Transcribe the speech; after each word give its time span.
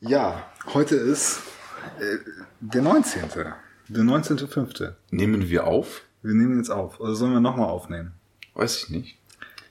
Ja, 0.00 0.48
heute 0.66 0.94
ist 0.94 1.40
äh, 1.98 2.18
der 2.60 2.82
19. 2.82 3.22
Der 3.88 4.02
19.5. 4.04 4.94
Nehmen 5.10 5.48
wir 5.48 5.66
auf? 5.66 6.02
Wir 6.22 6.34
nehmen 6.34 6.58
jetzt 6.58 6.70
auf. 6.70 7.00
Oder 7.00 7.16
sollen 7.16 7.32
wir 7.32 7.40
nochmal 7.40 7.68
aufnehmen? 7.68 8.12
Weiß 8.54 8.76
ich 8.76 8.90
nicht. 8.90 9.18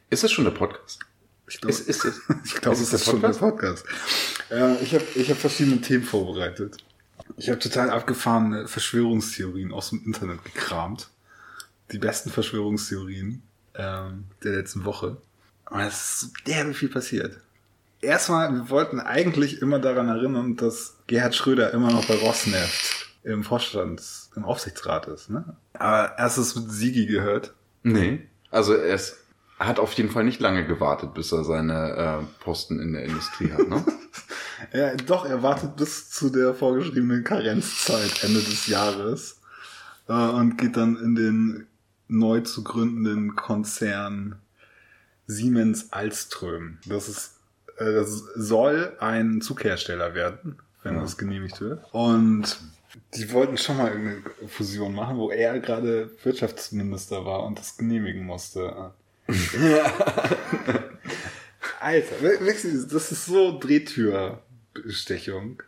Ist 0.10 0.24
das 0.24 0.32
schon 0.34 0.44
der 0.44 0.52
Podcast? 0.52 1.00
Ich 1.48 1.62
glaube, 1.62 1.72
Ist, 1.72 1.88
ist, 1.88 2.04
ist, 2.04 2.22
ich 2.44 2.56
glaub, 2.56 2.74
es 2.74 2.92
ist 2.92 3.06
schon 3.06 3.22
der 3.22 3.30
Podcast. 3.30 3.86
Ja, 4.50 4.76
ich 4.82 4.94
habe 4.94 5.06
ich 5.16 5.32
hab 5.32 5.38
verschiedene 5.38 5.80
Themen 5.80 6.04
vorbereitet. 6.04 6.76
Ich 7.38 7.50
habe 7.50 7.60
total 7.60 7.90
abgefahrene 7.90 8.68
Verschwörungstheorien 8.68 9.72
aus 9.72 9.92
dem 9.92 10.04
Internet 10.04 10.44
gekramt. 10.44 11.10
Die 11.94 12.00
besten 12.00 12.32
Verschwörungstheorien 12.32 13.44
ähm, 13.76 14.26
der 14.44 14.58
letzten 14.58 14.84
Woche. 14.84 15.22
Aber 15.64 15.84
es 15.84 16.24
ist 16.24 16.34
derbe 16.46 16.74
viel 16.74 16.90
passiert. 16.90 17.40
Erstmal, 18.02 18.54
wir 18.54 18.70
wollten 18.70 19.00
eigentlich 19.00 19.62
immer 19.62 19.80
daran 19.80 20.08
erinnern, 20.08 20.56
dass 20.56 20.98
Gerhard 21.08 21.36
Schröder 21.36 21.74
immer 21.74 21.92
noch 21.92 22.06
bei 22.06 22.16
Rosneft 22.16 23.08
im 23.24 23.44
Vorstand, 23.44 24.02
im 24.36 24.46
Aufsichtsrat 24.46 25.08
ist. 25.08 25.30
Ne? 25.30 25.56
Aber 25.74 26.18
erstes 26.18 26.56
mit 26.56 26.72
Sigi 26.72 27.08
gehört. 27.08 27.54
Nee. 27.84 28.28
Also 28.52 28.74
er 28.74 28.96
ist, 28.96 29.18
hat 29.60 29.80
auf 29.80 29.94
jeden 29.94 30.10
Fall 30.10 30.24
nicht 30.24 30.40
lange 30.40 30.66
gewartet, 30.66 31.14
bis 31.14 31.32
er 31.32 31.44
seine 31.44 32.22
äh, 32.22 32.44
Posten 32.44 32.80
in 32.80 32.94
der 32.94 33.04
Industrie 33.04 33.52
hat, 33.52 33.68
ne? 33.68 33.84
Ja, 34.74 34.96
doch, 34.96 35.26
er 35.26 35.44
wartet 35.44 35.76
bis 35.76 36.10
zu 36.10 36.32
der 36.32 36.56
vorgeschriebenen 36.56 37.24
Karenzzeit 37.24 38.24
Ende 38.24 38.42
des 38.42 38.66
Jahres 38.66 39.40
äh, 40.08 40.14
und 40.14 40.58
geht 40.58 40.78
dann 40.78 40.98
in 40.98 41.16
den 41.16 41.68
neu 42.08 42.42
zu 42.42 42.64
gründenden 42.64 43.36
Konzern 43.36 44.40
Siemens 45.28 45.92
Alström. 45.92 46.80
Das 46.86 47.08
ist, 47.10 47.37
das 47.78 48.24
soll 48.36 48.96
ein 49.00 49.42
Zughersteller 49.42 50.14
werden, 50.16 50.58
wenn 50.84 50.96
Ja. 50.96 51.02
das 51.02 51.18
genehmigt 51.18 51.62
wird. 51.62 51.84
Und 51.94 52.58
die 53.14 53.32
wollten 53.32 53.58
schon 53.58 53.78
mal 53.78 53.92
irgendeine 53.92 54.22
Fusion 54.48 54.94
machen, 54.96 55.18
wo 55.18 55.30
er 55.32 55.60
gerade 55.60 56.10
Wirtschaftsminister 56.24 57.26
war 57.26 57.44
und 57.46 57.60
das 57.60 57.78
genehmigen 57.78 58.26
musste. 58.26 58.92
Alter, 61.80 62.22
wirklich, 62.22 62.88
das 62.92 63.12
ist 63.12 63.26
so 63.26 63.60
Drehtürbestechung. 63.60 65.62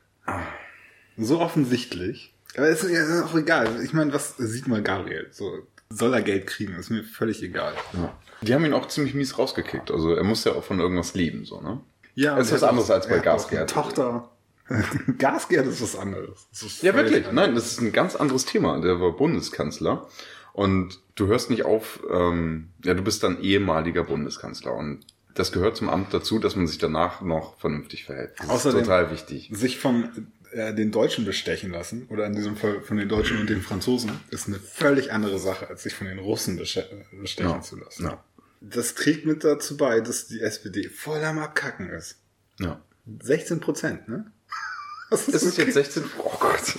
So 1.17 1.39
offensichtlich. 1.39 2.33
Aber 2.55 2.69
es 2.69 2.83
ist 2.83 2.91
ja 2.91 3.25
auch 3.25 3.35
egal. 3.35 3.83
Ich 3.83 3.93
meine, 3.93 4.13
was 4.13 4.35
sieht 4.37 4.67
mal 4.67 4.81
Gabriel? 4.81 5.27
So, 5.31 5.59
soll 5.89 6.13
er 6.13 6.21
Geld 6.21 6.47
kriegen? 6.47 6.75
Ist 6.75 6.89
mir 6.89 7.03
völlig 7.03 7.43
egal. 7.43 7.73
Ja. 7.93 8.17
Die 8.41 8.53
haben 8.53 8.65
ihn 8.65 8.73
auch 8.73 8.87
ziemlich 8.87 9.13
mies 9.13 9.37
rausgekickt. 9.37 9.91
Also 9.91 10.13
er 10.15 10.23
muss 10.23 10.43
ja 10.45 10.53
auch 10.53 10.63
von 10.63 10.79
irgendwas 10.79 11.13
leben, 11.13 11.45
so, 11.45 11.61
ne? 11.61 11.81
Ja, 12.19 12.37
Es 12.37 12.47
ist 12.47 12.53
was 12.55 12.61
er 12.63 12.69
anderes 12.69 12.91
als 12.91 13.07
bei 13.07 13.19
Gasgerd. 13.19 13.69
Tochter. 13.69 14.29
Gasgerd 15.17 15.65
ist 15.67 15.81
was 15.81 15.95
anderes. 15.97 16.47
Ist 16.51 16.83
Ja, 16.83 16.93
wirklich. 16.93 17.25
anders. 17.27 17.33
Nein, 17.33 17.55
das 17.55 17.71
ist 17.71 17.81
ein 17.81 17.91
ganz 17.91 18.15
anderes 18.15 18.45
Thema. 18.45 18.79
Der 18.81 18.99
war 18.99 19.11
Bundeskanzler. 19.15 20.07
Und 20.53 20.99
du 21.15 21.27
hörst 21.27 21.49
nicht 21.49 21.63
auf, 21.63 22.01
ähm, 22.11 22.69
ja, 22.83 22.93
du 22.93 23.01
bist 23.03 23.23
dann 23.23 23.41
ehemaliger 23.41 24.03
Bundeskanzler. 24.03 24.73
Und 24.75 25.05
das 25.33 25.51
gehört 25.51 25.77
zum 25.77 25.89
Amt 25.89 26.13
dazu, 26.13 26.39
dass 26.39 26.55
man 26.55 26.67
sich 26.67 26.77
danach 26.77 27.21
noch 27.21 27.57
vernünftig 27.59 28.03
verhält. 28.03 28.33
Das 28.39 28.49
Außerdem- 28.49 28.79
ist 28.79 28.85
total 28.87 29.11
wichtig. 29.11 29.49
Sich 29.53 29.79
von 29.79 30.09
äh, 30.51 30.73
den 30.73 30.91
Deutschen 30.91 31.25
bestechen 31.25 31.71
lassen, 31.71 32.07
oder 32.09 32.25
in 32.25 32.33
diesem 32.35 32.57
Fall 32.57 32.81
von 32.81 32.97
den 32.97 33.07
Deutschen 33.07 33.39
und 33.39 33.49
den 33.49 33.61
Franzosen, 33.61 34.11
ist 34.31 34.47
eine 34.47 34.57
völlig 34.59 35.13
andere 35.13 35.39
Sache, 35.39 35.69
als 35.69 35.83
sich 35.83 35.93
von 35.93 36.07
den 36.07 36.19
Russen 36.19 36.57
bestechen 36.57 37.05
Ja. 37.39 37.61
zu 37.61 37.77
lassen. 37.77 38.03
Ja. 38.05 38.23
Das 38.61 38.93
trägt 38.93 39.25
mit 39.25 39.43
dazu 39.43 39.77
bei, 39.77 40.01
dass 40.01 40.27
die 40.27 40.41
SPD 40.41 40.89
voll 40.89 41.23
am 41.23 41.39
Abkacken 41.39 41.89
ist. 41.89 42.17
Ja. 42.59 42.81
16 43.21 43.59
Prozent, 43.59 44.07
ne? 44.07 44.31
Das 45.09 45.27
Es 45.27 45.41
ist 45.41 45.57
jetzt 45.57 45.73
16. 45.73 46.03
Oh 46.19 46.37
Gott. 46.39 46.75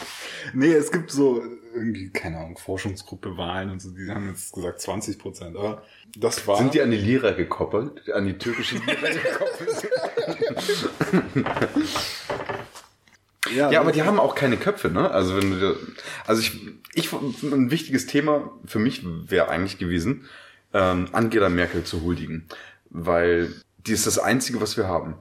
Nee, 0.54 0.72
es 0.72 0.92
gibt 0.92 1.10
so 1.10 1.42
irgendwie, 1.74 2.10
keine 2.10 2.38
Ahnung, 2.38 2.58
Forschungsgruppe 2.58 3.36
Wahlen 3.36 3.70
und 3.70 3.82
so, 3.82 3.90
die 3.90 4.08
haben 4.08 4.28
jetzt 4.28 4.52
gesagt 4.52 4.80
20 4.80 5.18
Prozent, 5.18 5.56
aber 5.56 5.82
das 6.16 6.46
war. 6.46 6.58
Sind 6.58 6.74
die 6.74 6.80
an 6.80 6.92
die 6.92 6.96
Lira 6.96 7.32
gekoppelt? 7.32 8.08
An 8.10 8.26
die 8.26 8.38
türkische 8.38 8.76
Lira 8.76 9.08
gekoppelt? 9.10 9.88
Ja, 13.52 13.80
aber 13.80 13.90
die 13.92 14.02
haben 14.02 14.20
auch 14.20 14.34
keine 14.34 14.56
Köpfe, 14.56 14.90
ne? 14.90 15.10
Also 15.10 15.36
wenn 15.36 15.58
du, 15.58 15.76
also 16.26 16.40
ich, 16.40 16.60
ich, 16.94 17.12
ein 17.12 17.70
wichtiges 17.70 18.06
Thema 18.06 18.52
für 18.64 18.78
mich 18.78 19.02
wäre 19.04 19.48
eigentlich 19.48 19.78
gewesen, 19.78 20.28
ähm, 20.72 21.08
Angela 21.12 21.48
Merkel 21.48 21.84
zu 21.84 22.02
huldigen, 22.02 22.46
weil 22.90 23.52
die 23.86 23.92
ist 23.92 24.06
das 24.06 24.18
einzige, 24.18 24.60
was 24.60 24.76
wir 24.76 24.86
haben. 24.88 25.14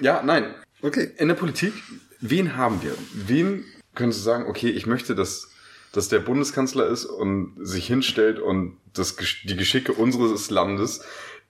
Ja, 0.00 0.22
nein. 0.22 0.54
Okay. 0.82 1.10
In 1.16 1.28
der 1.28 1.34
Politik, 1.34 1.72
wen 2.20 2.56
haben 2.56 2.82
wir? 2.82 2.94
Wen 3.14 3.64
könntest 3.94 4.20
du 4.20 4.24
sagen, 4.24 4.46
okay, 4.46 4.68
ich 4.68 4.86
möchte, 4.86 5.14
dass, 5.14 5.50
dass 5.92 6.08
der 6.08 6.20
Bundeskanzler 6.20 6.86
ist 6.86 7.06
und 7.06 7.54
sich 7.60 7.86
hinstellt 7.86 8.38
und 8.38 8.76
das, 8.92 9.16
die 9.44 9.56
Geschicke 9.56 9.92
unseres 9.92 10.50
Landes 10.50 11.04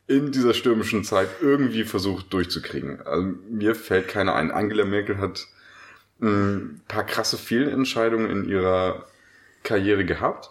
in 0.07 0.31
dieser 0.31 0.55
stürmischen 0.55 1.03
Zeit 1.03 1.29
irgendwie 1.41 1.85
versucht 1.85 2.33
durchzukriegen. 2.33 3.01
Also 3.03 3.35
mir 3.51 3.75
fällt 3.75 4.09
keiner 4.09 4.35
ein. 4.37 4.53
Angela 4.53 4.85
Merkel 4.85 5.19
hat 5.19 5.47
ein 6.21 6.81
paar 6.87 7.05
krasse 7.05 7.37
Fehlentscheidungen 7.37 8.31
in 8.31 8.49
ihrer 8.49 9.07
Karriere 9.65 10.05
gehabt. 10.05 10.51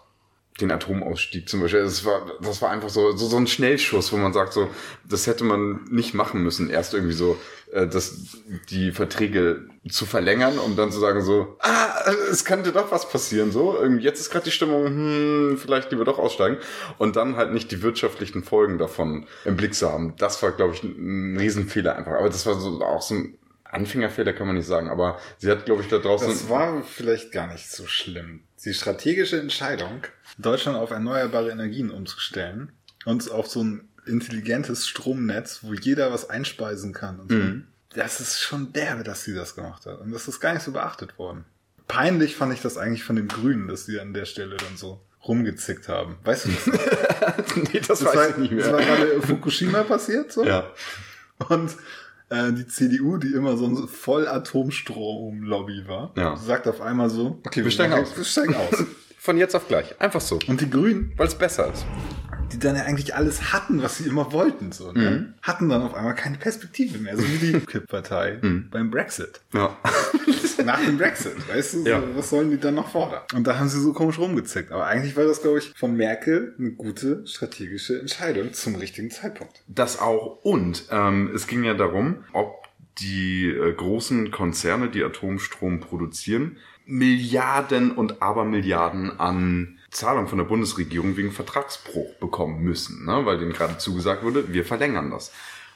Den 0.62 0.72
Atomausstieg 0.72 1.50
zum 1.50 1.62
Beispiel. 1.62 1.84
Das 1.84 2.06
war, 2.06 2.32
das 2.42 2.62
war 2.62 2.72
einfach 2.72 2.90
so, 2.90 3.12
so, 3.12 3.28
so 3.28 3.36
ein 3.36 3.48
Schnellschuss, 3.48 4.14
wo 4.14 4.18
man 4.18 4.32
sagt, 4.32 4.54
so, 4.54 4.70
das 5.08 5.28
hätte 5.28 5.44
man 5.44 5.84
nicht 5.90 6.14
machen 6.14 6.44
müssen. 6.44 6.70
Erst 6.70 6.94
irgendwie 6.94 7.14
so, 7.14 7.38
äh, 7.74 7.88
das, 7.88 8.38
die 8.70 8.92
Verträge 8.92 9.68
zu 9.90 10.06
verlängern, 10.06 10.58
um 10.58 10.78
dann 10.78 10.92
zu 10.92 11.00
sagen 11.00 11.22
so, 11.22 11.58
ah, 11.60 12.10
es 12.32 12.46
könnte 12.46 12.72
doch 12.72 12.90
was 12.90 13.10
passieren, 13.10 13.52
so. 13.52 13.84
Jetzt 14.00 14.22
ist 14.22 14.30
gerade 14.30 14.46
die 14.46 14.52
Stimmung, 14.52 14.86
hm, 14.86 15.58
vielleicht 15.58 15.92
lieber 15.92 16.06
doch 16.06 16.20
aussteigen. 16.20 16.58
Und 16.98 17.18
dann 17.18 17.36
halt 17.36 17.52
nicht 17.54 17.72
die 17.72 17.82
wirtschaftlichen 17.82 18.44
Folgen 18.44 18.78
davon 18.78 19.28
im 19.44 19.58
Blick 19.58 19.76
zu 19.76 19.92
haben. 19.92 20.16
Das 20.18 20.42
war, 20.42 20.52
glaube 20.52 20.74
ich, 20.74 20.84
ein 20.84 21.38
Riesenfehler 21.38 21.98
einfach. 21.98 22.14
Aber 22.14 22.30
das 22.30 22.46
war 22.46 22.60
so 22.60 22.82
auch 22.82 23.02
so 23.02 23.16
ein 23.16 23.38
Anfängerfehler, 23.76 24.34
kann 24.34 24.48
man 24.48 24.56
nicht 24.56 24.68
sagen. 24.68 24.90
Aber 24.90 25.20
sie 25.38 25.50
hat, 25.52 25.66
glaube 25.66 25.82
ich, 25.84 25.88
da 25.90 26.00
draußen. 26.00 26.28
Das 26.28 26.50
war 26.50 26.84
vielleicht 26.84 27.32
gar 27.32 27.48
nicht 27.48 27.70
so 27.70 27.86
schlimm. 27.88 28.44
Die 28.64 28.74
strategische 28.74 29.40
Entscheidung, 29.40 30.04
Deutschland 30.38 30.78
auf 30.78 30.90
erneuerbare 30.92 31.52
Energien 31.52 31.92
umzustellen 31.92 32.72
und 33.06 33.30
auf 33.32 33.48
so 33.48 33.64
ein 33.64 33.88
intelligentes 34.08 34.88
Stromnetz, 34.88 35.60
wo 35.62 35.74
jeder 35.74 36.12
was 36.12 36.30
einspeisen 36.30 36.94
kann 36.94 37.20
und 37.20 37.32
so. 37.32 37.38
Mhm. 37.38 37.68
Das 37.94 38.20
ist 38.20 38.42
schon 38.42 38.74
derbe, 38.74 39.04
dass 39.04 39.24
sie 39.24 39.34
das 39.34 39.56
gemacht 39.56 39.86
hat. 39.86 40.00
Und 40.02 40.12
das 40.12 40.28
ist 40.28 40.40
gar 40.40 40.54
nicht 40.54 40.64
so 40.64 40.72
beachtet 40.72 41.18
worden. 41.18 41.46
Peinlich 41.88 42.36
fand 42.36 42.54
ich 42.54 42.62
das 42.62 42.78
eigentlich 42.78 43.04
von 43.04 43.16
den 43.16 43.28
Grünen, 43.28 43.68
dass 43.68 43.86
sie 43.86 44.00
an 44.00 44.14
der 44.14 44.26
Stelle 44.26 44.58
dann 44.58 44.76
so 44.76 45.00
rumgezickt 45.28 45.88
haben. 45.88 46.18
Weißt 46.24 46.46
du 46.46 46.50
das? 46.52 47.56
nee, 47.56 47.80
das, 47.80 48.00
Das 48.00 48.06
weiß 48.06 48.16
war, 48.16 48.30
ich 48.30 48.38
nicht 48.38 48.54
das 48.58 48.72
war 48.72 48.80
mehr. 48.80 48.86
gerade 48.98 49.22
Fukushima 49.22 49.84
passiert, 49.84 50.32
so. 50.32 50.44
Ja. 50.44 50.72
Und 51.50 51.76
äh, 52.30 52.52
die 52.54 52.68
CDU, 52.68 53.18
die 53.18 53.34
immer 53.34 53.58
so 53.58 53.66
ein 53.66 53.88
voll 53.88 54.28
Atomstrom-Lobby 54.28 55.84
war, 55.88 56.12
Ja. 56.18 56.36
sagt 56.38 56.68
auf 56.68 56.82
einmal 56.82 57.10
so, 57.10 57.40
okay, 57.46 57.64
Wir 57.64 57.72
steigen 57.72 57.94
aus. 57.94 58.16
Wir 58.16 58.24
steigen 58.24 58.56
aus. 58.56 58.84
Von 59.20 59.38
jetzt 59.38 59.56
auf 59.56 59.68
gleich. 59.68 60.00
Einfach 60.00 60.22
so. 60.22 60.40
Und 60.48 60.62
die 60.62 60.70
Grünen, 60.70 61.12
Weil 61.18 61.28
es 61.28 61.36
besser 61.36 61.72
ist. 61.74 61.86
Die 62.52 62.60
dann 62.60 62.76
ja 62.76 62.84
eigentlich 62.84 63.16
alles 63.16 63.52
hatten, 63.54 63.82
was 63.82 63.98
sie 63.98 64.08
immer 64.08 64.32
wollten, 64.32 64.72
so, 64.72 64.92
ne? 64.92 65.10
Mhm. 65.12 65.34
hatten 65.42 65.70
dann 65.70 65.82
auf 65.82 65.94
einmal 65.94 66.16
keine 66.16 66.38
Perspektive 66.38 66.98
mehr, 67.00 67.18
so 67.18 67.24
wie 67.24 67.38
die 67.38 67.60
Kipp-Partei 67.66 68.40
Mhm. 68.42 68.70
beim 68.72 68.92
Brexit. 68.92 69.42
Ja. 69.54 69.78
Nach 70.66 70.84
dem 70.84 70.98
Brexit, 70.98 71.34
weißt 71.48 71.74
du, 71.76 71.78
so, 71.84 71.88
Ja. 71.90 72.02
was 72.16 72.30
sollen 72.30 72.50
die 72.50 72.58
dann 72.60 72.76
noch 72.76 72.90
fordern? 72.90 73.22
Und 73.36 73.46
da 73.46 73.60
haben 73.60 73.68
sie 73.70 73.80
so 73.80 73.94
komisch 73.94 74.18
rumgezickt. 74.18 74.72
Aber 74.72 74.86
eigentlich 74.88 75.16
war 75.16 75.26
das, 75.26 75.42
glaube 75.42 75.60
ich, 75.60 75.74
von 75.76 75.96
Merkel 75.96 76.56
eine 76.58 76.72
gute 76.72 77.26
strategische 77.28 78.00
Entscheidung 78.00 78.54
zum 78.54 78.76
richtigen 78.76 79.12
Zeitpunkt. 79.12 79.62
Das 79.68 80.00
auch. 80.00 80.40
Und 80.44 80.86
ähm, 80.92 81.30
es 81.36 81.46
ging 81.48 81.64
ja 81.66 81.74
darum, 81.76 82.24
ob 82.34 82.64
die 83.00 83.48
äh, 83.50 83.74
großen 83.74 84.32
Konzerne, 84.32 84.90
die 84.90 85.04
Atomstrom 85.04 85.82
produzieren, 85.82 86.58
Milliarden 86.86 87.92
und 87.92 88.22
Abermilliarden 88.22 89.20
an 89.20 89.75
Zahlungen 89.96 90.28
von 90.28 90.38
der 90.38 90.46
Bundesregierung 90.46 91.18
wegen 91.18 91.32
Vertragsbruch 91.32 92.16
bekommen 92.16 92.62
müssen, 92.62 93.06
ne? 93.06 93.26
weil 93.26 93.38
denen 93.38 93.54
gerade 93.54 93.78
zugesagt 93.78 94.24
wurde, 94.24 94.54
wir 94.54 94.66
verlängern 94.66 95.10
das. 95.10 95.32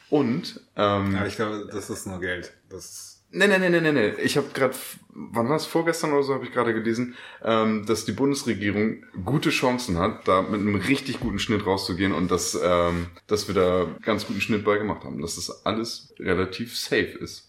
Und 0.10 0.62
ähm, 0.75 1.16
Aber 1.16 1.27
ich 1.27 1.36
glaube, 1.36 1.69
das 1.71 1.89
ist 1.89 2.07
nur 2.07 2.19
Geld. 2.19 2.54
Das 2.69 2.86
ist 2.86 3.10
Nee, 3.31 3.48
nee, 3.48 3.60
nee, 3.60 3.69
nee, 3.69 3.80
nee, 3.80 3.92
nee. 3.92 4.10
Ich 4.24 4.38
habe 4.38 4.48
gerade, 4.56 4.74
wann 5.10 5.50
war 5.50 5.56
es, 5.56 5.68
vorgestern 5.68 6.13
oder 6.13 6.24
so, 6.24 6.33
habe 6.33 6.45
ich 6.45 6.51
gerade 6.51 6.74
gelesen, 6.74 7.16
ähm, 7.44 7.86
dass 7.86 8.04
die 8.04 8.12
Bundesregierung 8.12 9.04
gute 9.24 9.51
Chancen 9.51 10.00
hat, 10.00 10.27
da 10.27 10.42
mit 10.42 10.62
einem 10.62 10.74
richtig 10.75 11.19
guten 11.19 11.38
Schnitt 11.38 11.63
rauszugehen 11.63 12.12
und 12.12 12.31
dass, 12.31 12.60
ähm, 12.62 13.06
dass 13.27 13.48
wir 13.48 13.54
da 13.54 13.86
ganz 14.01 14.25
guten 14.25 14.42
Schnitt 14.42 14.66
bei 14.66 14.80
gemacht 14.80 15.04
haben. 15.04 15.21
Dass 15.21 15.36
das 15.36 15.63
alles 15.63 16.12
relativ 16.18 16.75
safe 16.75 17.19
ist. 17.19 17.48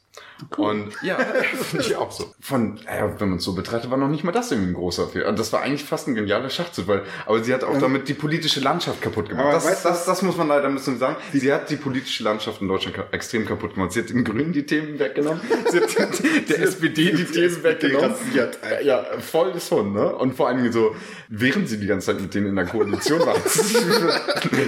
Und 0.57 0.95
ja, 1.03 1.17
finde 1.17 1.85
ich 1.87 1.97
auch 1.97 2.11
so. 2.11 2.33
Von, 2.41 2.79
äh, 2.87 3.03
wenn 3.19 3.29
man 3.31 3.39
es 3.39 3.45
so 3.45 3.55
betrachtet, 3.55 3.91
war 3.91 3.99
noch 3.99 4.09
nicht 4.09 4.25
mal 4.25 4.33
das 4.33 4.51
irgendwie 4.51 4.71
ein 4.71 4.75
großer 4.75 5.09
Fehler. 5.09 5.29
Und 5.29 5.39
das 5.39 5.53
war 5.53 5.63
eigentlich 5.63 5.85
fast 5.85 6.09
ein 6.09 6.15
genialer 6.15 6.51
Schachzug, 6.51 6.89
weil, 6.89 7.03
aber 7.27 7.43
sie 7.45 7.53
hat 7.53 7.65
auch 7.65 7.79
damit 7.79 8.09
die 8.09 8.15
politische 8.15 8.61
Landschaft 8.61 9.03
kaputt 9.03 9.29
gemacht. 9.29 9.45
Aber 9.45 9.55
Das, 9.55 9.67
weißt 9.67 9.85
das, 9.85 10.05
das 10.07 10.23
muss 10.23 10.37
man 10.37 10.49
leider 10.49 10.67
ein 10.69 10.75
bisschen 10.75 10.99
sagen. 10.99 11.17
Sie 11.33 11.53
hat 11.53 11.71
die 11.71 11.77
politische 11.77 12.25
Landschaft 12.25 12.61
in 12.61 12.69
Deutschland 12.69 12.97
extrem 13.13 13.47
kaputt 13.47 13.75
gemacht. 13.75 13.93
Sie 13.93 14.01
hat 14.01 14.11
den 14.11 14.25
Grünen 14.25 14.53
die 14.53 14.65
Themen 14.65 14.99
weggenommen. 14.99 15.41
Sie 15.71 15.81
hat 15.81 16.23
der 16.49 16.63
SPD 16.63 17.13
die 17.13 17.25
Themen 17.25 17.63
weggenommen. 17.63 18.13
rasiert 18.13 18.63
einfach. 18.63 18.85
Ja, 18.85 19.05
voll 19.19 19.53
das 19.53 19.71
Hund, 19.71 19.95
ne? 19.95 20.15
Und 20.15 20.35
vor 20.35 20.49
allen 20.49 20.59
Dingen 20.59 20.73
so, 20.73 20.95
während 21.29 21.69
sie 21.69 21.79
die 21.79 21.87
ganze 21.87 22.09
Zeit 22.09 22.21
mit 22.21 22.35
denen 22.35 22.47
in 22.47 22.57
der 22.57 22.67
Koalition 22.67 23.21
war, 23.21 23.37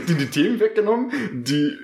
die 0.08 0.14
die 0.14 0.26
Themen 0.26 0.60
weggenommen, 0.60 1.10
die 1.44 1.78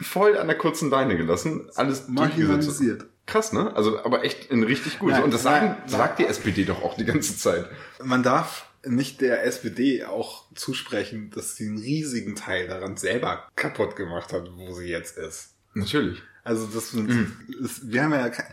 voll 0.00 0.36
an 0.36 0.46
der 0.46 0.56
kurzen 0.58 0.90
Leine 0.90 1.16
gelassen, 1.16 1.68
alles. 1.74 2.08
Marginalisiert. 2.08 3.06
Krass, 3.26 3.52
ne? 3.52 3.74
Also, 3.76 4.02
aber 4.04 4.24
echt 4.24 4.50
in 4.50 4.62
richtig 4.62 4.98
gut. 4.98 5.10
Nein, 5.12 5.22
und 5.24 5.34
das 5.34 5.42
sagen, 5.42 5.76
nein. 5.80 5.88
sagt 5.88 6.18
die 6.18 6.24
SPD 6.26 6.64
doch 6.64 6.82
auch 6.82 6.96
die 6.96 7.04
ganze 7.04 7.36
Zeit. 7.36 7.66
Man 8.02 8.22
darf 8.22 8.66
nicht 8.86 9.20
der 9.20 9.44
SPD 9.44 10.04
auch 10.04 10.46
zusprechen, 10.54 11.30
dass 11.34 11.56
sie 11.56 11.66
einen 11.66 11.78
riesigen 11.78 12.36
Teil 12.36 12.68
daran 12.68 12.96
selber 12.96 13.46
kaputt 13.56 13.96
gemacht 13.96 14.32
hat, 14.32 14.48
wo 14.56 14.72
sie 14.72 14.86
jetzt 14.86 15.18
ist. 15.18 15.54
Natürlich. 15.74 16.22
Also 16.44 16.66
das 16.66 16.94
ist, 16.94 17.92
wir 17.92 18.02
haben 18.02 18.12
ja 18.12 18.30
ke- 18.30 18.44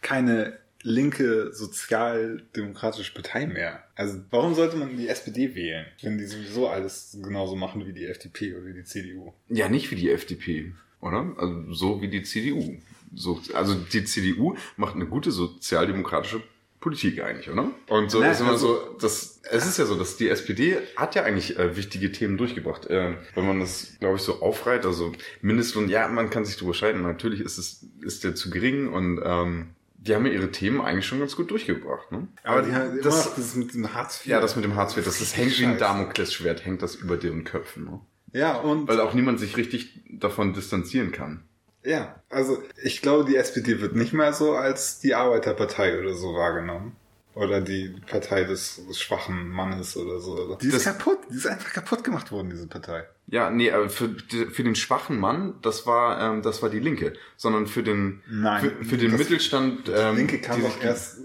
keine 0.00 0.58
linke 0.82 1.52
sozialdemokratische 1.52 3.12
Partei 3.14 3.46
mehr. 3.46 3.84
Also 3.94 4.20
warum 4.30 4.54
sollte 4.54 4.76
man 4.76 4.96
die 4.96 5.08
SPD 5.08 5.54
wählen, 5.54 5.86
wenn 6.02 6.18
die 6.18 6.26
sowieso 6.26 6.68
alles 6.68 7.16
genauso 7.22 7.56
machen 7.56 7.86
wie 7.86 7.92
die 7.92 8.06
FDP 8.06 8.54
oder 8.54 8.70
die 8.72 8.84
CDU? 8.84 9.32
Ja, 9.48 9.68
nicht 9.68 9.90
wie 9.90 9.96
die 9.96 10.10
FDP, 10.10 10.72
oder? 11.02 11.26
Also 11.36 11.72
so 11.74 12.00
wie 12.00 12.08
die 12.08 12.22
CDU. 12.22 12.78
So, 13.14 13.38
also 13.52 13.74
die 13.74 14.04
CDU 14.04 14.56
macht 14.78 14.94
eine 14.94 15.04
gute 15.06 15.30
sozialdemokratische 15.30 16.42
Politik 16.80 17.22
eigentlich, 17.22 17.50
oder? 17.50 17.70
Und 17.88 18.10
so 18.10 18.20
Na, 18.20 18.30
ist 18.30 18.40
immer 18.40 18.52
also- 18.52 18.66
so, 18.90 18.98
dass 18.98 19.40
es 19.50 19.66
ist 19.66 19.78
ja 19.78 19.84
so, 19.84 19.96
dass 19.96 20.16
die 20.16 20.28
SPD 20.28 20.78
hat 20.96 21.14
ja 21.14 21.24
eigentlich 21.24 21.58
äh, 21.58 21.76
wichtige 21.76 22.10
Themen 22.10 22.38
durchgebracht. 22.38 22.86
Äh, 22.86 23.16
wenn 23.34 23.46
man 23.46 23.60
das, 23.60 23.96
glaube 24.00 24.16
ich, 24.16 24.22
so 24.22 24.40
aufreiht, 24.40 24.86
also 24.86 25.12
Mindestlohn, 25.42 25.88
ja, 25.88 26.08
man 26.08 26.30
kann 26.30 26.44
sich 26.44 26.56
drüber 26.56 26.74
scheiden. 26.74 27.02
Natürlich 27.02 27.40
ist 27.40 27.58
es 27.58 27.86
ist 28.00 28.24
der 28.24 28.34
zu 28.34 28.50
gering 28.50 28.88
und 28.88 29.20
ähm, 29.22 29.70
die 29.98 30.14
haben 30.14 30.26
ja 30.26 30.32
ihre 30.32 30.50
Themen 30.50 30.80
eigentlich 30.80 31.06
schon 31.06 31.20
ganz 31.20 31.36
gut 31.36 31.50
durchgebracht. 31.50 32.10
Ne? 32.10 32.26
Aber 32.42 32.62
die 32.62 32.72
haben 32.72 33.00
das, 33.02 33.34
das 33.36 33.54
mit 33.54 33.74
dem 33.74 33.92
Hartz 33.94 34.20
IV. 34.20 34.26
ja, 34.26 34.40
das 34.40 34.56
mit 34.56 34.64
dem 34.64 34.74
Hartz 34.74 34.96
IV, 34.96 35.04
das, 35.04 35.18
das 35.20 35.36
hängt 35.36 35.56
wie 35.58 35.64
ein 35.64 35.70
Scheiße. 35.72 35.80
Damoklesschwert, 35.80 36.64
hängt 36.64 36.82
das 36.82 36.96
über 36.96 37.16
deren 37.16 37.44
Köpfen. 37.44 37.84
Ne? 37.84 38.00
Ja, 38.32 38.56
und 38.56 38.88
Weil 38.88 39.00
auch 39.00 39.14
niemand 39.14 39.40
sich 39.40 39.56
richtig 39.56 40.00
davon 40.10 40.52
distanzieren 40.54 41.12
kann. 41.12 41.42
ja, 41.84 42.20
also 42.30 42.62
ich 42.82 43.02
glaube, 43.02 43.28
die 43.30 43.36
SPD 43.36 43.80
wird 43.80 43.94
nicht 43.96 44.12
mehr 44.12 44.32
so 44.32 44.52
als 44.54 45.00
die 45.00 45.14
Arbeiterpartei 45.14 45.98
oder 46.00 46.14
so 46.14 46.34
wahrgenommen. 46.34 46.96
Oder 47.34 47.62
die 47.62 47.88
Partei 48.06 48.44
des, 48.44 48.82
schwachen 48.92 49.48
Mannes 49.48 49.96
oder 49.96 50.20
so. 50.20 50.54
Die 50.56 50.66
ist 50.66 50.74
Das- 50.74 50.84
kaputt. 50.84 51.16
Die 51.30 51.36
ist 51.36 51.46
einfach 51.46 51.72
kaputt 51.72 52.04
gemacht 52.04 52.30
worden, 52.30 52.50
diese 52.50 52.66
Partei. 52.66 53.04
Ja, 53.26 53.48
nee, 53.48 53.70
aber 53.72 53.88
für, 53.88 54.08
die- 54.08 54.44
für 54.46 54.62
den 54.62 54.74
schwachen 54.74 55.18
Mann, 55.18 55.54
das 55.62 55.86
war, 55.86 56.20
ähm, 56.20 56.42
das 56.42 56.60
war 56.62 56.68
die 56.68 56.78
Linke. 56.78 57.14
Sondern 57.38 57.66
für 57.66 57.82
den, 57.82 58.20
Nein, 58.30 58.60
für, 58.60 58.84
für 58.84 58.96
den 58.98 59.16
Mittelstand, 59.16 59.90
ähm, 59.94 60.16
Linke 60.16 60.40
kam 60.42 60.56
die 60.56 60.62
doch 60.66 60.82
erst, 60.82 61.20
äh, 61.20 61.22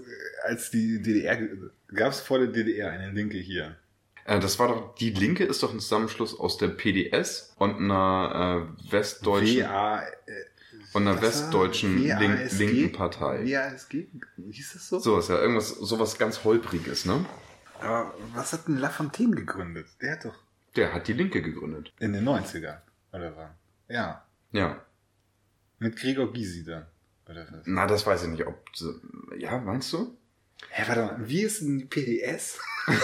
als 0.48 0.70
die 0.70 1.02
DDR, 1.02 1.46
gab 1.94 2.12
es 2.12 2.20
vor 2.20 2.38
der 2.38 2.48
DDR 2.48 2.90
eine 2.90 3.10
Linke 3.12 3.36
hier. 3.36 3.76
Äh, 4.28 4.40
das 4.40 4.58
war 4.58 4.68
doch, 4.68 4.94
die 4.96 5.10
Linke 5.10 5.44
ist 5.44 5.62
doch 5.62 5.72
ein 5.72 5.80
Zusammenschluss 5.80 6.38
aus 6.38 6.58
der 6.58 6.68
PDS 6.68 7.54
und 7.56 7.76
einer 7.76 8.68
äh, 8.86 8.92
westdeutschen 8.92 9.64
WA, 9.64 10.02
äh, 10.02 10.06
und 10.92 11.08
einer 11.08 11.22
westdeutschen 11.22 11.98
Link, 11.98 12.52
linken 12.58 12.92
Partei. 12.92 13.44
WASG? 13.44 14.06
Hieß 14.50 14.72
das 14.74 14.88
so? 14.88 14.98
Sowas, 14.98 15.28
ja, 15.28 15.38
irgendwas, 15.40 15.70
sowas 15.70 16.18
ganz 16.18 16.44
holpriges, 16.44 17.06
ne? 17.06 17.24
Aber 17.80 18.12
was 18.34 18.52
hat 18.52 18.68
denn 18.68 18.76
Lafontaine 18.76 19.34
gegründet? 19.34 19.86
Der 20.02 20.12
hat 20.12 20.24
doch 20.26 20.34
Der 20.76 20.92
hat 20.92 21.08
die 21.08 21.14
Linke 21.14 21.40
gegründet. 21.40 21.92
in 21.98 22.12
den 22.12 22.28
90ern, 22.28 22.80
oder 23.12 23.34
was? 23.34 23.50
Ja. 23.88 24.26
Ja. 24.52 24.84
Mit 25.78 25.96
Gregor 25.96 26.30
Gysi 26.32 26.64
dann. 26.64 26.84
Oder 27.26 27.46
was? 27.50 27.62
Na, 27.64 27.86
das 27.86 28.06
weiß 28.06 28.24
ich 28.24 28.28
nicht, 28.28 28.46
ob, 28.46 28.62
ja, 29.38 29.56
meinst 29.58 29.90
du? 29.94 30.18
Hä, 30.70 30.84
warte 30.86 31.02
mal, 31.02 31.28
wie 31.28 31.42
ist 31.42 31.60
denn 31.60 31.78
die 31.78 31.84
PDS? 31.86 32.58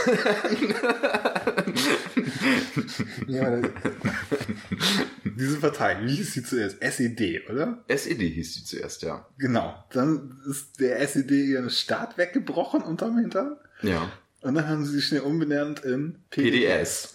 ja, 3.27 3.61
diese 5.25 5.61
Partei, 5.61 5.99
wie 6.03 6.15
hieß 6.15 6.33
sie 6.33 6.43
zuerst? 6.43 6.83
SED, 6.83 7.49
oder? 7.51 7.85
SED 7.89 8.29
hieß 8.31 8.55
die 8.55 8.65
zuerst, 8.65 9.03
ja. 9.03 9.27
Genau. 9.39 9.85
Dann 9.91 10.41
ist 10.49 10.81
der 10.81 11.01
SED 11.01 11.31
ihren 11.31 11.71
Staat 11.71 12.17
weggebrochen 12.17 12.83
unterm 12.83 13.19
Hintern. 13.19 13.57
Ja. 13.83 14.11
Und 14.41 14.55
dann 14.55 14.69
haben 14.69 14.85
sie 14.85 14.93
sich 14.93 15.07
schnell 15.07 15.23
umbenannt 15.23 15.81
in 15.85 16.19
PDS. 16.31 17.15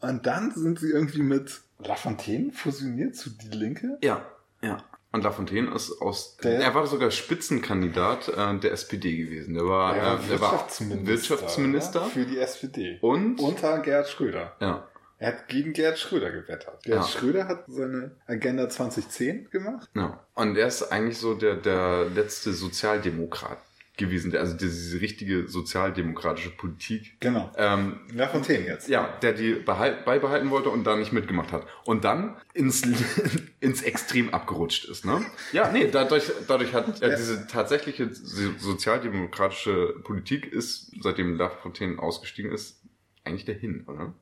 Und 0.00 0.26
dann 0.26 0.52
sind 0.52 0.80
sie 0.80 0.90
irgendwie 0.90 1.22
mit 1.22 1.60
Lafontaine 1.78 2.52
fusioniert 2.52 3.14
zu 3.14 3.30
Die 3.30 3.56
Linke. 3.56 3.98
Ja, 4.02 4.26
ja. 4.62 4.84
Und 5.10 5.24
Lafontaine 5.24 5.74
ist 5.74 6.00
aus, 6.02 6.36
Der- 6.38 6.60
er 6.60 6.74
war 6.74 6.86
sogar 6.86 7.10
Spitzenkandidat 7.10 8.28
äh, 8.28 8.58
der 8.58 8.72
SPD 8.72 9.16
gewesen. 9.16 9.54
Der 9.54 9.64
war, 9.66 9.96
Er 9.96 10.02
war 10.02 10.12
äh, 10.12 10.32
er 10.32 10.40
war 10.40 10.52
Wirtschaftsminister, 10.52 11.06
Wirtschaftsminister 11.06 12.00
oder? 12.02 12.10
für 12.10 12.24
die 12.26 12.38
SPD. 12.38 12.98
und, 13.00 13.40
Unter 13.40 13.78
Gerhard 13.78 14.08
Schröder. 14.08 14.54
ja, 14.60 14.86
Er 15.18 15.28
hat 15.28 15.48
gegen 15.48 15.72
Gerhard 15.72 15.98
Schröder 15.98 16.30
gewettert. 16.30 16.82
Gerhard 16.84 17.06
Ja. 17.12 17.18
Schröder 17.20 17.48
hat 17.48 17.64
seine 17.68 18.16
Agenda 18.26 18.68
2010 18.68 19.48
gemacht. 19.50 19.88
ja. 19.94 20.22
Und 20.34 20.56
er 20.56 20.66
ist 20.66 20.82
eigentlich 20.92 21.18
so 21.18 21.34
der, 21.34 21.56
der 21.56 22.04
letzte 22.14 22.52
Sozialdemokrat 22.52 23.58
gewesen, 23.98 24.34
also 24.36 24.56
diese 24.56 25.00
richtige 25.00 25.46
sozialdemokratische 25.48 26.50
Politik. 26.50 27.20
Genau. 27.20 27.52
Ähm, 27.56 28.00
Lafontaine 28.14 28.64
jetzt. 28.66 28.88
ja, 28.88 29.08
der 29.22 29.32
die 29.34 29.54
behal- 29.54 30.02
beibehalten 30.04 30.50
wollte 30.50 30.70
und 30.70 30.84
da 30.84 30.96
nicht 30.96 31.12
mitgemacht 31.12 31.52
hat. 31.52 31.66
Und 31.84 32.04
dann 32.04 32.36
ins, 32.54 32.82
ins 33.60 33.82
Extrem 33.82 34.30
abgerutscht 34.32 34.86
ist, 34.86 35.04
ne? 35.04 35.24
Ja, 35.52 35.70
nee, 35.70 35.88
dadurch, 35.90 36.30
dadurch 36.46 36.72
hat 36.72 37.00
ja, 37.00 37.08
diese 37.14 37.46
tatsächliche 37.46 38.08
so- 38.14 38.52
sozialdemokratische 38.58 39.96
Politik 40.04 40.46
ist, 40.52 40.92
seitdem 41.02 41.36
Lafontaine 41.36 41.98
ausgestiegen 41.98 42.50
ist, 42.52 42.80
eigentlich 43.24 43.44
dahin, 43.44 43.84
oder? 43.86 44.14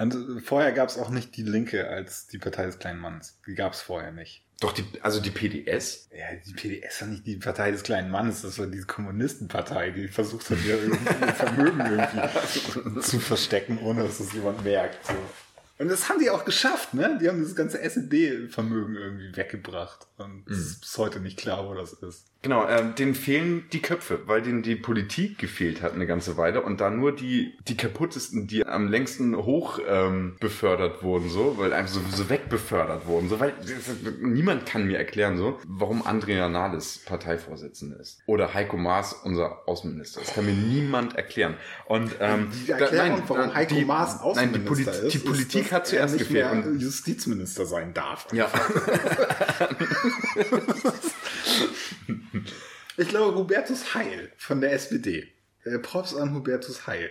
Und 0.00 0.14
äh, 0.14 0.40
vorher 0.40 0.72
gab 0.72 0.88
es 0.88 0.98
auch 0.98 1.10
nicht 1.10 1.36
die 1.36 1.42
Linke 1.42 1.88
als 1.88 2.26
die 2.26 2.38
Partei 2.38 2.64
des 2.64 2.78
kleinen 2.78 3.00
Mannes. 3.00 3.38
Die 3.46 3.54
gab 3.54 3.74
es 3.74 3.82
vorher 3.82 4.12
nicht. 4.12 4.42
Doch, 4.60 4.72
die, 4.72 4.84
also 5.02 5.20
die 5.20 5.30
PDS? 5.30 6.08
Ja, 6.10 6.34
die 6.46 6.52
PDS 6.52 7.02
war 7.02 7.08
nicht 7.08 7.26
die 7.26 7.36
Partei 7.36 7.70
des 7.70 7.82
kleinen 7.82 8.10
Mannes, 8.10 8.42
das 8.42 8.58
war 8.58 8.66
diese 8.66 8.86
Kommunistenpartei, 8.86 9.90
die 9.90 10.08
versucht 10.08 10.50
hat, 10.50 10.58
ihr 10.64 10.78
Vermögen 11.34 11.80
irgendwie 11.80 13.00
zu 13.00 13.20
verstecken, 13.20 13.78
ohne 13.78 14.02
dass 14.02 14.20
es 14.20 14.32
jemand 14.32 14.62
merkt. 14.64 15.06
So. 15.06 15.14
Und 15.78 15.88
das 15.88 16.10
haben 16.10 16.20
die 16.20 16.28
auch 16.28 16.44
geschafft, 16.44 16.92
ne? 16.92 17.18
Die 17.20 17.26
haben 17.28 17.38
dieses 17.38 17.56
ganze 17.56 17.80
SED-Vermögen 17.80 18.96
irgendwie 18.96 19.34
weggebracht. 19.34 20.06
Und 20.18 20.46
es 20.46 20.58
ist 20.58 20.80
bis 20.82 20.98
heute 20.98 21.20
nicht 21.20 21.38
klar, 21.38 21.66
wo 21.66 21.74
das 21.74 21.94
ist. 21.94 22.26
Genau, 22.42 22.66
ähm, 22.68 22.94
denen 22.94 23.14
fehlen 23.14 23.66
die 23.70 23.82
Köpfe, 23.82 24.20
weil 24.26 24.40
denen 24.40 24.62
die 24.62 24.74
Politik 24.74 25.36
gefehlt 25.36 25.82
hat 25.82 25.92
eine 25.92 26.06
ganze 26.06 26.38
Weile 26.38 26.62
und 26.62 26.80
da 26.80 26.88
nur 26.88 27.14
die, 27.14 27.52
die 27.68 27.76
kaputtesten, 27.76 28.46
die 28.46 28.64
am 28.66 28.88
längsten 28.88 29.36
hoch 29.36 29.78
ähm, 29.86 30.36
befördert 30.40 31.02
wurden, 31.02 31.28
so, 31.28 31.58
weil 31.58 31.74
einfach 31.74 31.92
so, 31.92 32.00
so 32.10 32.30
wegbefördert 32.30 33.06
wurden, 33.06 33.28
so, 33.28 33.40
weil 33.40 33.52
niemand 34.22 34.64
kann 34.64 34.86
mir 34.86 34.96
erklären, 34.96 35.36
so, 35.36 35.58
warum 35.68 36.06
Andrea 36.06 36.48
Nahles 36.48 37.02
Parteivorsitzende 37.04 37.96
ist. 37.96 38.20
Oder 38.24 38.54
Heiko 38.54 38.78
Maas 38.78 39.12
unser 39.12 39.68
Außenminister. 39.68 40.20
Das 40.20 40.32
kann 40.32 40.46
mir 40.46 40.54
niemand 40.54 41.16
erklären. 41.16 41.58
Und 41.84 42.16
ähm, 42.20 42.48
Die 42.66 42.70
Erklärung, 42.70 43.18
da- 43.18 43.28
warum 43.28 43.50
äh, 43.50 43.54
Heiko 43.54 43.74
die, 43.74 43.84
Maas 43.84 44.14
Nein, 44.14 44.22
Außenminister 44.24 44.58
die, 44.58 44.66
Polit 44.66 44.88
ist, 44.88 45.02
die 45.02 45.18
ist, 45.18 45.24
Politik 45.26 45.62
dass 45.64 45.72
hat 45.72 45.82
er 45.82 46.06
zuerst 46.06 46.18
gefehlt. 46.18 46.50
Und, 46.52 46.80
Justizminister 46.80 47.66
sein 47.66 47.92
darf. 47.92 48.26
ja. 48.32 48.48
Ich 53.00 53.08
glaube, 53.08 53.34
Hubertus 53.38 53.94
Heil 53.94 54.30
von 54.36 54.60
der 54.60 54.74
SPD. 54.74 55.26
Äh, 55.64 55.78
Props 55.78 56.14
an 56.14 56.34
Hubertus 56.34 56.86
Heil. 56.86 57.08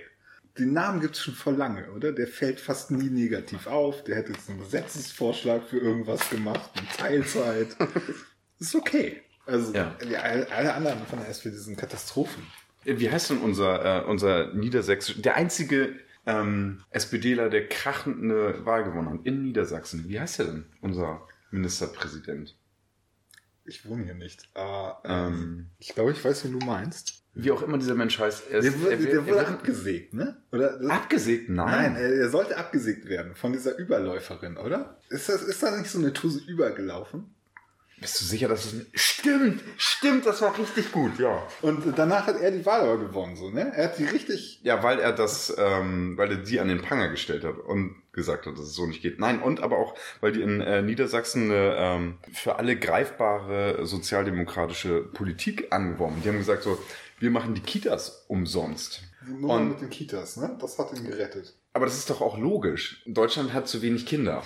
Den 0.60 0.72
Namen 0.74 1.00
gibt's 1.02 1.20
schon 1.20 1.34
vor 1.34 1.54
lange, 1.54 1.90
oder? 1.94 2.12
Der 2.12 2.28
fällt 2.28 2.60
fast 2.60 2.92
nie 2.92 3.10
negativ 3.10 3.66
auf. 3.66 4.04
Der 4.04 4.18
hat 4.18 4.30
jetzt 4.30 4.48
einen 4.52 4.60
Gesetzesvorschlag 4.60 5.64
für 5.68 5.80
irgendwas 5.80 6.30
gemacht, 6.30 6.70
in 6.80 6.88
Teilzeit. 6.96 7.70
ist 8.60 8.76
okay. 8.76 9.24
Also 9.48 9.74
Ja. 9.74 9.96
alle 10.00 10.52
alle 10.52 10.74
anderen 10.76 11.08
von 11.08 11.18
der 11.20 11.30
SPD 11.30 11.58
sind 11.58 11.76
Katastrophen. 11.76 12.44
Wie 12.84 13.10
heißt 13.10 13.32
denn 13.32 13.40
unser, 13.40 14.04
äh, 14.04 14.06
unser 14.06 14.54
Niedersächsisch, 14.54 15.20
der 15.20 15.38
einzige 15.38 15.96
ähm, 16.28 16.84
SPDler, 16.92 17.50
der 17.50 17.68
krachend 17.68 18.22
eine 18.24 18.64
Wahl 18.64 18.84
gewonnen 18.84 19.10
hat 19.10 19.26
in 19.26 19.42
Niedersachsen? 19.42 20.08
Wie 20.08 20.20
heißt 20.20 20.38
er 20.40 20.46
denn, 20.46 20.66
unser 20.82 21.28
Ministerpräsident? 21.50 22.56
Ich 23.70 23.88
wohne 23.88 24.04
hier 24.04 24.16
nicht. 24.16 24.50
Aber 24.54 25.02
Ähm. 25.06 25.34
ähm, 25.34 25.70
ich 25.78 25.90
glaube, 25.94 26.12
ich 26.12 26.24
weiß, 26.24 26.44
wen 26.46 26.60
du 26.60 26.66
meinst. 26.66 27.24
Wie 27.36 27.52
auch 27.52 27.62
immer 27.62 27.78
dieser 27.78 27.96
Mensch 27.96 28.18
heißt. 28.20 28.50
Er 28.50 28.62
Der 28.62 28.72
ist, 28.72 28.80
wurde, 28.82 28.92
er, 28.92 28.98
der 28.98 29.12
er 29.14 29.28
wurde 29.28 29.48
abgesägt, 29.48 30.14
ne? 30.14 30.36
Oder 30.52 30.80
abgesägt? 30.90 31.48
Nein, 31.50 31.94
Nein. 31.94 31.96
er, 31.96 32.12
er 32.16 32.30
sollte 32.30 32.58
abgesägt 32.58 33.08
werden 33.08 33.36
von 33.36 33.54
dieser 33.54 33.78
Überläuferin, 33.78 34.58
oder? 34.58 34.98
Ist 35.10 35.30
das, 35.30 35.44
ist 35.44 35.62
da 35.62 35.78
nicht 35.78 35.90
so 35.92 36.00
eine 36.00 36.12
Tuse 36.12 36.42
übergelaufen? 36.50 37.36
Bist 38.02 38.22
du 38.22 38.26
sicher, 38.26 38.48
dass 38.48 38.66
es 38.66 38.86
stimmt? 38.94 39.62
Stimmt, 39.78 40.26
das 40.26 40.42
war 40.42 40.58
richtig 40.58 40.92
gut, 40.92 41.20
ja. 41.20 41.46
Und 41.62 41.84
danach 41.98 42.28
hat 42.28 42.40
er 42.40 42.52
die 42.52 42.66
Wahl 42.66 42.82
aber 42.82 42.98
gewonnen, 42.98 43.36
so, 43.36 43.50
ne? 43.50 43.72
Er 43.76 43.86
hat 43.86 44.00
die 44.00 44.06
richtig. 44.06 44.60
Ja, 44.64 44.82
weil 44.84 45.00
er 45.00 45.12
das, 45.12 45.54
ähm, 45.58 46.18
weil 46.18 46.32
er 46.32 46.38
die 46.38 46.60
an 46.60 46.70
den 46.70 46.82
Pranger 46.82 47.10
gestellt 47.10 47.44
hat 47.44 47.58
und 47.58 47.96
gesagt 48.12 48.46
hat, 48.46 48.54
dass 48.54 48.66
es 48.66 48.74
so 48.74 48.86
nicht 48.86 49.02
geht. 49.02 49.20
Nein, 49.20 49.42
und 49.42 49.62
aber 49.62 49.78
auch, 49.78 49.96
weil 50.22 50.32
die 50.32 50.42
in 50.42 50.62
äh, 50.62 50.82
Niedersachsen 50.82 51.52
eine 51.52 51.76
ähm, 51.78 52.18
für 52.32 52.58
alle 52.58 52.78
greifbare 52.78 53.86
sozialdemokratische 53.86 55.02
Politik 55.02 55.72
angeworben. 55.72 56.22
Die 56.24 56.30
haben 56.30 56.38
gesagt 56.38 56.64
so, 56.64 56.78
wir 57.20 57.32
machen 57.32 57.54
die 57.54 57.62
Kitas 57.62 58.26
umsonst. 58.28 59.04
Die 59.28 59.32
Nummer 59.32 59.60
mit 59.60 59.82
den 59.82 59.90
Kitas, 59.90 60.38
ne? 60.38 60.58
Das 60.60 60.80
hat 60.80 60.94
ihn 60.98 61.06
gerettet. 61.06 61.54
Aber 61.74 61.86
das 61.86 61.98
ist 61.98 62.10
doch 62.10 62.22
auch 62.22 62.38
logisch. 62.38 63.04
Deutschland 63.06 63.54
hat 63.54 63.68
zu 63.68 63.82
wenig 63.82 64.06
Kinder. 64.06 64.44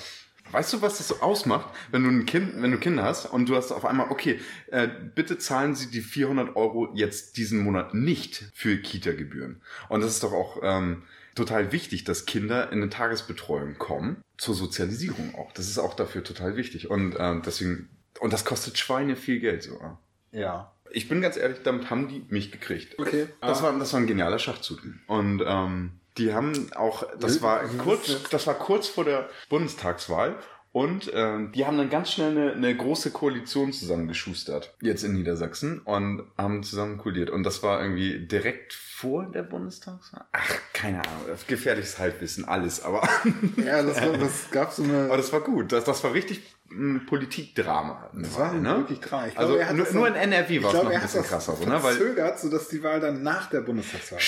Weißt 0.51 0.71
du, 0.73 0.81
was 0.81 0.97
das 0.99 1.07
so 1.07 1.21
ausmacht, 1.21 1.73
wenn 1.91 2.03
du 2.03 2.09
ein 2.09 2.25
Kind, 2.25 2.61
wenn 2.61 2.71
du 2.71 2.77
Kinder 2.77 3.03
hast 3.03 3.25
und 3.25 3.49
du 3.49 3.55
hast 3.55 3.71
auf 3.71 3.85
einmal, 3.85 4.11
okay, 4.11 4.39
äh, 4.67 4.87
bitte 5.15 5.37
zahlen 5.37 5.73
Sie 5.73 5.89
die 5.89 6.01
400 6.01 6.55
Euro 6.55 6.91
jetzt 6.93 7.37
diesen 7.37 7.59
Monat 7.63 7.93
nicht 7.93 8.45
für 8.53 8.77
Kita-Gebühren. 8.77 9.61
Und 9.89 10.01
das 10.01 10.11
ist 10.11 10.23
doch 10.23 10.33
auch 10.33 10.59
ähm, 10.61 11.03
total 11.35 11.71
wichtig, 11.71 12.03
dass 12.03 12.25
Kinder 12.25 12.71
in 12.71 12.81
eine 12.81 12.89
Tagesbetreuung 12.89 13.77
kommen, 13.77 14.23
zur 14.37 14.53
Sozialisierung 14.53 15.33
auch. 15.35 15.51
Das 15.53 15.67
ist 15.67 15.79
auch 15.79 15.95
dafür 15.95 16.23
total 16.23 16.55
wichtig. 16.55 16.89
Und 16.89 17.15
äh, 17.15 17.41
deswegen, 17.45 17.89
und 18.19 18.33
das 18.33 18.45
kostet 18.45 18.77
Schweine 18.77 19.15
viel 19.15 19.39
Geld 19.39 19.63
sogar. 19.63 19.99
Ja. 20.31 20.71
Ich 20.91 21.09
bin 21.09 21.21
ganz 21.21 21.37
ehrlich, 21.37 21.59
damit 21.63 21.89
haben 21.89 22.07
die 22.07 22.23
mich 22.29 22.51
gekriegt. 22.51 22.99
Okay. 22.99 23.27
Das 23.41 23.63
war, 23.63 23.77
das 23.79 23.93
war 23.93 23.99
ein 23.99 24.07
genialer 24.07 24.37
Schachzug. 24.37 24.81
Und 25.07 25.43
ähm, 25.45 25.93
die 26.17 26.33
haben 26.33 26.71
auch, 26.75 27.03
das 27.19 27.41
war 27.41 27.63
kurz, 27.77 28.29
das 28.29 28.47
war 28.47 28.55
kurz 28.55 28.87
vor 28.87 29.05
der 29.05 29.29
Bundestagswahl. 29.49 30.35
Und 30.73 31.11
ähm, 31.13 31.51
die 31.51 31.67
haben 31.67 31.77
dann 31.77 31.91
ganz 31.91 32.11
schnell 32.11 32.31
eine, 32.31 32.53
eine 32.53 32.75
große 32.75 33.11
Koalition 33.11 33.71
zusammengeschustert, 33.71 34.73
jetzt 34.81 35.03
in 35.03 35.13
Niedersachsen, 35.13 35.77
und 35.81 36.23
haben 36.35 36.63
zusammen 36.63 36.97
koaliert. 36.97 37.29
Und 37.29 37.43
das 37.43 37.61
war 37.61 37.79
irgendwie 37.79 38.25
direkt 38.25 38.73
vor 38.73 39.25
der 39.31 39.43
Bundestagswahl? 39.43 40.25
Ach, 40.31 40.55
keine 40.73 40.97
Ahnung, 40.97 41.37
gefährliches 41.45 41.99
Halbwissen, 41.99 42.45
alles, 42.45 42.83
aber... 42.83 43.07
Ja, 43.63 43.83
das, 43.83 44.01
war, 44.01 44.17
das 44.17 44.49
gab 44.49 44.71
so 44.71 44.81
eine... 44.81 45.05
aber 45.05 45.17
das 45.17 45.31
war 45.31 45.41
gut, 45.41 45.71
das, 45.71 45.83
das 45.83 46.03
war 46.03 46.13
richtig 46.13 46.41
ein 46.71 47.05
Politikdrama. 47.05 48.09
Das 48.13 48.35
war 48.37 48.53
ne? 48.53 48.77
wirklich. 48.77 48.99
Ich 48.99 49.37
Also 49.37 49.59
nur, 49.73 49.91
nur 49.91 50.07
in 50.07 50.15
NRW 50.15 50.63
war 50.63 50.73
es 50.73 50.83
noch 50.83 50.89
ein 50.89 51.01
bisschen 51.01 51.21
das 51.21 51.29
krasser, 51.29 51.55
so, 51.55 51.65
ne? 51.65 51.83
Weil, 51.83 51.93
verzögert, 51.93 52.39
sodass 52.39 52.67
die 52.69 52.81
Wahl 52.81 52.99
dann 52.99 53.21
nach 53.21 53.47
der 53.49 53.61
Bundestagswahl 53.61 54.17
war. 54.17 54.21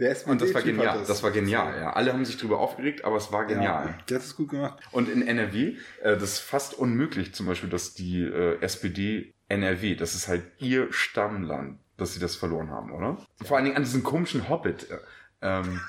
Der 0.00 0.10
SPD 0.12 0.32
Und 0.32 0.40
das 0.40 0.54
war 0.54 0.62
genial. 0.62 1.04
Das 1.06 1.22
war 1.22 1.30
genial, 1.30 1.78
ja. 1.78 1.92
Alle 1.92 2.12
haben 2.12 2.24
sich 2.24 2.38
drüber 2.38 2.58
aufgeregt, 2.58 3.04
aber 3.04 3.16
es 3.16 3.30
war 3.32 3.44
genial. 3.44 3.94
Ja, 4.08 4.16
hat 4.16 4.22
es 4.22 4.34
gut 4.34 4.48
gemacht. 4.48 4.80
Und 4.92 5.10
in 5.10 5.20
NRW, 5.20 5.76
äh, 6.02 6.16
das 6.16 6.22
ist 6.22 6.38
fast 6.38 6.74
unmöglich, 6.74 7.34
zum 7.34 7.46
Beispiel, 7.46 7.68
dass 7.68 7.92
die 7.92 8.22
äh, 8.22 8.60
SPD 8.62 9.34
NRW, 9.48 9.94
das 9.96 10.14
ist 10.14 10.26
halt 10.26 10.42
ihr 10.58 10.90
Stammland, 10.90 11.78
dass 11.98 12.14
sie 12.14 12.20
das 12.20 12.34
verloren 12.34 12.70
haben, 12.70 12.92
oder? 12.92 13.18
Vor 13.44 13.56
allen 13.56 13.64
Dingen 13.66 13.76
an 13.76 13.82
diesen 13.82 14.02
komischen 14.02 14.48
Hobbit. 14.48 14.88
Äh, 15.40 15.58
ähm, 15.58 15.80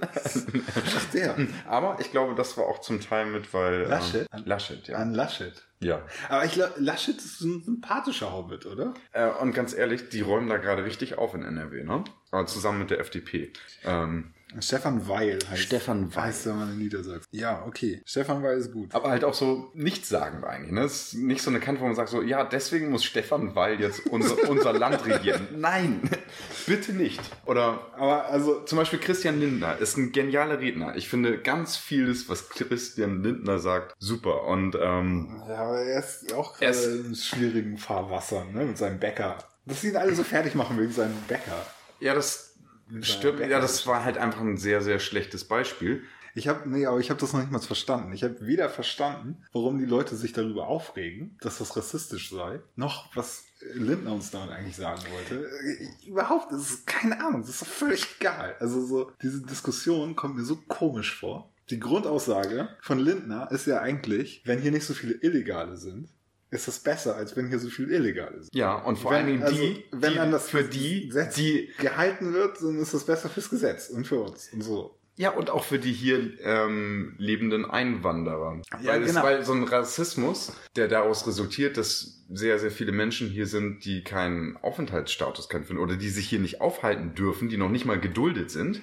Ach, 0.00 1.04
der. 1.12 1.36
aber 1.66 1.98
ich 2.00 2.10
glaube, 2.10 2.34
das 2.34 2.56
war 2.56 2.64
auch 2.64 2.80
zum 2.80 3.00
Teil 3.00 3.26
mit, 3.26 3.52
weil... 3.52 3.82
Laschet? 3.82 4.26
Ähm, 4.32 4.42
Laschet, 4.44 4.88
ja. 4.88 4.96
An 4.96 5.14
Laschet. 5.14 5.62
ja. 5.80 6.02
Aber 6.28 6.44
ich 6.44 6.52
glaube, 6.52 6.72
Laschet 6.78 7.16
ist 7.16 7.40
ein 7.42 7.62
sympathischer 7.62 8.32
Hobbit, 8.32 8.66
oder? 8.66 8.94
Äh, 9.12 9.28
und 9.28 9.52
ganz 9.54 9.74
ehrlich, 9.74 10.08
die 10.08 10.22
räumen 10.22 10.48
da 10.48 10.56
gerade 10.56 10.84
richtig 10.84 11.18
auf 11.18 11.34
in 11.34 11.42
NRW, 11.42 11.84
ne? 11.84 12.04
Aber 12.30 12.46
zusammen 12.46 12.80
mit 12.80 12.90
der 12.90 13.00
FDP. 13.00 13.52
Ähm, 13.84 14.34
Stefan 14.60 15.08
Weil 15.08 15.38
heißt 15.50 15.62
Stefan 15.62 16.14
Weil. 16.14 16.24
Heißt 16.24 16.46
der 16.46 16.54
Mann 16.54 16.70
in 16.72 16.78
Niedersachsen. 16.78 17.26
Ja, 17.30 17.64
okay. 17.66 18.02
Stefan 18.06 18.42
Weil 18.42 18.58
ist 18.58 18.72
gut. 18.72 18.94
Aber 18.94 19.10
halt 19.10 19.24
auch 19.24 19.34
so 19.34 19.70
nichts 19.74 20.08
sagen 20.08 20.42
eigentlich. 20.44 20.72
Ne? 20.72 20.82
Es 20.82 21.12
ist 21.12 21.14
nicht 21.14 21.42
so 21.42 21.50
eine 21.50 21.60
Kante, 21.60 21.80
wo 21.80 21.86
man 21.86 21.94
sagt 21.94 22.08
so, 22.10 22.22
ja, 22.22 22.44
deswegen 22.44 22.90
muss 22.90 23.04
Stefan 23.04 23.54
Weil 23.54 23.80
jetzt 23.80 24.06
unser, 24.06 24.36
unser 24.50 24.72
Land 24.72 25.04
regieren. 25.06 25.48
Nein, 25.56 26.00
bitte 26.66 26.92
nicht. 26.92 27.20
Oder 27.46 27.80
Aber 27.96 28.26
also, 28.26 28.60
zum 28.60 28.78
Beispiel 28.78 28.98
Christian 28.98 29.40
Lindner 29.40 29.78
ist 29.78 29.96
ein 29.96 30.12
genialer 30.12 30.60
Redner. 30.60 30.96
Ich 30.96 31.08
finde 31.08 31.38
ganz 31.38 31.76
vieles, 31.76 32.28
was 32.28 32.48
Christian 32.48 33.22
Lindner 33.22 33.58
sagt, 33.58 33.94
super. 33.98 34.44
Und 34.44 34.74
ähm, 34.80 35.42
ja, 35.48 35.56
aber 35.56 35.80
er 35.80 35.98
ist 36.00 36.32
auch 36.34 36.60
Er 36.60 36.72
gerade 36.72 36.84
ist- 36.84 37.06
in 37.06 37.14
schwierigen 37.14 37.78
Fahrwassern, 37.78 38.52
ne, 38.52 38.64
mit 38.64 38.78
seinem 38.78 38.98
Bäcker. 39.00 39.38
Dass 39.66 39.80
sie 39.80 39.88
ihn 39.88 39.96
alle 39.96 40.14
so 40.14 40.22
fertig 40.24 40.54
machen 40.54 40.78
wegen 40.78 40.92
seinem 40.92 41.16
Bäcker. 41.26 41.64
ja, 42.00 42.14
das 42.14 42.53
stimmt. 43.02 43.40
Ja, 43.40 43.60
das 43.60 43.86
war 43.86 44.04
halt 44.04 44.18
einfach 44.18 44.40
ein 44.40 44.56
sehr, 44.56 44.82
sehr 44.82 44.98
schlechtes 44.98 45.44
Beispiel. 45.44 46.02
Ich 46.36 46.48
habe 46.48 46.68
nee, 46.68 46.84
aber 46.86 46.98
ich 46.98 47.10
habe 47.10 47.20
das 47.20 47.32
noch 47.32 47.40
nicht 47.40 47.52
mal 47.52 47.60
verstanden. 47.60 48.12
Ich 48.12 48.24
habe 48.24 48.36
weder 48.40 48.68
verstanden, 48.68 49.42
warum 49.52 49.78
die 49.78 49.84
Leute 49.84 50.16
sich 50.16 50.32
darüber 50.32 50.66
aufregen, 50.66 51.38
dass 51.40 51.58
das 51.58 51.76
rassistisch 51.76 52.30
sei, 52.30 52.60
noch 52.74 53.14
was 53.14 53.44
Lindner 53.72 54.12
uns 54.12 54.30
damit 54.30 54.50
eigentlich 54.50 54.76
sagen 54.76 55.00
wollte. 55.12 55.46
Äh, 55.46 56.08
Überhaupt, 56.08 56.52
das 56.52 56.70
ist 56.70 56.86
keine 56.86 57.24
Ahnung, 57.24 57.42
das 57.42 57.50
ist 57.50 57.62
doch 57.62 57.66
völlig 57.68 58.06
egal. 58.20 58.56
Also 58.58 58.84
so 58.84 59.12
diese 59.22 59.42
Diskussion 59.42 60.16
kommt 60.16 60.36
mir 60.36 60.44
so 60.44 60.56
komisch 60.56 61.18
vor. 61.18 61.50
Die 61.70 61.80
Grundaussage 61.80 62.68
von 62.82 62.98
Lindner 62.98 63.50
ist 63.50 63.66
ja 63.66 63.80
eigentlich, 63.80 64.42
wenn 64.44 64.60
hier 64.60 64.72
nicht 64.72 64.84
so 64.84 64.92
viele 64.92 65.14
Illegale 65.14 65.76
sind, 65.76 66.08
ist 66.54 66.68
das 66.68 66.78
besser, 66.78 67.16
als 67.16 67.36
wenn 67.36 67.48
hier 67.48 67.58
so 67.58 67.68
viele 67.68 67.94
Illegale 67.94 68.42
sind. 68.42 68.54
Ja, 68.54 68.76
und 68.76 68.96
vor 68.96 69.14
Dingen 69.14 69.42
also, 69.42 69.56
die, 69.56 69.84
wenn 69.92 70.12
die 70.12 70.30
das 70.30 70.48
für 70.48 70.64
die, 70.64 71.08
Gesetz 71.08 71.34
die 71.34 71.70
gehalten 71.78 72.32
wird, 72.32 72.62
dann 72.62 72.78
ist 72.78 72.94
das 72.94 73.04
besser 73.04 73.28
fürs 73.28 73.50
Gesetz 73.50 73.90
und 73.90 74.06
für 74.06 74.20
uns 74.20 74.48
und 74.52 74.62
so. 74.62 74.98
Ja, 75.16 75.30
und 75.30 75.48
auch 75.50 75.62
für 75.62 75.78
die 75.78 75.92
hier 75.92 76.40
ähm, 76.40 77.14
lebenden 77.18 77.64
Einwanderer. 77.64 78.60
Ja, 78.82 78.92
weil, 78.92 79.02
es, 79.02 79.10
genau. 79.10 79.22
weil 79.22 79.44
so 79.44 79.52
ein 79.52 79.62
Rassismus, 79.62 80.52
der 80.74 80.88
daraus 80.88 81.26
resultiert, 81.26 81.76
dass 81.76 82.24
sehr, 82.32 82.58
sehr 82.58 82.72
viele 82.72 82.90
Menschen 82.90 83.28
hier 83.28 83.46
sind, 83.46 83.84
die 83.84 84.02
keinen 84.02 84.56
Aufenthaltsstatus 84.56 85.48
können 85.48 85.64
finden 85.64 85.82
oder 85.82 85.96
die 85.96 86.08
sich 86.08 86.28
hier 86.28 86.40
nicht 86.40 86.60
aufhalten 86.60 87.14
dürfen, 87.14 87.48
die 87.48 87.56
noch 87.56 87.68
nicht 87.68 87.84
mal 87.84 88.00
geduldet 88.00 88.50
sind, 88.50 88.80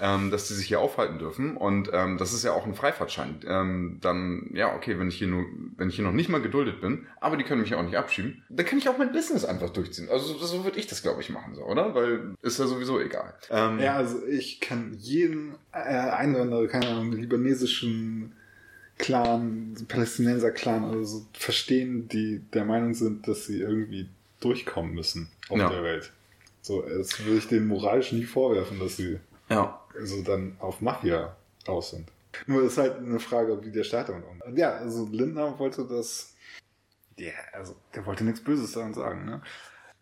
ähm, 0.00 0.30
dass 0.30 0.48
die 0.48 0.54
sich 0.54 0.66
hier 0.66 0.80
aufhalten 0.80 1.18
dürfen. 1.18 1.56
Und 1.56 1.90
ähm, 1.92 2.18
das 2.18 2.32
ist 2.32 2.42
ja 2.44 2.52
auch 2.52 2.66
ein 2.66 2.74
Freifahrtschein. 2.74 3.40
Ähm, 3.46 3.98
dann, 4.00 4.50
ja, 4.52 4.74
okay, 4.74 4.98
wenn 4.98 5.08
ich 5.08 5.16
hier 5.16 5.28
nur, 5.28 5.44
wenn 5.76 5.88
ich 5.88 5.96
hier 5.96 6.04
noch 6.04 6.12
nicht 6.12 6.28
mal 6.28 6.42
geduldet 6.42 6.80
bin, 6.80 7.06
aber 7.20 7.36
die 7.36 7.44
können 7.44 7.60
mich 7.62 7.74
auch 7.74 7.82
nicht 7.82 7.96
abschieben, 7.96 8.42
dann 8.48 8.66
kann 8.66 8.78
ich 8.78 8.88
auch 8.88 8.98
mein 8.98 9.12
Business 9.12 9.44
einfach 9.44 9.70
durchziehen. 9.70 10.08
Also 10.10 10.34
so, 10.34 10.44
so 10.46 10.64
würde 10.64 10.78
ich 10.78 10.86
das, 10.86 11.02
glaube 11.02 11.20
ich, 11.20 11.30
machen, 11.30 11.54
so, 11.54 11.62
oder? 11.62 11.94
Weil 11.94 12.34
ist 12.42 12.58
ja 12.58 12.66
sowieso 12.66 13.00
egal. 13.00 13.34
Ähm, 13.50 13.78
Ja, 13.78 13.94
also 13.96 14.24
ich 14.26 14.60
kann 14.60 14.94
jeden 14.98 15.54
äh, 15.72 15.78
Einwanderer, 15.78 16.66
keine 16.66 16.88
Ahnung, 16.88 17.12
libanesischen 17.12 18.32
Clan, 18.98 19.74
Palästinenser-Clan 19.88 20.84
oder 20.90 21.04
so 21.04 21.26
verstehen, 21.32 22.08
die 22.08 22.40
der 22.52 22.64
Meinung 22.64 22.94
sind, 22.94 23.26
dass 23.26 23.46
sie 23.46 23.60
irgendwie 23.60 24.08
durchkommen 24.40 24.94
müssen 24.94 25.28
auf 25.48 25.58
Ja. 25.58 25.68
der 25.68 25.82
Welt. 25.82 26.12
So, 26.62 26.82
das 26.82 27.24
würde 27.24 27.38
ich 27.38 27.48
denen 27.48 27.66
moralisch 27.66 28.12
nie 28.12 28.24
vorwerfen, 28.24 28.78
dass 28.78 28.96
sie 28.96 29.18
ja. 29.50 29.80
Also 29.98 30.22
dann 30.22 30.56
auf 30.60 30.80
Mafia 30.80 31.36
aus 31.66 31.90
sind. 31.90 32.08
Nur 32.46 32.62
ist 32.64 32.78
halt 32.78 32.96
eine 32.98 33.20
Frage, 33.20 33.62
wie 33.64 33.70
der 33.70 33.84
Staat 33.84 34.08
damit 34.08 34.24
umgeht. 34.26 34.58
Ja, 34.58 34.72
also 34.76 35.08
Lindner 35.10 35.58
wollte 35.58 35.86
das, 35.86 36.34
ja, 37.16 37.32
also 37.52 37.76
der 37.94 38.04
wollte 38.06 38.24
nichts 38.24 38.42
Böses 38.42 38.72
daran 38.72 38.92
sagen, 38.94 39.24
ne? 39.24 39.40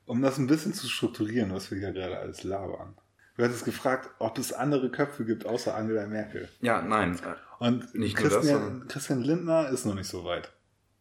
Um 0.06 0.20
das 0.22 0.38
ein 0.38 0.46
bisschen 0.46 0.72
zu 0.74 0.88
strukturieren, 0.88 1.52
was 1.54 1.70
wir 1.70 1.78
hier 1.78 1.92
gerade 1.92 2.18
alles 2.18 2.42
labern. 2.42 2.94
Du 3.36 3.44
hattest 3.44 3.64
gefragt, 3.64 4.10
ob 4.18 4.36
es 4.38 4.52
andere 4.52 4.90
Köpfe 4.90 5.24
gibt 5.24 5.46
außer 5.46 5.74
Angela 5.74 6.06
Merkel. 6.06 6.48
Ja, 6.60 6.82
nein. 6.82 7.18
Und 7.60 7.94
Nicht 7.94 8.18
nur 8.18 8.24
das, 8.28 8.38
Christian, 8.40 8.60
sondern- 8.62 8.88
Christian 8.88 9.20
Lindner 9.22 9.68
ist 9.68 9.86
noch 9.86 9.94
nicht 9.94 10.08
so 10.08 10.24
weit. 10.24 10.52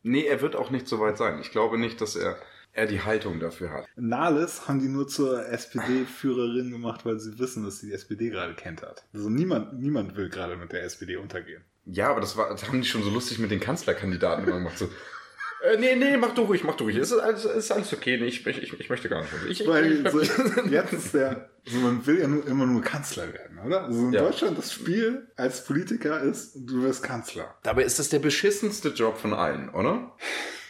Nee, 0.03 0.25
er 0.25 0.41
wird 0.41 0.55
auch 0.55 0.69
nicht 0.69 0.87
so 0.87 0.99
weit 0.99 1.17
sein. 1.17 1.39
Ich 1.39 1.51
glaube 1.51 1.77
nicht, 1.77 1.99
dass 2.01 2.15
er, 2.15 2.37
er 2.73 2.87
die 2.87 3.01
Haltung 3.01 3.39
dafür 3.39 3.71
hat. 3.71 3.85
Nahles 3.95 4.67
haben 4.67 4.79
die 4.79 4.87
nur 4.87 5.07
zur 5.07 5.45
SPD-Führerin 5.47 6.71
gemacht, 6.71 7.05
weil 7.05 7.19
sie 7.19 7.37
wissen, 7.39 7.63
dass 7.63 7.79
sie 7.79 7.87
die 7.87 7.93
SPD 7.93 8.29
gerade 8.29 8.53
kentert. 8.53 9.03
Also 9.13 9.29
niemand, 9.29 9.79
niemand 9.79 10.15
will 10.15 10.29
gerade 10.29 10.55
mit 10.55 10.71
der 10.71 10.83
SPD 10.83 11.17
untergehen. 11.17 11.63
Ja, 11.85 12.09
aber 12.09 12.21
das, 12.21 12.37
war, 12.37 12.49
das 12.49 12.67
haben 12.67 12.81
die 12.81 12.87
schon 12.87 13.03
so 13.03 13.09
lustig 13.09 13.39
mit 13.39 13.51
den 13.51 13.59
Kanzlerkandidaten 13.59 14.43
immer 14.45 14.57
gemacht. 14.57 14.77
So, 14.77 14.85
äh, 15.63 15.77
nee, 15.77 15.95
nee, 15.95 16.15
mach 16.17 16.33
du 16.33 16.43
ruhig, 16.43 16.63
mach 16.63 16.75
du 16.75 16.85
ruhig. 16.85 16.95
Es 16.95 17.11
ist 17.11 17.19
alles, 17.19 17.45
es 17.45 17.65
ist 17.65 17.71
alles 17.71 17.91
okay. 17.93 18.17
Nee, 18.17 18.27
ich, 18.27 18.45
ich, 18.45 18.79
ich 18.79 18.89
möchte 18.89 19.09
gar 19.09 19.21
nicht. 19.21 19.31
Ich, 19.49 19.67
Weil 19.67 20.09
so, 20.09 20.21
jetzt 20.69 20.93
ist 20.93 21.13
der, 21.13 21.49
also 21.65 21.77
man 21.79 22.05
will 22.05 22.19
ja 22.19 22.27
nur, 22.27 22.45
immer 22.47 22.65
nur 22.65 22.81
Kanzler 22.81 23.33
werden, 23.33 23.59
oder? 23.59 23.85
Also 23.85 24.07
in 24.07 24.13
Ja. 24.13 24.21
Deutschland 24.21 24.57
das 24.57 24.71
Spiel 24.73 25.27
als 25.35 25.65
Politiker 25.65 26.21
ist, 26.21 26.55
du 26.55 26.83
wirst 26.83 27.03
Kanzler. 27.03 27.55
Dabei 27.63 27.83
ist 27.83 27.99
das 27.99 28.09
der 28.09 28.19
beschissenste 28.19 28.89
Job 28.89 29.17
von 29.17 29.33
allen, 29.33 29.69
oder? 29.69 30.15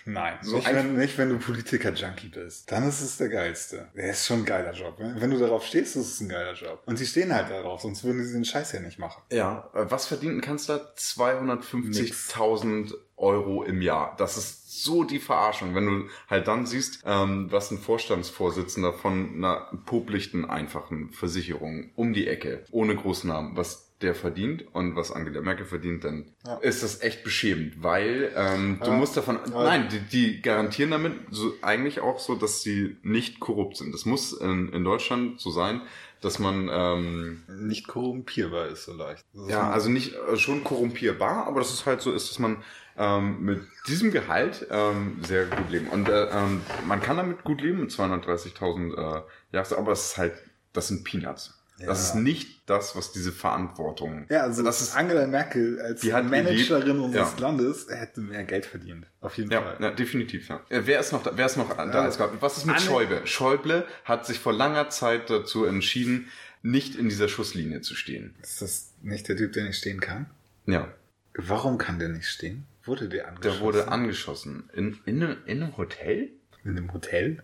Nein, 0.05 0.38
So 0.41 0.58
nicht, 0.58 0.74
wenn, 0.74 0.98
nicht 0.98 1.17
wenn 1.17 1.29
du 1.29 1.38
Politiker-Junkie 1.39 2.29
bist. 2.29 2.72
Dann 2.72 2.88
ist 2.88 3.01
es 3.01 3.17
der 3.17 3.29
geilste. 3.29 3.89
Der 3.96 4.12
ist 4.12 4.25
schon 4.25 4.39
ein 4.39 4.46
geiler 4.46 4.74
Job. 4.74 4.96
Wenn 4.98 5.22
wenn 5.22 5.29
du 5.31 5.38
darauf 5.38 5.65
stehst, 5.65 5.96
ist 5.96 6.08
es 6.13 6.20
ein 6.22 6.29
geiler 6.29 6.53
Job. 6.53 6.81
Und 6.86 6.98
sie 6.98 7.05
stehen 7.05 7.34
halt 7.34 7.50
darauf, 7.50 7.81
sonst 7.81 8.03
würden 8.03 8.24
sie 8.25 8.34
den 8.34 8.46
Scheiß 8.46 8.72
ja 8.74 8.79
nicht 8.79 9.00
machen. 9.00 9.22
Ja. 9.31 9.70
Äh, 9.74 9.86
Was 9.89 10.08
verdient 10.08 10.38
ein 10.38 10.41
Kanzler? 10.41 10.93
250.000 10.98 12.93
Euro 13.17 13.63
im 13.63 13.81
Jahr. 13.81 14.15
Das 14.17 14.38
ist 14.38 14.84
so 14.84 15.03
die 15.03 15.20
Verarschung, 15.20 15.75
wenn 15.75 15.86
du 15.86 16.10
halt 16.27 16.48
dann 16.48 16.65
siehst, 16.65 17.03
ähm, 17.05 17.51
was 17.51 17.70
ein 17.72 17.77
Vorstandsvorsitzender 17.77 18.93
von 18.93 19.36
einer 19.36 19.70
publichten, 19.86 20.46
einfachen 20.46 21.12
Versicherung 21.12 21.91
um 21.96 22.13
die 22.13 22.27
Ecke, 22.27 22.65
ohne 22.72 22.96
Großnamen, 22.96 23.55
was 23.55 23.91
der 24.01 24.15
verdient 24.15 24.65
und 24.74 24.96
was 24.96 25.12
Angela 25.12 25.41
Merkel 25.41 25.65
verdient, 25.65 26.03
dann 26.03 26.25
Ja. 26.46 26.55
ist 26.58 26.84
das 26.84 27.01
echt 27.01 27.24
beschämend, 27.24 27.84
weil 27.84 28.31
ähm, 28.36 28.79
du 28.84 28.89
Ja. 28.91 28.98
musst 28.98 29.15
davon, 29.17 29.39
nein, 29.51 29.88
die, 29.89 30.00
die 30.00 30.41
garantieren 30.41 30.91
damit 30.91 31.13
so 31.31 31.53
eigentlich 31.62 32.00
auch 32.00 32.20
so, 32.20 32.36
dass 32.36 32.62
sie 32.62 32.98
nicht 33.03 33.39
korrupt 33.39 33.77
sind. 33.77 33.93
Es 33.96 34.05
muss 34.05 34.34
in, 34.34 34.72
in 34.74 34.84
Deutschland 34.84 35.39
so 35.39 35.51
sein, 35.51 35.81
dass 36.22 36.38
man 36.39 36.70
ähm, 36.72 37.43
Nicht 37.48 37.88
korrumpierbar 37.88 38.67
ist 38.67 38.86
so 38.86 38.93
leicht. 38.93 39.25
Das 39.34 39.48
ja, 39.50 39.70
also 39.70 39.89
nicht 39.89 40.13
äh, 40.13 40.38
schon 40.38 40.63
korrumpierbar, 40.63 41.48
aber 41.48 41.60
dass 41.62 41.74
es 41.74 41.86
halt 41.86 42.01
so 42.01 42.12
ist, 42.12 42.29
dass 42.29 42.38
man 42.39 42.63
ähm, 42.98 43.41
mit 43.43 43.62
diesem 43.88 44.12
Gehalt 44.12 44.67
ähm, 44.70 45.17
sehr 45.24 45.46
gut 45.46 45.72
leben. 45.72 45.88
Und 45.88 46.10
äh, 46.10 46.25
ähm, 46.29 46.62
man 46.86 47.01
kann 47.01 47.17
damit 47.17 47.43
gut 47.43 47.62
leben 47.62 47.79
mit 47.79 47.89
230.000 47.91 48.93
äh, 48.93 49.22
Jahres, 49.51 49.74
aber 49.74 49.93
es 49.93 50.05
ist 50.12 50.17
halt, 50.17 50.34
das 50.74 50.89
sind 50.89 51.03
Peanuts. 51.03 51.58
Das 51.86 52.00
Ja. 52.00 52.06
ist 52.10 52.16
nicht 52.24 52.70
das, 52.70 52.96
was 52.96 53.12
diese 53.12 53.32
Verantwortung. 53.32 54.26
Ja, 54.30 54.44
also 54.44 54.64
das 54.64 54.82
ist 54.82 54.96
Angela 54.96 55.26
Merkel 55.28 55.80
als 55.82 56.04
Managerin 56.04 57.00
unseres 57.00 57.34
ja. 57.38 57.40
Landes 57.40 57.88
hätte 57.90 58.22
mehr 58.22 58.44
Geld 58.44 58.66
verdient. 58.66 59.08
Auf 59.20 59.38
jeden 59.38 59.52
ja, 59.52 59.62
Fall. 59.62 59.78
ja, 59.80 59.92
definitiv. 59.92 60.50
Ja. 60.50 60.62
Wer 60.70 61.00
ist 61.00 61.12
noch 61.12 61.24
da? 61.24 61.32
Wer 61.36 61.46
ist 61.46 61.58
noch 61.58 61.76
da? 61.76 61.84
als? 62.04 62.20
Was 62.40 62.58
ist 62.58 62.66
mit 62.66 62.76
Anne- 62.76 62.86
Schäuble? 62.86 63.28
Schäuble 63.28 63.86
hat 64.06 64.26
sich 64.26 64.40
vor 64.40 64.54
langer 64.54 64.90
Zeit 64.90 65.30
dazu 65.30 65.66
entschieden, 65.66 66.28
nicht 66.62 66.96
in 66.96 67.10
dieser 67.10 67.28
Schusslinie 67.28 67.82
zu 67.82 67.96
stehen. 67.96 68.36
Ist 68.42 68.62
das 68.62 68.94
nicht 69.02 69.28
der 69.28 69.36
Typ, 69.38 69.54
der 69.54 69.64
nicht 69.64 69.78
stehen 69.78 70.00
kann? 70.00 70.30
Ja, 70.66 70.88
Warum 71.34 71.78
kann 71.78 71.98
der 71.98 72.10
nicht 72.10 72.28
stehen? 72.28 72.66
Wurde 72.84 73.08
der 73.08 73.28
angeschossen? 73.30 73.58
der 73.60 73.66
wurde 73.66 73.88
angeschossen 73.88 74.70
in 74.74 75.00
in, 75.06 75.22
in 75.46 75.64
einem 75.64 75.78
Hotel. 75.78 76.30
In 76.64 76.72
einem 76.72 76.94
Hotel? 76.94 77.42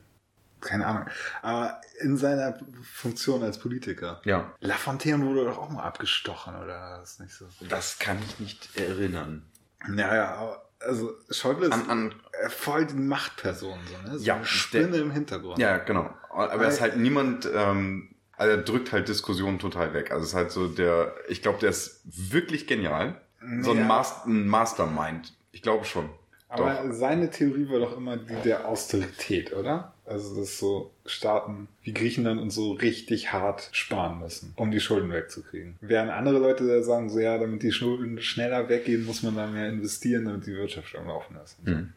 Keine 0.68 0.86
Ahnung. 0.86 1.06
Aber 1.42 1.80
in 2.02 2.18
seiner 2.18 2.60
Funktion 2.84 3.42
als 3.42 3.58
Politiker. 3.58 4.22
Ja, 4.26 4.54
Lafontaine 4.60 5.26
wurde 5.26 5.46
doch 5.46 5.58
auch 5.58 5.70
mal 5.70 5.84
abgestochen, 5.84 6.56
oder 6.56 6.98
das 7.00 7.20
nicht 7.20 7.34
so? 7.34 7.46
das 7.70 8.00
kann 8.00 8.18
ich 8.28 8.40
nicht 8.40 8.78
erinnern. 8.78 9.44
Naja, 9.88 10.36
aber 10.36 10.64
also 10.80 11.14
Schäuble 11.32 11.68
ist 11.68 11.74
An, 11.74 11.90
an 11.90 12.16
äh, 12.44 12.50
voll 12.50 12.86
die 12.86 12.96
Machtperson, 12.96 13.80
so, 13.90 14.12
ne? 14.12 14.20
So 14.20 14.26
Ja, 14.26 14.36
eine 14.36 14.46
Spinne 14.46 14.98
im 14.98 15.12
Hintergrund. 15.12 15.58
Ja, 15.58 15.78
genau. 15.78 16.10
Aber 16.30 16.52
er 16.54 16.68
ist 16.70 16.82
halt 16.82 16.98
niemand, 16.98 17.50
ähm, 17.52 18.14
also 18.36 18.52
er 18.52 18.58
drückt 18.62 18.92
halt 18.92 19.08
Diskussionen 19.08 19.58
total 19.58 19.94
weg. 19.94 20.12
Also 20.12 20.24
es 20.24 20.30
ist 20.30 20.36
halt 20.36 20.52
so 20.52 20.68
der, 20.68 21.16
ich 21.30 21.42
glaube, 21.42 21.60
der 21.60 21.70
ist 21.70 22.02
wirklich 22.06 22.68
genial. 22.68 23.20
So 23.62 23.72
ein, 23.72 23.78
Ja. 23.78 23.86
Mas 23.86 24.26
ein 24.26 24.48
Mastermind. 24.48 25.34
Ich 25.52 25.62
glaube 25.62 25.86
schon. 25.86 26.10
Aber 26.50 26.76
Doch. 26.76 26.94
seine 26.94 27.30
Theorie 27.30 27.70
war 27.70 27.80
doch 27.80 27.98
immer 27.98 28.18
die 28.18 28.36
der 28.44 28.68
Austerität, 28.68 29.54
oder? 29.54 29.94
Also, 30.08 30.40
dass 30.40 30.58
so 30.58 30.92
Staaten 31.06 31.68
wie 31.84 31.94
Griechenland 31.94 32.40
und 32.40 32.50
so 32.50 32.72
richtig 32.72 33.34
hart 33.34 33.68
sparen 33.74 34.20
müssen, 34.20 34.54
um 34.56 34.72
die 34.72 34.80
Schulden 34.80 35.12
wegzukriegen. 35.12 35.76
Während 35.82 36.12
andere 36.12 36.40
Leute 36.40 36.66
da 36.66 36.82
sagen, 36.82 37.10
so 37.10 37.20
ja, 37.20 37.38
damit 37.38 37.62
die 37.62 37.74
Schulden 37.74 38.22
schneller 38.22 38.70
weggehen, 38.70 39.06
muss 39.06 39.22
man 39.22 39.36
da 39.36 39.48
mehr 39.48 39.68
investieren, 39.68 40.26
damit 40.26 40.46
die 40.48 40.56
Wirtschaft 40.56 40.96
am 40.96 41.08
Laufen 41.08 41.36
ist. 41.44 41.58
Hm. 41.66 41.92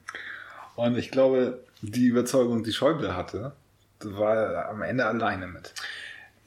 Und 0.75 0.99
ich 0.99 1.13
glaube, 1.13 1.63
die 1.83 2.07
Überzeugung, 2.07 2.65
die 2.65 2.73
Schäuble 2.73 3.15
hatte, 3.15 3.53
war 4.01 4.69
am 4.69 4.83
Ende 4.83 5.07
alleine 5.07 5.47
mit. 5.47 5.73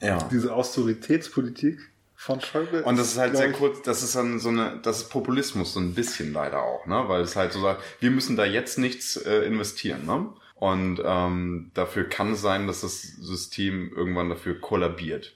Ja. 0.02 0.18
Diese 0.30 0.52
Austeritätspolitik 0.52 1.78
von 2.14 2.40
Schäuble. 2.40 2.82
Und 2.82 2.98
das 2.98 3.12
ist 3.12 3.18
halt 3.18 3.36
sehr 3.36 3.52
kurz, 3.52 3.82
das 3.82 4.02
ist 4.02 4.16
dann 4.16 4.38
so 4.38 4.48
eine, 4.48 4.80
das 4.82 4.98
ist 4.98 5.10
Populismus 5.10 5.74
so 5.74 5.80
ein 5.80 5.94
bisschen 5.94 6.32
leider 6.32 6.62
auch, 6.62 6.86
ne? 6.86 7.04
Weil 7.06 7.22
es 7.22 7.36
halt 7.36 7.52
so 7.52 7.60
sagt, 7.60 7.82
wir 8.00 8.10
müssen 8.10 8.36
da 8.36 8.44
jetzt 8.44 8.78
nichts 8.78 9.16
äh, 9.16 9.40
investieren, 9.46 10.04
ne? 10.06 10.26
Und 10.54 11.00
ähm, 11.04 11.70
dafür 11.74 12.08
kann 12.08 12.32
es 12.32 12.40
sein, 12.40 12.66
dass 12.66 12.82
das 12.82 13.02
System 13.02 13.92
irgendwann 13.94 14.28
dafür 14.30 14.60
kollabiert. 14.60 15.34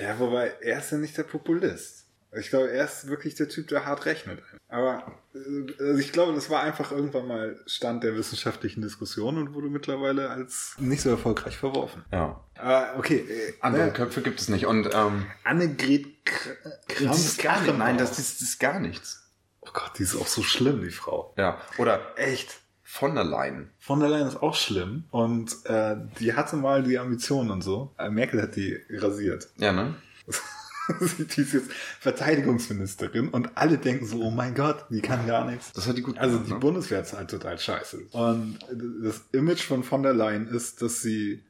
Ja, 0.00 0.18
wobei, 0.18 0.52
er 0.60 0.78
ist 0.78 0.90
ja 0.92 0.98
nicht 0.98 1.16
der 1.16 1.22
Populist. 1.22 2.06
Ich 2.38 2.50
glaube, 2.50 2.70
er 2.70 2.84
ist 2.84 3.08
wirklich 3.08 3.36
der 3.36 3.48
Typ, 3.48 3.68
der 3.68 3.86
hart 3.86 4.04
rechnet. 4.04 4.42
Aber 4.68 5.18
äh, 5.34 5.72
also 5.82 5.98
ich 5.98 6.12
glaube, 6.12 6.34
das 6.34 6.50
war 6.50 6.62
einfach 6.62 6.92
irgendwann 6.92 7.26
mal 7.26 7.58
Stand 7.66 8.04
der 8.04 8.16
wissenschaftlichen 8.16 8.82
Diskussion 8.82 9.38
und 9.38 9.54
wurde 9.54 9.68
mittlerweile 9.68 10.28
als 10.28 10.74
nicht 10.78 11.00
so 11.00 11.08
erfolgreich 11.08 11.56
verworfen. 11.56 12.04
Ja. 12.12 12.44
Aber 12.58 12.98
okay, 12.98 13.18
äh, 13.20 13.54
Andere 13.60 13.86
ne, 13.86 13.92
Köpfe 13.92 14.20
gibt 14.20 14.40
es 14.40 14.48
nicht. 14.50 14.66
Und 14.66 14.90
ähm, 14.92 15.24
Annegret 15.44 16.06
Kr- 16.26 16.56
Kramp- 16.88 17.08
das 17.08 17.20
ist 17.24 17.42
gar 17.42 17.62
nicht, 17.62 17.78
nein, 17.78 17.96
das 17.96 18.18
ist, 18.18 18.42
das 18.42 18.48
ist 18.48 18.60
gar 18.60 18.78
nichts. 18.78 19.24
Oh 19.62 19.70
Gott, 19.72 19.92
die 19.98 20.02
ist 20.02 20.14
auch 20.16 20.26
so 20.26 20.42
schlimm, 20.42 20.82
die 20.82 20.90
Frau. 20.90 21.32
Ja. 21.38 21.62
Oder 21.78 22.12
Echt. 22.16 22.60
Von 22.90 23.14
der 23.14 23.24
Leyen. 23.24 23.68
Von 23.78 24.00
der 24.00 24.08
Leyen 24.08 24.26
ist 24.26 24.42
auch 24.42 24.54
schlimm 24.54 25.04
und 25.10 25.54
äh, 25.66 25.96
die 26.18 26.32
hatte 26.32 26.56
mal 26.56 26.82
die 26.82 26.98
Ambitionen 26.98 27.50
und 27.50 27.60
so. 27.60 27.92
Äh, 27.98 28.08
Merkel 28.08 28.40
hat 28.40 28.56
die 28.56 28.80
rasiert. 28.90 29.46
Ja, 29.58 29.72
ne? 29.72 29.94
die 31.36 31.42
ist 31.42 31.52
jetzt 31.52 31.70
Verteidigungsministerin 32.00 33.28
und 33.28 33.58
alle 33.58 33.76
denken 33.76 34.06
so, 34.06 34.22
oh 34.22 34.30
mein 34.30 34.54
Gott, 34.54 34.86
die 34.88 35.02
kann 35.02 35.26
gar 35.26 35.44
nichts. 35.44 35.70
Das 35.74 35.86
hat 35.86 35.98
die 35.98 36.02
gut 36.02 36.16
Also 36.16 36.36
gemacht, 36.36 36.48
die 36.48 36.54
ne? 36.54 36.60
Bundeswehr 36.60 37.02
ist 37.02 37.12
halt 37.12 37.30
total 37.30 37.58
scheiße. 37.58 37.98
Und 38.12 38.58
das 39.02 39.20
Image 39.32 39.62
von 39.62 39.84
von 39.84 40.02
der 40.02 40.14
Leyen 40.14 40.48
ist, 40.48 40.80
dass 40.80 41.02
sie 41.02 41.44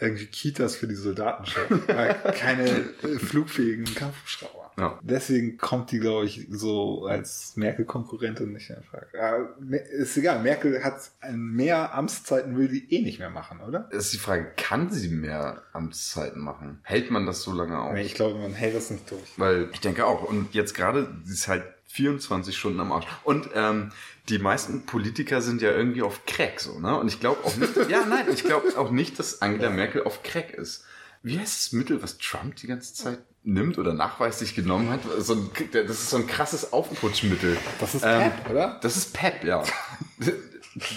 irgendwie 0.00 0.26
Kitas 0.26 0.74
für 0.74 0.88
die 0.88 0.96
Soldaten 0.96 1.46
schafft, 1.46 1.70
weil 1.86 2.14
keine 2.36 2.68
äh, 2.68 3.18
flugfähigen 3.20 3.84
Kampfhubschrauber. 3.84 4.61
Ja. 4.78 4.98
Deswegen 5.02 5.58
kommt 5.58 5.90
die, 5.90 5.98
glaube 5.98 6.26
ich, 6.26 6.46
so 6.50 7.06
als 7.06 7.56
Merkel-Konkurrentin 7.56 8.52
nicht 8.52 8.70
in 8.70 8.82
Frage. 8.82 9.06
Aber 9.22 9.80
ist 9.80 10.16
egal, 10.16 10.42
Merkel 10.42 10.82
hat 10.82 11.10
mehr 11.30 11.94
Amtszeiten, 11.94 12.56
will 12.56 12.68
die 12.68 12.92
eh 12.94 13.02
nicht 13.02 13.18
mehr 13.18 13.30
machen, 13.30 13.60
oder? 13.60 13.88
Es 13.90 14.06
ist 14.06 14.14
die 14.14 14.18
Frage, 14.18 14.52
kann 14.56 14.90
sie 14.90 15.08
mehr 15.08 15.62
Amtszeiten 15.72 16.42
machen? 16.42 16.80
Hält 16.82 17.10
man 17.10 17.26
das 17.26 17.42
so 17.42 17.52
lange 17.52 17.78
aus? 17.78 17.94
Nee, 17.94 18.02
ich 18.02 18.14
glaube, 18.14 18.38
man 18.38 18.54
hält 18.54 18.74
das 18.74 18.90
nicht 18.90 19.10
durch. 19.10 19.38
Weil 19.38 19.68
ich 19.72 19.80
denke 19.80 20.06
auch. 20.06 20.22
Und 20.22 20.54
jetzt 20.54 20.74
gerade, 20.74 21.08
sie 21.24 21.34
ist 21.34 21.48
halt 21.48 21.64
24 21.92 22.56
Stunden 22.56 22.80
am 22.80 22.92
Arsch. 22.92 23.06
Und 23.24 23.50
ähm, 23.54 23.92
die 24.28 24.38
meisten 24.38 24.86
Politiker 24.86 25.42
sind 25.42 25.60
ja 25.60 25.72
irgendwie 25.72 26.02
auf 26.02 26.24
Crack 26.24 26.60
so, 26.60 26.78
ne? 26.78 26.98
Und 26.98 27.08
ich 27.08 27.20
glaube 27.20 27.44
auch 27.44 27.56
nicht, 27.56 27.76
ja, 27.90 28.06
nein, 28.06 28.26
ich 28.32 28.44
glaube 28.44 28.76
auch 28.78 28.90
nicht, 28.90 29.18
dass 29.18 29.42
Angela 29.42 29.68
Merkel 29.68 30.04
auf 30.04 30.22
Crack 30.22 30.52
ist. 30.54 30.84
Wie 31.22 31.38
heißt 31.38 31.66
das 31.66 31.72
Mittel, 31.72 32.02
was 32.02 32.18
Trump 32.18 32.56
die 32.56 32.66
ganze 32.66 32.94
Zeit 32.94 33.18
nimmt 33.44 33.78
oder 33.78 33.92
nachweislich 33.92 34.54
genommen 34.54 34.90
hat? 34.90 35.00
So 35.18 35.34
ein, 35.34 35.50
das 35.72 35.90
ist 35.90 36.10
so 36.10 36.16
ein 36.16 36.26
krasses 36.26 36.72
Aufputschmittel. 36.72 37.56
Das 37.80 37.94
ist 37.94 38.04
Ähm, 38.04 38.30
Pep, 38.30 38.50
oder? 38.50 38.78
Das 38.82 38.96
ist 38.96 39.12
Pep, 39.12 39.44
ja. 39.44 39.62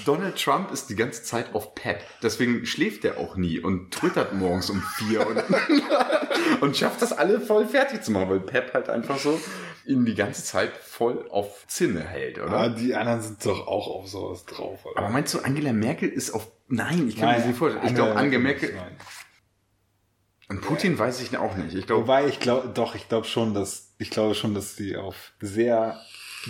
Donald 0.05 0.41
Trump 0.41 0.71
ist 0.71 0.89
die 0.89 0.95
ganze 0.95 1.23
Zeit 1.23 1.53
auf 1.53 1.75
Pep. 1.75 2.01
Deswegen 2.21 2.65
schläft 2.65 3.03
er 3.03 3.17
auch 3.17 3.35
nie 3.35 3.59
und 3.59 3.91
twittert 3.91 4.33
morgens 4.33 4.69
um 4.69 4.81
vier 4.97 5.27
und, 5.27 5.43
und 6.61 6.77
schafft 6.77 7.01
das 7.01 7.11
alle 7.11 7.41
voll 7.41 7.65
fertig 7.67 8.01
zu 8.01 8.11
machen, 8.11 8.29
weil 8.29 8.39
Pep 8.39 8.73
halt 8.73 8.89
einfach 8.89 9.17
so 9.17 9.39
ihn 9.85 10.05
die 10.05 10.15
ganze 10.15 10.43
Zeit 10.43 10.71
voll 10.77 11.27
auf 11.29 11.65
Zinne 11.67 12.01
hält, 12.01 12.39
oder? 12.39 12.51
Aber 12.51 12.69
die 12.69 12.95
anderen 12.95 13.21
sind 13.21 13.45
doch 13.45 13.67
auch 13.67 13.87
auf 13.87 14.07
sowas 14.07 14.45
drauf, 14.45 14.85
oder? 14.85 14.97
Aber 14.97 15.09
meinst 15.09 15.33
du, 15.33 15.39
Angela 15.39 15.73
Merkel 15.73 16.09
ist 16.09 16.31
auf. 16.31 16.47
Nein, 16.67 17.07
ich 17.07 17.15
kann 17.17 17.25
mir 17.25 17.31
Nein, 17.31 17.37
das 17.39 17.47
nicht 17.47 17.57
vorstellen. 17.57 17.85
Ich 17.85 17.93
glaube, 17.93 18.15
Angela 18.15 18.41
Merkel. 18.41 18.73
Nein. 18.73 18.95
Und 20.47 20.61
Putin 20.61 20.97
weiß 20.99 21.21
ich 21.21 21.35
auch 21.37 21.55
nicht. 21.55 21.75
Ich 21.75 21.87
glaube. 21.87 22.03
Wobei 22.03 22.27
ich 22.27 22.39
glaube, 22.39 22.69
doch, 22.69 22.95
ich 22.95 23.07
glaube 23.09 23.25
schon, 23.27 23.53
dass 23.53 23.93
ich 23.97 24.09
glaube 24.09 24.35
schon, 24.35 24.53
dass 24.53 24.75
die 24.75 24.95
auf 24.95 25.31
sehr 25.41 25.99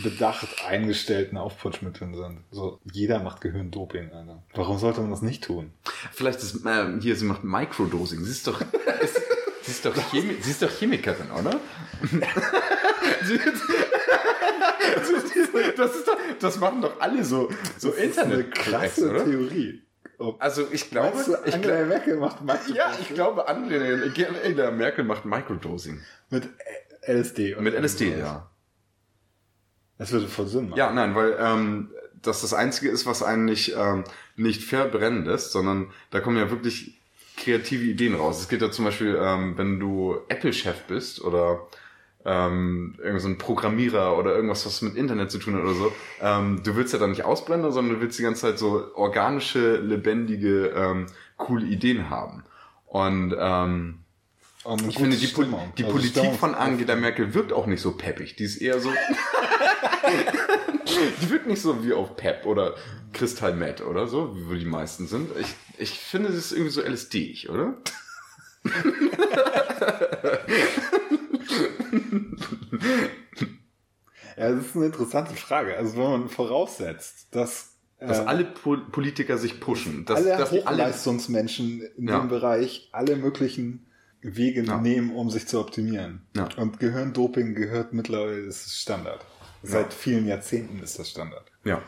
bedacht 0.03 0.47
eingestellten 0.67 1.37
Aufputschmitteln 1.37 2.13
sind. 2.15 2.39
So 2.51 2.81
jeder 2.91 3.19
macht 3.19 3.39
Gehirndoping, 3.39 4.11
Alter. 4.11 4.43
Warum 4.53 4.77
sollte 4.77 4.99
man 4.99 5.11
das 5.11 5.21
nicht 5.21 5.45
tun? 5.45 5.71
Vielleicht 6.11 6.39
ist 6.43 6.65
äh, 6.65 6.99
hier, 6.99 7.15
sie 7.15 7.23
macht 7.25 7.45
Microdosing. 7.45 8.23
Sie 8.25 8.31
ist 8.31 8.45
doch. 8.47 8.59
Ist, 9.01 9.15
sie, 9.61 9.71
ist 9.71 9.85
doch 9.85 9.95
Chemi 10.11 10.35
sie 10.41 10.51
ist 10.51 10.61
doch 10.61 10.69
Chemikerin, 10.69 11.31
oder? 11.31 11.57
Sie- 13.23 13.39
das, 15.77 15.95
ist 15.95 16.07
doch, 16.07 16.17
das 16.39 16.59
machen 16.59 16.81
doch 16.81 16.99
alle 16.99 17.23
so, 17.23 17.49
so 17.77 17.89
Das 17.89 17.97
ist 17.99 18.19
eine 18.19 18.33
internet 18.35 18.55
klasse 18.55 19.09
oder? 19.09 19.25
Theorie. 19.25 19.81
Ob, 20.17 20.41
Also 20.41 20.67
ich 20.71 20.89
glaube, 20.89 21.15
Meinst 21.15 21.27
du, 21.27 21.35
ich 21.45 21.53
Angela 21.53 21.85
Merkel 21.85 22.17
macht 22.17 22.41
Microdosing 22.41 22.75
ja, 22.75 22.93
ich 22.99 23.09
glaube, 23.09 23.47
Angela, 23.47 24.71
Merkel 24.71 25.03
macht 25.03 25.25
Microdosing. 25.25 25.99
mit 26.29 26.49
LSD. 27.07 27.55
Mit 27.59 27.73
LSD, 27.73 28.05
sowas. 28.07 28.19
ja. 28.19 28.49
Das 29.97 30.11
würde 30.11 30.27
voll 30.27 30.47
Sinn 30.47 30.69
machen. 30.69 30.77
Ja, 30.77 30.91
nein, 30.91 31.15
weil 31.15 31.37
ähm, 31.39 31.89
das 32.21 32.41
das 32.41 32.53
Einzige 32.53 32.89
ist, 32.89 33.05
was 33.05 33.23
einen 33.23 33.45
nicht, 33.45 33.75
ähm, 33.77 34.03
nicht 34.35 34.63
verbrennen 34.63 35.25
lässt, 35.25 35.51
sondern 35.51 35.91
da 36.11 36.19
kommen 36.19 36.37
ja 36.37 36.49
wirklich 36.49 36.99
kreative 37.37 37.85
Ideen 37.85 38.15
raus. 38.15 38.39
Es 38.39 38.49
geht 38.49 38.61
ja 38.61 38.71
zum 38.71 38.85
Beispiel, 38.85 39.17
ähm, 39.21 39.57
wenn 39.57 39.79
du 39.79 40.17
Apple-Chef 40.27 40.83
bist 40.87 41.21
oder 41.21 41.67
ähm, 42.25 42.95
irgend 43.01 43.21
so 43.21 43.27
ein 43.27 43.37
Programmierer 43.37 44.17
oder 44.17 44.35
irgendwas, 44.35 44.65
was 44.65 44.81
mit 44.81 44.95
Internet 44.95 45.29
zu 45.31 45.37
tun 45.37 45.55
hat 45.55 45.63
oder 45.63 45.73
so, 45.75 45.93
ähm, 46.21 46.61
du 46.63 46.75
willst 46.75 46.93
ja 46.93 46.99
dann 46.99 47.11
nicht 47.11 47.23
ausblenden, 47.23 47.71
sondern 47.71 47.95
du 47.95 48.01
willst 48.01 48.17
die 48.17 48.23
ganze 48.23 48.41
Zeit 48.41 48.57
so 48.59 48.91
organische, 48.95 49.77
lebendige, 49.77 50.67
ähm, 50.75 51.05
coole 51.37 51.65
Ideen 51.65 52.09
haben. 52.09 52.43
Und 52.87 53.35
ähm, 53.37 53.99
eine 54.63 54.87
ich 54.89 54.97
finde, 54.97 55.15
die, 55.17 55.27
Pol 55.27 55.45
die 55.77 55.83
Also 55.83 55.95
Politik 55.95 56.17
Stimmung- 56.17 56.37
von 56.39 56.55
Angela 56.55 56.95
Merkel 56.95 57.35
wirkt 57.35 57.53
auch 57.53 57.67
nicht 57.67 57.81
so 57.81 57.91
peppig. 57.91 58.35
Die 58.35 58.45
ist 58.45 58.57
eher 58.57 58.79
so. 58.79 58.89
die 61.21 61.29
wirkt 61.29 61.45
nicht 61.45 61.61
so 61.61 61.85
wie 61.85 61.93
auf 61.93 62.15
Pep 62.15 62.47
oder 62.47 62.73
Crystal 63.13 63.53
Meth 63.55 63.81
oder 63.81 64.07
so, 64.07 64.35
wie 64.49 64.57
die 64.57 64.65
meisten 64.65 65.05
sind. 65.07 65.29
Ich, 65.39 65.53
ich 65.77 65.99
finde, 65.99 66.31
sie 66.31 66.39
ist 66.39 66.51
irgendwie 66.53 66.71
so 66.71 66.81
LSD-ig, 66.81 67.49
oder? 67.49 67.75
Ja, 74.37 74.51
das 74.51 74.65
ist 74.65 74.75
eine 74.75 74.87
interessante 74.87 75.33
Frage. 75.35 75.77
Also 75.77 75.95
wenn 75.95 76.03
man 76.21 76.29
voraussetzt, 76.29 77.27
dass 77.33 77.77
Dass 77.99 78.19
äh, 78.19 78.23
alle 78.23 78.43
Po- 78.43 78.75
Politiker 78.91 79.37
sich 79.37 79.61
pushen. 79.61 80.03
Dass, 80.05 80.17
alle 80.25 80.37
dass 80.37 80.51
Hochleistungsmenschen 80.51 81.81
in 81.97 82.07
Ja. 82.09 82.19
dem 82.19 82.27
Bereich 82.27 82.89
alle 82.91 83.15
möglichen 83.15 83.85
Wege 84.21 84.63
Ja. 84.63 84.77
nehmen, 84.81 85.15
um 85.15 85.29
sich 85.29 85.47
zu 85.47 85.59
optimieren. 85.59 86.25
Ja. 86.35 86.49
Und 86.57 86.79
Gehirndoping 86.79 87.55
gehört 87.55 87.93
mittlerweile, 87.93 88.45
das 88.45 88.65
ist 88.65 88.81
Standard. 88.81 89.25
Seit 89.63 89.93
vielen 89.93 90.27
Jahrzehnten 90.27 90.79
ist 90.83 90.99
das 90.99 91.09
Standard. 91.09 91.49
Ja. 91.63 91.81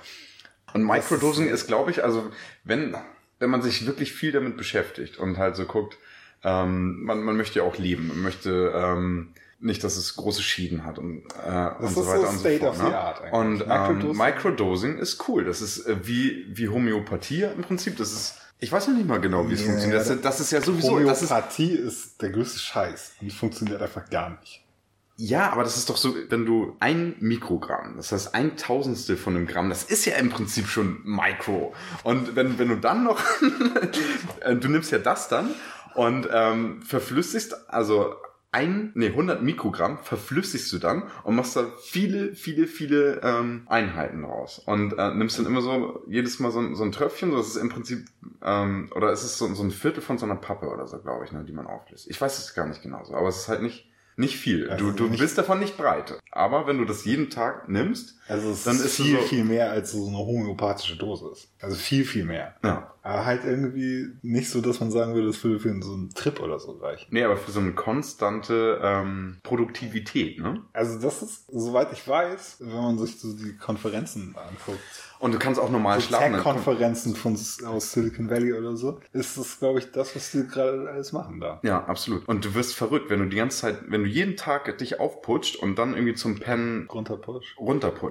Und 0.73 0.83
Microdosing 0.85 1.47
ist, 1.49 1.67
glaube 1.67 1.91
ich, 1.91 2.03
also 2.03 2.31
wenn, 2.63 2.95
wenn 3.39 3.49
man 3.49 3.61
sich 3.61 3.85
wirklich 3.85 4.13
viel 4.13 4.31
damit 4.31 4.55
beschäftigt 4.57 5.17
und 5.17 5.37
halt 5.37 5.55
so 5.57 5.65
guckt, 5.65 5.97
ähm, 6.43 7.03
man, 7.03 7.21
man 7.23 7.35
möchte 7.35 7.59
ja 7.59 7.65
auch 7.65 7.77
leben, 7.77 8.07
man 8.07 8.21
möchte 8.21 8.71
ähm, 8.73 9.33
nicht, 9.59 9.83
dass 9.83 9.97
es 9.97 10.15
große 10.15 10.41
Schäden 10.43 10.85
hat 10.85 10.99
und, 10.99 11.23
äh, 11.45 11.69
und 11.79 11.85
ist 11.87 11.95
so 11.95 12.03
so 12.03 12.07
weiter 12.09 12.29
und 12.29 12.33
so 12.35 12.39
State 12.39 12.59
fort. 12.59 12.71
of 12.71 12.77
the 12.77 12.83
ne? 12.83 12.97
art 12.97 13.21
eigentlich. 13.21 13.33
Und 13.33 13.61
ähm, 13.61 13.67
Microdosing- 13.67 14.17
Microdosing 14.17 14.97
ist 14.99 15.27
cool. 15.27 15.45
Das 15.45 15.61
ist 15.61 15.85
äh, 15.87 15.95
wie, 16.03 16.45
wie 16.49 16.69
Homöopathie 16.69 17.43
im 17.43 17.61
Prinzip. 17.63 17.97
Das 17.97 18.11
ist, 18.11 18.35
ich 18.59 18.71
weiß 18.71 18.87
noch 18.87 18.95
nicht 18.95 19.07
mal 19.07 19.19
genau, 19.19 19.49
wie 19.49 19.53
es 19.53 19.61
Ja, 19.61 19.67
funktioniert. 19.67 19.99
Das, 20.07 20.21
das- 20.21 20.39
ist- 20.39 20.51
ja 20.51 20.61
sowieso, 20.61 20.99
das 20.99 21.21
ist, 21.23 21.29
Homöopathie 21.31 21.71
ist 21.73 22.21
der 22.21 22.29
größte 22.29 22.59
Scheiß 22.59 23.13
und 23.21 23.33
funktioniert 23.33 23.81
einfach 23.81 24.07
gar 24.09 24.37
nicht. 24.39 24.63
Ja, 25.19 25.49
aber 25.51 25.63
das 25.63 25.75
ist 25.77 25.89
doch 25.89 25.97
so, 25.97 26.13
wenn 26.29 26.45
du 26.45 26.75
ein 26.79 27.15
Mikrogramm, 27.19 27.95
das 27.97 28.11
heißt 28.11 28.35
ein 28.35 28.55
Tausendstel 28.55 29.17
von 29.17 29.35
einem 29.35 29.47
Gramm, 29.47 29.67
das 29.69 29.81
ist 29.83 30.05
ja 30.05 30.15
im 30.17 30.29
Prinzip 30.29 30.67
schon 30.67 31.01
Mikro. 31.03 31.73
Und 32.03 32.35
wenn, 32.35 32.59
wenn 32.59 32.67
du 32.67 32.75
dann 32.77 33.03
noch, 33.03 33.19
äh, 34.41 34.55
du 34.55 34.67
nimmst 34.67 34.91
ja 34.91 34.99
das 34.99 35.27
dann 35.27 35.49
und 35.95 36.27
ähm, 36.31 36.83
verflüssigst, 36.83 37.67
also 37.71 38.13
ein, 38.57 38.91
nee, 38.95 39.09
100 39.09 39.41
Mikrogramm 39.43 39.99
verflüssigst 39.99 40.71
du 40.73 40.79
dann 40.79 41.03
und 41.23 41.35
machst 41.35 41.55
da 41.55 41.65
viele, 41.83 42.33
viele, 42.33 42.65
viele 42.67 43.21
ähm, 43.23 43.63
Einheiten 43.67 44.23
raus. 44.25 44.59
Und 44.65 44.93
äh, 44.97 45.13
nimmst 45.13 45.37
dann 45.37 45.45
immer 45.45 45.61
so, 45.61 46.03
jedes 46.07 46.39
Mal 46.39 46.51
so, 46.51 46.59
ein- 46.59 46.75
so 46.75 46.83
ein 46.83 46.91
Tröpfchen, 46.91 47.31
so 47.31 47.37
das 47.37 47.49
ist 47.49 47.55
im 47.57 47.69
Prinzip, 47.69 48.05
ähm, 48.43 48.89
oder 48.95 49.11
es 49.11 49.23
ist 49.23 49.37
so, 49.37 49.53
so 49.53 49.63
ein 49.63 49.71
Viertel 49.71 50.01
von 50.01 50.17
so 50.17 50.25
einer 50.25 50.35
Pappe 50.37 50.67
oder 50.67 50.87
so, 50.87 50.97
glaube 50.99 51.25
ich, 51.25 51.31
ne, 51.31 51.43
die 51.43 51.53
man 51.53 51.67
auflöst. 51.67 52.07
Ich 52.09 52.19
weiß 52.19 52.37
es 52.39 52.53
gar 52.55 52.65
nicht 52.67 52.81
genau 52.81 53.03
so, 53.03 53.13
aber 53.13 53.27
es 53.29 53.37
ist 53.37 53.47
halt 53.47 53.61
nicht, 53.61 53.89
nicht 54.15 54.37
viel. 54.37 54.69
Also 54.69 54.85
du 54.85 54.91
du 54.91 55.09
nicht- 55.09 55.19
bist 55.19 55.37
davon 55.37 55.59
nicht 55.59 55.77
breit. 55.77 56.17
Aber 56.31 56.65
wenn 56.67 56.79
du 56.79 56.85
das 56.85 57.05
jeden 57.05 57.29
Tag 57.29 57.69
nimmst, 57.69 58.16
Also 58.27 58.49
es 58.51 58.63
Dann 58.63 58.75
ist, 58.75 58.95
viel, 58.97 59.17
so- 59.19 59.25
viel 59.25 59.43
mehr 59.43 59.71
als 59.71 59.91
so 59.91 60.05
eine 60.07 60.17
homöopathische 60.17 60.97
Dosis. 60.97 61.47
Also 61.61 61.75
viel, 61.75 62.03
viel 62.05 62.25
mehr. 62.25 62.55
ja. 62.63 62.93
Aber 63.03 63.25
halt 63.25 63.45
irgendwie 63.45 64.07
nicht 64.21 64.49
so, 64.49 64.59
dass 64.59 64.81
man 64.81 64.91
sagen 64.91 65.13
würde, 65.15 65.27
das 65.27 65.41
würde 65.41 65.59
für 65.61 65.69
so 65.81 65.93
einen 65.93 66.09
Trip 66.13 66.41
oder 66.41 66.59
so 66.59 66.73
reichen. 66.73 67.07
Nee, 67.11 67.23
aber 67.23 67.37
für 67.37 67.51
so 67.51 67.61
eine 67.61 67.71
konstante 67.71 68.81
ähm, 68.83 69.37
Produktivität, 69.43 70.39
ne? 70.41 70.61
Also 70.73 70.99
das 70.99 71.21
ist, 71.21 71.45
soweit 71.49 71.93
ich 71.93 72.05
weiß, 72.05 72.57
wenn 72.59 72.75
man 72.75 72.99
sich 72.99 73.17
so 73.17 73.31
die 73.31 73.55
Konferenzen 73.55 74.35
anguckt, 74.35 74.81
Und 75.19 75.33
du 75.33 75.39
kannst 75.39 75.57
auch 75.57 75.69
normal 75.69 76.01
so 76.01 76.07
schlafen. 76.07 76.33
Tech-Konferenzen 76.33 77.15
von 77.15 77.33
aus 77.65 77.91
Silicon 77.93 78.29
Valley 78.29 78.51
oder 78.51 78.75
so, 78.75 78.99
ist 79.13 79.37
das, 79.37 79.57
glaube 79.57 79.79
ich, 79.79 79.89
das, 79.93 80.13
was 80.13 80.31
die 80.31 80.45
gerade 80.45 80.89
alles 80.91 81.13
machen 81.13 81.39
da. 81.39 81.61
Ja, 81.63 81.85
absolut. 81.85 82.27
Und 82.27 82.43
du 82.43 82.55
wirst 82.55 82.75
verrückt, 82.75 83.09
wenn 83.09 83.19
du 83.19 83.27
die 83.27 83.37
ganze 83.37 83.59
Zeit, 83.59 83.77
wenn 83.87 84.03
du 84.03 84.09
jeden 84.09 84.35
Tag 84.35 84.77
dich 84.79 84.99
aufputscht 84.99 85.55
und 85.55 85.79
dann 85.79 85.93
irgendwie 85.93 86.15
zum 86.15 86.39
Pennen 86.39 86.87
Runterpush. 86.89 87.55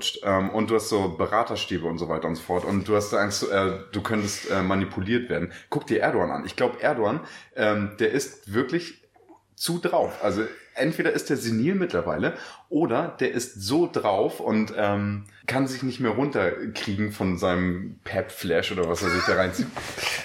Runterputscht 0.07 0.21
ähm, 0.25 0.51
und 0.51 0.71
du 0.71 0.75
hast 0.77 0.88
so 0.88 1.09
Beraterstäbe 1.09 1.87
und 1.87 1.99
so 1.99 2.09
weiter 2.09 2.29
und 2.29 2.37
so 2.37 2.42
fort 2.42 2.64
und 2.64 2.87
du 2.87 2.97
hast 2.97 3.12
Angst, 3.14 3.51
äh, 3.51 3.79
du 3.92 4.01
könntest 4.03 4.51
äh, 4.51 4.62
manipuliert 4.62 5.29
werden. 5.29 5.53
Guck 5.71 5.87
dir 5.87 6.01
Erdogan 6.01 6.31
an. 6.31 6.45
Ich 6.47 6.57
glaube, 6.57 6.81
Erdogan, 6.81 7.21
ähm, 7.55 7.92
der 7.99 8.12
ist 8.12 8.53
wirklich 8.53 9.03
zu 9.55 9.79
drauf. 9.79 10.12
Also 10.23 10.42
entweder 10.77 11.12
ist 11.12 11.31
der 11.31 11.37
senil 11.37 11.75
mittlerweile 11.75 12.35
oder 12.69 13.17
der 13.21 13.33
ist 13.33 13.62
so 13.62 13.89
drauf 13.91 14.41
und 14.41 14.73
ähm, 14.77 15.25
kann 15.47 15.69
sich 15.69 15.83
nicht 15.85 16.01
mehr 16.01 16.11
runterkriegen 16.11 17.12
von 17.12 17.39
seinem 17.39 18.01
Pep-Flash 18.05 18.73
oder 18.73 18.89
was 18.89 19.03
er 19.03 19.11
sich 19.11 19.23
da 19.27 19.35
reinzieht. 19.37 19.69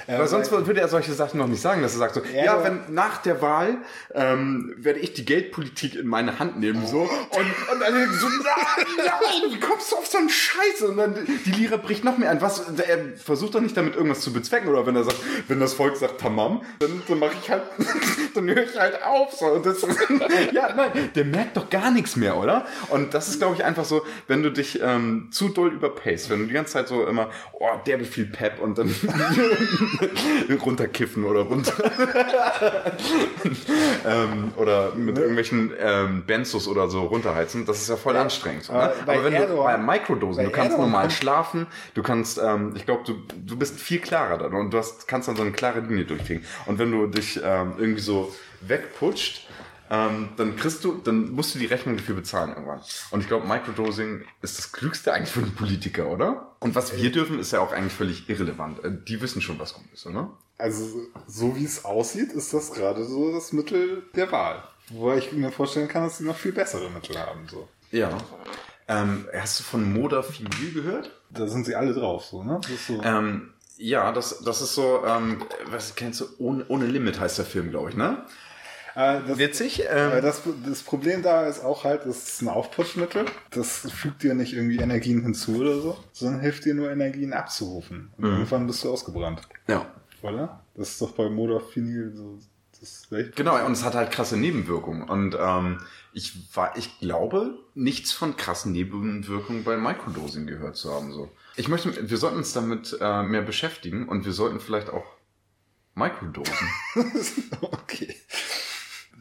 Weil 0.08 0.28
sonst 0.30 0.52
würde 0.52 0.82
er 0.82 0.88
solche 0.88 1.14
Sachen 1.14 1.38
noch 1.38 1.48
nicht 1.48 1.62
sagen, 1.62 1.82
dass 1.84 1.94
er 1.94 2.00
sagt 2.00 2.16
so, 2.16 2.22
ja, 2.34 2.54
aber- 2.54 2.64
wenn 2.66 2.94
nach 2.94 3.22
der 3.22 3.42
Wahl 3.42 3.78
ähm, 4.16 4.74
werde 4.78 5.00
ich 5.00 5.14
die 5.14 5.26
Geldpolitik 5.26 5.96
in 5.96 6.08
meine 6.08 6.40
Hand 6.40 6.60
nehmen 6.60 6.86
so 6.88 7.02
und, 7.02 7.10
und 7.10 7.80
dann 7.80 8.12
so, 8.14 8.28
nein, 8.98 9.52
wie 9.54 9.60
kommst 9.60 9.92
du 9.92 9.98
auf 9.98 10.08
so 10.08 10.18
einen 10.18 10.30
Scheiß? 10.30 10.82
Und 10.88 10.98
dann 10.98 11.16
die 11.46 11.52
Lira 11.52 11.78
bricht 11.78 12.04
noch 12.04 12.18
mehr 12.18 12.32
an. 12.32 12.42
Was? 12.42 12.60
Er 12.80 12.98
versucht 13.18 13.54
doch 13.56 13.62
nicht 13.62 13.78
damit 13.78 13.96
irgendwas 13.96 14.22
zu 14.22 14.34
bezwecken 14.34 14.70
oder 14.70 14.86
wenn 14.88 14.96
er 14.96 15.04
sagt, 15.04 15.18
wenn 15.48 15.60
das 15.60 15.74
Volk 15.76 15.98
sagt 15.98 16.20
Tamam, 16.20 16.62
dann, 16.80 17.02
dann 17.08 17.20
mache 17.20 17.34
ich 17.42 17.50
halt, 17.52 17.64
dann 18.34 18.48
höre 18.50 18.64
ich 18.64 18.78
halt 18.78 19.04
auf. 19.04 19.34
So. 19.34 19.46
Und 19.46 19.66
das, 19.66 19.82
ja, 20.54 20.74
nein, 20.76 21.10
der 21.16 21.26
merkt 21.26 21.58
doch 21.58 21.70
gar 21.70 21.92
nichts 21.92 22.16
mehr, 22.16 22.38
oder? 22.38 22.66
Und 22.90 23.14
das 23.14 23.28
ist, 23.28 23.40
glaube 23.40 23.56
ich, 23.56 23.64
einfach 23.64 23.86
so, 23.86 24.04
wenn 24.28 24.44
du 24.44 24.52
dich 24.52 24.80
ähm, 24.82 25.30
zu 25.32 25.50
doll 25.50 25.70
überpaced, 25.74 26.30
wenn 26.30 26.40
du 26.40 26.46
die 26.48 26.54
ganze 26.54 26.74
Zeit 26.74 26.88
so 26.88 27.06
immer, 27.06 27.30
oh, 27.54 27.68
der 27.86 28.00
wie 28.00 28.06
viel 28.06 28.26
Pep 28.26 28.60
und 28.60 28.78
dann 28.78 28.94
runterkiffen 30.64 31.24
oder 31.24 31.42
runter 31.42 31.74
ähm, 34.06 34.54
oder 34.58 34.94
mit 34.96 35.18
irgendwelchen 35.18 35.72
ähm, 35.80 36.24
Benzos 36.26 36.68
oder 36.68 36.90
so 36.90 37.02
runterheizen, 37.04 37.66
das 37.66 37.82
ist 37.82 37.90
ja 37.90 37.96
voll 37.96 38.16
anstrengend. 38.18 38.64
So, 38.64 38.74
ne? 38.74 38.80
aber 38.80 38.94
bei 39.06 39.14
Aber 39.16 39.24
wenn 39.26 39.34
du 39.34 39.40
Erdogan- 39.40 39.64
bei 39.64 39.78
Microdosen, 39.78 40.38
bei 40.38 40.50
du 40.50 40.52
kannst 40.52 40.72
Erdogan 40.72 40.92
normal 40.92 41.12
schlafen, 41.12 41.68
du 41.94 42.04
kannst, 42.04 42.40
ähm, 42.40 42.74
ich 42.76 42.86
glaube, 42.86 43.04
du, 43.06 43.16
du 43.46 43.58
bist 43.58 43.80
viel 43.80 44.00
klarer 44.00 44.38
dann 44.38 44.54
und 44.54 44.72
du 44.74 44.78
hast, 44.78 45.08
kannst 45.08 45.28
dann 45.28 45.36
so 45.36 45.42
eine 45.42 45.52
klare 45.52 45.80
Linie 45.82 46.06
durchkriegen. 46.06 46.44
Und 46.66 46.80
wenn 46.80 46.92
du 46.92 47.08
dich 47.08 47.40
ähm, 47.44 47.74
irgendwie 47.78 48.02
so 48.02 48.34
wegputscht, 48.62 49.48
ähm, 49.92 50.30
dann 50.38 50.56
kriegst 50.56 50.84
du, 50.86 51.00
dann 51.04 51.32
musst 51.32 51.54
du 51.54 51.60
die 51.60 51.66
Rechnung 51.66 51.98
dafür 51.98 52.16
bezahlen 52.16 52.52
irgendwann. 52.52 52.80
Und 53.12 53.20
ich 53.20 53.28
glaube, 53.28 53.46
Microdosing 53.46 54.24
ist 54.42 54.58
das 54.58 54.72
Klügste 54.72 55.14
eigentlich 55.14 55.32
für 55.32 55.42
einen 55.42 55.54
Politiker, 55.54 56.08
oder? 56.08 56.56
Und 56.60 56.76
was 56.76 56.96
wir 56.96 57.12
dürfen, 57.12 57.38
ist 57.40 57.52
ja 57.52 57.60
auch 57.60 57.74
eigentlich 57.74 57.94
völlig 57.94 58.30
irrelevant. 58.30 58.84
Äh, 58.84 58.92
Die 59.06 59.22
wissen 59.22 59.42
schon, 59.42 59.60
was 59.60 59.74
gut 59.74 59.84
ist, 59.94 60.08
oder? 60.08 60.32
Also 60.58 61.02
so 61.28 61.56
wie 61.58 61.66
es 61.66 61.84
aussieht, 61.86 62.32
ist 62.32 62.54
das 62.54 62.72
gerade 62.72 63.04
so 63.04 63.34
das 63.34 63.52
Mittel 63.52 64.04
der 64.16 64.32
Wahl. 64.32 64.64
Wobei 64.90 65.18
ich 65.18 65.32
mir 65.34 65.52
vorstellen 65.52 65.88
kann, 65.88 66.04
dass 66.04 66.20
sie 66.20 66.24
noch 66.24 66.38
viel 66.38 66.52
bessere 66.54 66.90
Mittel 66.90 67.18
haben. 67.20 67.48
So. 67.50 67.68
Ja. 67.92 68.18
Ähm, 68.88 69.28
hast 69.34 69.60
du 69.60 69.64
von 69.64 69.92
Modafinil 69.92 70.74
gehört? 70.74 71.12
Da 71.30 71.48
sind 71.48 71.66
sie 71.66 71.76
alle 71.76 71.94
drauf, 71.94 72.26
so, 72.26 72.44
ne? 72.44 72.60
Das 72.62 72.88
so. 72.88 73.02
Ähm, 73.04 73.54
ja, 73.78 74.12
das, 74.12 74.40
das 74.44 74.62
ist 74.62 74.76
so, 74.76 75.04
ähm, 75.06 75.44
was 75.66 75.96
kennst 75.96 76.22
du? 76.22 76.26
Ohne, 76.38 76.66
ohne 76.68 76.86
Limit 76.86 77.20
heißt 77.20 77.38
der 77.40 77.46
Film, 77.46 77.72
glaube 77.72 77.90
ich, 77.90 77.96
ne? 77.96 78.26
Äh, 78.96 79.22
das, 79.28 79.38
Witzig. 79.38 79.82
äh, 79.82 80.18
Ähm, 80.18 80.22
das, 80.22 80.42
das 80.66 80.82
Problem 80.84 81.22
da 81.24 81.46
ist 81.48 81.64
auch 81.64 81.84
halt, 81.84 82.06
das 82.06 82.28
ist 82.28 82.42
ein 82.42 82.50
Aufputschmittel. 82.50 83.26
Das 83.52 83.90
fügt 83.92 84.24
dir 84.24 84.34
nicht 84.34 84.54
irgendwie 84.54 84.78
Energien 84.78 85.22
hinzu 85.22 85.58
oder 85.58 85.80
so, 85.80 85.98
sondern 86.12 86.42
hilft 86.42 86.66
dir 86.66 86.74
nur 86.74 86.92
Energien 86.92 87.34
abzurufen. 87.34 88.12
Und 88.18 88.26
irgendwann 88.26 88.68
bist 88.68 88.84
du 88.84 88.92
ausgebrannt. 88.92 89.42
ja. 89.68 89.86
Oder? 90.24 90.64
Das 90.76 90.90
ist 90.90 91.02
doch 91.02 91.12
bei 91.14 91.30
Modafinil 91.30 92.12
so. 92.16 92.38
Das 92.80 93.08
welche- 93.10 93.32
Genau, 93.32 93.64
und 93.66 93.72
es 93.74 93.84
hat 93.84 93.96
halt 93.96 94.12
krasse 94.12 94.38
Nebenwirkungen. 94.38 95.02
Und 95.10 95.36
ähm, 95.40 95.80
ich 96.14 96.56
war, 96.56 96.78
ich 96.78 97.00
glaube, 97.00 97.58
nichts 97.74 98.12
von 98.12 98.36
krassen 98.38 98.72
Nebenwirkungen 98.72 99.64
bei 99.64 99.78
Microdosing 99.78 100.46
gehört 100.48 100.76
zu 100.76 100.92
haben. 100.94 101.12
So. 101.12 101.30
Ich 101.56 101.68
möchte, 101.70 102.10
wir 102.10 102.18
sollten 102.18 102.38
uns 102.38 102.54
damit 102.54 102.96
äh, 103.02 103.24
mehr 103.24 103.42
beschäftigen 103.42 104.08
und 104.08 104.24
wir 104.26 104.32
sollten 104.34 104.60
vielleicht 104.60 104.90
auch 104.90 105.06
Microdosen. 105.96 106.68
okay. 107.62 108.16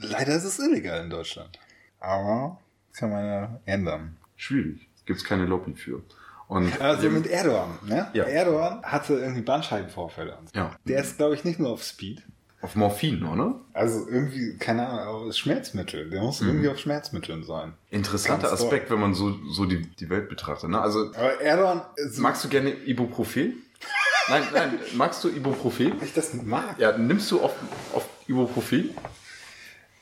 Leider 0.01 0.35
ist 0.35 0.45
es 0.45 0.59
illegal 0.59 1.03
in 1.05 1.11
Deutschland. 1.11 1.59
Aber 1.99 2.59
kann 2.97 3.11
man 3.11 3.25
ja 3.25 3.61
ändern. 3.67 4.17
Schwierig. 4.37 4.89
Gibt's 5.07 5.25
keine 5.25 5.45
Lobby 5.45 5.75
für. 5.75 6.03
Und 6.49 6.81
Also 6.81 7.09
mit 7.11 7.27
Erdogan, 7.27 7.79
ne? 7.87 8.09
Ja. 8.13 8.25
Erdogan 8.25 8.83
hatte 8.83 9.15
irgendwie 9.15 9.43
Bandscheibenvorfälle. 9.43 10.37
und 10.37 10.49
so. 10.49 10.59
Ja. 10.59 10.77
Der 10.85 11.01
ist, 11.01 11.17
glaube 11.19 11.35
ich, 11.35 11.45
nicht 11.45 11.61
nur 11.61 11.71
auf 11.71 11.83
Speed. 11.85 12.23
auf 12.63 12.75
Morphin, 12.75 13.25
oder? 13.25 13.61
Also 13.73 14.09
irgendwie, 14.09 14.57
keine 14.59 14.89
Ahnung, 14.89 15.05
aber 15.07 15.23
es 15.25 15.29
ist 15.31 15.39
Schmerzmittel. 15.39 16.11
Der 16.11 16.21
muss 16.23 16.41
irgendwie 16.41 16.69
auf 16.69 16.79
Schmerzmitteln 16.79 17.45
sein. 17.45 17.75
Interessanter 17.91 18.49
Ganz 18.49 18.61
Aspekt, 18.61 18.91
wenn 18.91 18.99
man 19.01 19.15
so, 19.15 19.33
so 19.51 19.65
die, 19.65 19.83
die 19.83 20.11
Welt 20.11 20.29
betrachtet. 20.29 20.71
Ne? 20.71 20.81
Also 20.81 21.07
Aber 21.15 21.41
Erdogan, 21.41 21.83
Magst 22.19 22.45
du 22.45 22.49
gerne 22.49 22.71
Ibuprofen? 22.71 23.63
Nein, 24.29 24.43
nein, 24.53 24.79
magst 24.95 25.25
du 25.25 25.29
Ibuprofen? 25.29 25.95
ich 26.03 26.13
das 26.13 26.35
mag. 26.35 26.79
Ja, 26.79 26.97
nimmst 26.97 27.31
du 27.33 27.43
oft, 27.43 27.57
oft 27.93 28.09
Ibuprofen? 28.29 28.91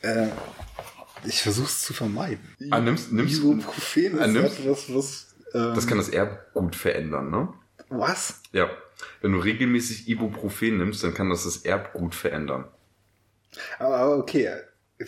Äh, 0.09 0.29
ich 1.25 1.43
versuche 1.43 1.67
es 1.67 1.83
zu 1.83 1.93
vermeiden. 1.95 2.55
Ah, 2.71 2.79
nimmst- 2.81 3.13
nimmst- 3.13 3.39
Ibuprofen 3.39 4.19
Ah, 4.21 4.25
ist 4.25 4.33
nimmst- 4.33 4.61
etwas, 4.61 4.95
was... 4.95 5.35
Ähm, 5.55 5.73
Das 5.75 5.87
kann 5.87 5.99
das 5.99 6.09
Erbgut 6.11 6.77
verändern, 6.77 7.31
ne? 7.31 7.49
was? 7.89 8.41
Ja. 8.53 8.69
Wenn 9.23 9.33
du 9.33 9.39
regelmäßig 9.39 10.09
Ibuprofen 10.09 10.77
nimmst, 10.79 11.03
dann 11.03 11.15
kann 11.15 11.31
das 11.31 11.45
das 11.45 11.59
Erbgut 11.59 12.15
verändern. 12.15 12.65
Aber, 13.79 14.19
okay, 14.19 14.51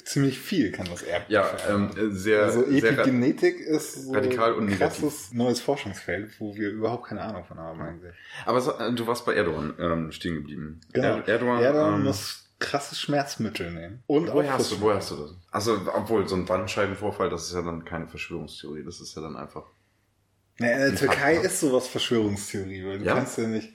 ziemlich 0.05 0.39
viel 0.39 0.73
kann 0.73 0.87
das 0.91 1.03
Erbgut 1.03 1.31
Ja, 1.31 1.43
verändern. 1.45 1.97
ähm, 1.99 2.17
sehr, 2.17 2.45
Also 2.45 2.65
sehr 2.71 2.93
Epigenetik 2.93 3.61
ist 3.61 4.05
so 4.07 4.13
radikal 4.13 4.53
und 4.55 4.65
ein 4.65 4.71
negativ. 4.71 5.01
krasses 5.03 5.33
neues 5.35 5.61
Forschungsfeld, 5.61 6.41
wo 6.41 6.55
wir 6.57 6.71
überhaupt 6.71 7.09
keine 7.09 7.21
Ahnung 7.23 7.45
von 7.45 7.59
haben 7.59 7.81
eigentlich. 7.83 8.15
Aber 8.47 8.61
so, 8.61 8.73
äh, 8.79 8.93
du 8.95 9.07
warst 9.07 9.27
bei 9.27 9.35
Erdogan 9.35 9.75
ähm, 9.79 10.13
stehen 10.13 10.37
geblieben. 10.37 10.81
Genau. 10.93 11.19
Er, 11.19 11.29
Erdogan, 11.29 11.61
Erdogan 11.63 11.95
ähm, 11.97 12.05
muss 12.05 12.47
krasses 12.61 13.01
Schmerzmittel 13.01 13.73
nehmen. 13.73 14.03
Und 14.07 14.33
Woher 14.33 14.55
auch 14.55 14.59
hast, 14.59 14.71
du, 14.73 14.81
woher 14.81 14.97
hast 14.97 15.11
du 15.11 15.17
das? 15.17 15.31
Also, 15.51 15.81
obwohl, 15.95 16.29
so 16.29 16.37
ein 16.37 16.45
Bandscheibenvorfall, 16.45 17.29
das 17.31 17.45
ist 17.49 17.55
ja 17.55 17.63
dann 17.63 17.85
keine 17.85 18.07
Verschwörungstheorie, 18.07 18.85
das 18.85 19.01
ist 19.01 19.17
ja 19.17 19.23
dann 19.23 19.37
einfach. 19.37 19.65
Naja, 20.59 20.75
in 20.75 20.81
der 20.93 20.95
Türkei 20.97 21.33
Fakt, 21.35 21.43
ne? 21.45 21.49
ist 21.51 21.61
sowas 21.61 21.89
Verschwörungstheorie, 21.89 22.85
weil 22.87 22.99
du 22.99 23.05
Ja? 23.07 23.15
kannst 23.15 23.39
ja 23.39 23.47
nicht. 23.49 23.71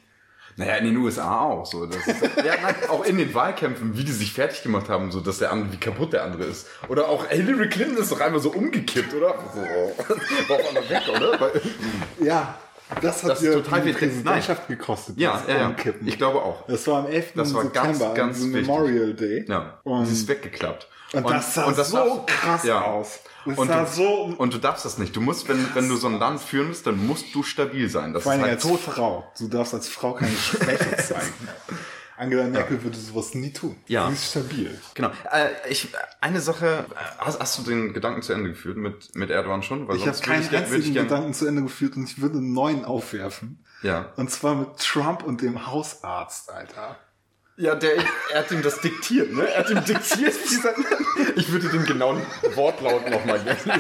Naja, 0.58 0.76
in 0.78 0.86
den 0.86 0.98
USA 0.98 1.42
auch 1.42 1.66
so. 1.66 1.86
Das 1.86 1.98
ist, 2.08 2.22
ja, 2.38 2.56
nein, 2.62 2.76
auch 2.88 3.04
in 3.04 3.18
den 3.18 3.34
Wahlkämpfen, 3.34 3.98
wie 3.98 4.06
die 4.06 4.12
sich 4.14 4.32
fertig 4.32 4.64
gemacht 4.64 4.88
haben, 4.88 5.12
so 5.12 5.20
dass 5.20 5.40
der 5.40 5.52
andere, 5.52 5.74
wie 5.74 5.78
kaputt 5.78 6.14
der 6.14 6.24
andere 6.24 6.46
ist. 6.46 6.68
Oder 6.88 7.10
auch 7.10 7.28
Hillary 7.28 7.68
Clinton 7.68 7.98
ist 7.98 8.10
doch 8.12 8.22
einmal 8.22 8.40
so 8.40 8.52
umgekippt, 8.54 9.14
oder? 9.14 9.36
So, 9.54 9.60
war 10.50 10.60
einmal 10.60 10.90
weg, 10.90 11.02
oder? 11.10 11.52
Ja, 12.24 12.58
das 13.02 13.24
hat 13.24 13.32
Das 13.32 13.40
dir 13.40 13.54
total 13.54 13.82
die. 13.82 13.94
Präsidentschaft 13.94 14.68
gekostet. 14.68 15.18
ja, 15.18 15.34
das 15.34 15.48
ja, 15.48 15.58
ja. 15.62 15.68
Umkippen. 15.68 16.08
Ich 16.08 16.18
glaube 16.18 16.42
auch. 16.42 16.66
Das 16.68 16.86
war 16.88 17.00
am 17.00 17.08
11. 17.08 17.34
Das 17.36 17.54
war 17.54 17.64
ganz, 17.66 17.98
September, 17.98 18.14
ganz 18.16 18.38
wichtig. 18.40 18.54
Memorial 18.68 19.14
Day. 19.14 19.46
Ja, 19.48 19.80
Und, 19.84 20.06
sie 20.06 20.14
ist 20.14 20.28
weggeklappt. 20.28 20.88
und 21.14 21.30
das 21.30 21.54
sah 21.54 21.66
und 21.66 21.78
das 21.78 21.90
so 21.90 22.24
krass 22.28 22.64
ja. 22.64 22.82
aus. 22.84 23.20
Das 23.46 23.58
Und 23.60 23.68
du, 23.70 23.86
so... 23.88 24.34
und 24.38 24.54
du 24.54 24.58
darfst 24.58 24.86
das 24.86 24.98
nicht. 24.98 25.16
Du 25.16 25.22
musst, 25.22 25.48
wenn, 25.48 25.68
wenn 25.76 25.88
du 25.88 25.96
so 25.98 26.08
ein 26.08 26.18
Land 26.20 26.42
führen 26.42 26.68
willst, 26.70 26.88
dann 26.88 27.06
musst 27.06 27.34
du 27.36 27.44
stabil 27.44 27.90
sein. 27.90 28.12
Das 28.14 28.24
vor 28.24 28.32
allem 28.32 28.42
ist 28.42 28.64
halt 28.64 28.66
als. 28.66 28.82
Frau. 28.82 29.32
Du 29.38 29.48
darfst 29.48 29.74
als 29.76 29.88
Frau 29.88 30.14
keine 30.14 30.36
Schwäche 30.36 30.98
zeigen. 30.98 31.34
Angela 32.18 32.46
Merkel 32.46 32.82
würde 32.84 32.98
sowas 32.98 33.34
nie 33.36 33.52
tun. 33.52 33.76
Ja. 33.88 34.08
Sie 34.08 34.14
ist 34.14 34.30
stabil. 34.32 34.80
Genau. 34.94 35.10
Äh, 35.32 35.50
ich, 35.70 35.90
eine 36.22 36.40
Sache, 36.40 36.86
hast, 37.18 37.40
hast 37.40 37.58
du 37.58 37.64
den 37.64 37.94
Gedanken 37.94 38.22
zu 38.22 38.34
Ende 38.34 38.50
geführt 38.50 38.78
mit, 38.78 39.16
mit 39.16 39.30
Erdogan 39.30 39.64
schon? 39.64 39.88
Weil 39.88 39.98
Ich 39.98 40.08
habe 40.08 40.18
keinen 40.20 40.44
würde 40.50 40.58
einzigen 40.58 40.94
gern- 40.94 41.08
Gedanken 41.08 41.34
zu 41.34 41.46
Ende 41.46 41.62
geführt 41.64 41.96
und 41.98 42.04
ich 42.10 42.22
würde 42.22 42.38
einen 42.38 42.54
neuen 42.54 42.86
aufwerfen. 42.86 43.64
Ja. 43.82 44.14
Und 44.16 44.32
zwar 44.32 44.56
mit 44.56 44.78
Trump 44.78 45.24
und 45.24 45.42
dem 45.42 45.68
Hausarzt, 45.68 46.50
Alter. 46.52 46.98
Ja, 47.58 47.74
der, 47.76 47.96
er 48.34 48.40
hat 48.40 48.52
ihm 48.52 48.62
das 48.62 48.82
diktiert, 48.82 49.32
ne? 49.32 49.48
Er 49.48 49.60
hat 49.60 49.70
ihm 49.70 49.84
diktiert, 49.86 50.34
wie 50.50 50.56
sein, 50.56 50.74
ich 51.38 51.50
würde 51.52 51.70
den 51.70 51.86
genauen 51.86 52.22
Wortlaut 52.56 53.10
nochmal 53.10 53.40
lesen. 53.46 53.72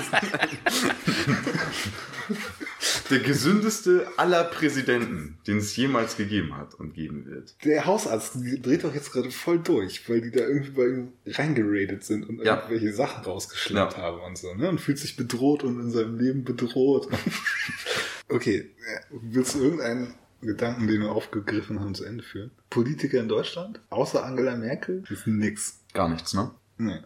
Der 3.09 3.19
gesündeste 3.19 4.07
aller 4.17 4.43
Präsidenten, 4.45 5.38
den 5.45 5.57
es 5.57 5.75
jemals 5.75 6.17
gegeben 6.17 6.55
hat 6.57 6.73
und 6.75 6.93
geben 6.93 7.25
wird. 7.25 7.53
Der 7.63 7.85
Hausarzt 7.85 8.35
dreht 8.35 8.83
doch 8.83 8.93
jetzt 8.95 9.11
gerade 9.11 9.29
voll 9.29 9.59
durch, 9.59 10.09
weil 10.09 10.21
die 10.21 10.31
da 10.31 10.39
irgendwie 10.41 10.71
bei 10.71 10.85
ihm 10.88 11.13
reingeradet 11.27 12.03
sind 12.03 12.27
und 12.27 12.43
Ja. 12.43 12.55
irgendwelche 12.55 12.93
Sachen 12.93 13.23
rausgeschleppt 13.25 13.93
Ja. 13.97 14.01
haben 14.03 14.21
und 14.21 14.38
so, 14.38 14.53
ne? 14.55 14.69
Und 14.69 14.81
fühlt 14.81 14.97
sich 14.99 15.15
bedroht 15.17 15.63
und 15.63 15.79
in 15.79 15.91
seinem 15.91 16.17
Leben 16.17 16.43
bedroht. 16.43 17.07
okay, 18.29 18.57
äh, 18.59 18.99
willst 19.21 19.55
du 19.55 19.63
irgendeinen 19.63 20.15
Gedanken, 20.41 20.87
den 20.87 21.01
wir 21.01 21.11
aufgegriffen 21.11 21.79
haben, 21.79 21.95
zu 21.95 22.03
Ende 22.03 22.23
führen? 22.23 22.51
Politiker 22.69 23.19
in 23.19 23.27
Deutschland? 23.27 23.81
Außer 23.89 24.23
Angela 24.23 24.55
Merkel? 24.55 25.03
Ist 25.09 25.27
nix. 25.27 25.79
Gar 25.93 26.09
nichts, 26.09 26.33
ne? 26.33 26.51
Nee. 26.77 26.99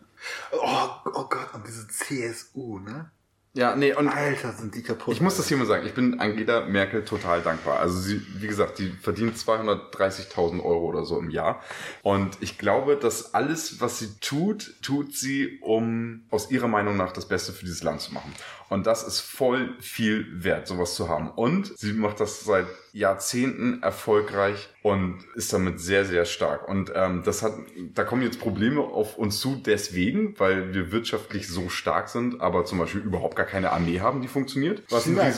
Oh, 0.51 0.89
oh 1.05 1.25
Gott, 1.29 1.53
und 1.53 1.65
diese 1.67 1.87
CSU, 1.87 2.79
ne? 2.79 3.11
Ja, 3.53 3.75
nee, 3.75 3.93
und 3.93 4.07
Alter, 4.07 4.53
sind 4.53 4.75
die 4.75 4.83
kaputt. 4.83 5.13
Ich 5.13 5.21
muss 5.21 5.37
das 5.37 5.47
hier 5.47 5.57
mal 5.57 5.65
sagen, 5.65 5.85
ich 5.85 5.95
bin 5.95 6.19
Angela 6.19 6.65
Merkel 6.67 7.03
total 7.03 7.41
dankbar. 7.41 7.79
Also 7.79 7.99
sie, 7.99 8.21
wie 8.35 8.47
gesagt, 8.47 8.77
die 8.77 8.91
verdient 8.91 9.37
230.000 9.37 10.63
Euro 10.63 10.85
oder 10.85 11.03
so 11.03 11.17
im 11.17 11.31
Jahr. 11.31 11.61
Und 12.03 12.37
ich 12.41 12.59
glaube, 12.59 12.95
dass 12.95 13.33
alles, 13.33 13.81
was 13.81 13.97
sie 13.97 14.19
tut, 14.21 14.75
tut 14.83 15.15
sie, 15.15 15.59
um 15.61 16.25
aus 16.29 16.51
ihrer 16.51 16.67
Meinung 16.67 16.95
nach 16.95 17.11
das 17.11 17.27
Beste 17.27 17.51
für 17.51 17.65
dieses 17.65 17.81
Land 17.81 18.01
zu 18.01 18.13
machen. 18.13 18.33
Und 18.69 18.85
das 18.85 19.03
ist 19.03 19.19
voll 19.19 19.75
viel 19.79 20.27
wert, 20.43 20.67
sowas 20.67 20.95
zu 20.95 21.09
haben. 21.09 21.29
Und 21.31 21.77
sie 21.77 21.93
macht 21.93 22.19
das 22.19 22.41
seit 22.41 22.67
Jahrzehnten 22.93 23.81
erfolgreich 23.81 24.69
und 24.83 25.17
ist 25.35 25.51
damit 25.53 25.79
sehr, 25.79 26.05
sehr 26.05 26.25
stark. 26.25 26.67
Und 26.67 26.91
ähm, 26.95 27.23
das 27.25 27.41
hat, 27.41 27.53
da 27.93 28.03
kommen 28.03 28.21
jetzt 28.21 28.39
Probleme 28.39 28.81
auf 28.81 29.17
uns 29.17 29.39
zu, 29.39 29.55
deswegen, 29.55 30.39
weil 30.39 30.73
wir 30.73 30.91
wirtschaftlich 30.91 31.47
so 31.47 31.69
stark 31.69 32.09
sind, 32.09 32.41
aber 32.41 32.65
zum 32.65 32.79
Beispiel 32.79 33.01
überhaupt 33.01 33.35
gar 33.35 33.45
keine 33.45 33.71
Armee 33.71 33.99
haben, 33.99 34.21
die 34.21 34.27
funktioniert. 34.27 34.83
China, 34.89 35.31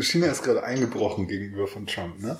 China 0.00 0.26
ist 0.26 0.42
gerade 0.42 0.62
eingebrochen 0.62 1.26
gegenüber 1.26 1.66
von 1.66 1.86
Trump, 1.86 2.20
ne? 2.20 2.38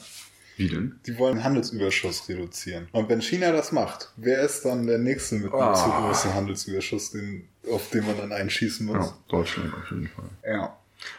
Wie 0.56 0.68
denn? 0.68 1.00
Die 1.06 1.18
wollen 1.18 1.36
den 1.36 1.44
Handelsüberschuss 1.44 2.28
reduzieren. 2.28 2.88
Und 2.92 3.08
wenn 3.08 3.20
China 3.20 3.50
das 3.52 3.72
macht, 3.72 4.12
wer 4.16 4.40
ist 4.42 4.64
dann 4.64 4.86
der 4.86 4.98
nächste 4.98 5.36
mit 5.36 5.52
einem 5.52 5.62
Ah. 5.62 5.74
zu 5.74 5.90
großen 5.90 6.34
Handelsüberschuss, 6.34 7.10
den, 7.10 7.48
auf 7.70 7.90
den 7.90 8.06
man 8.06 8.16
dann 8.16 8.32
einschießen 8.32 8.86
muss? 8.86 9.06
Ja, 9.06 9.18
Deutschland 9.28 9.74
auf 9.74 9.90
jeden 9.90 10.08
Fall. 10.08 10.28
Ja. 10.46 10.76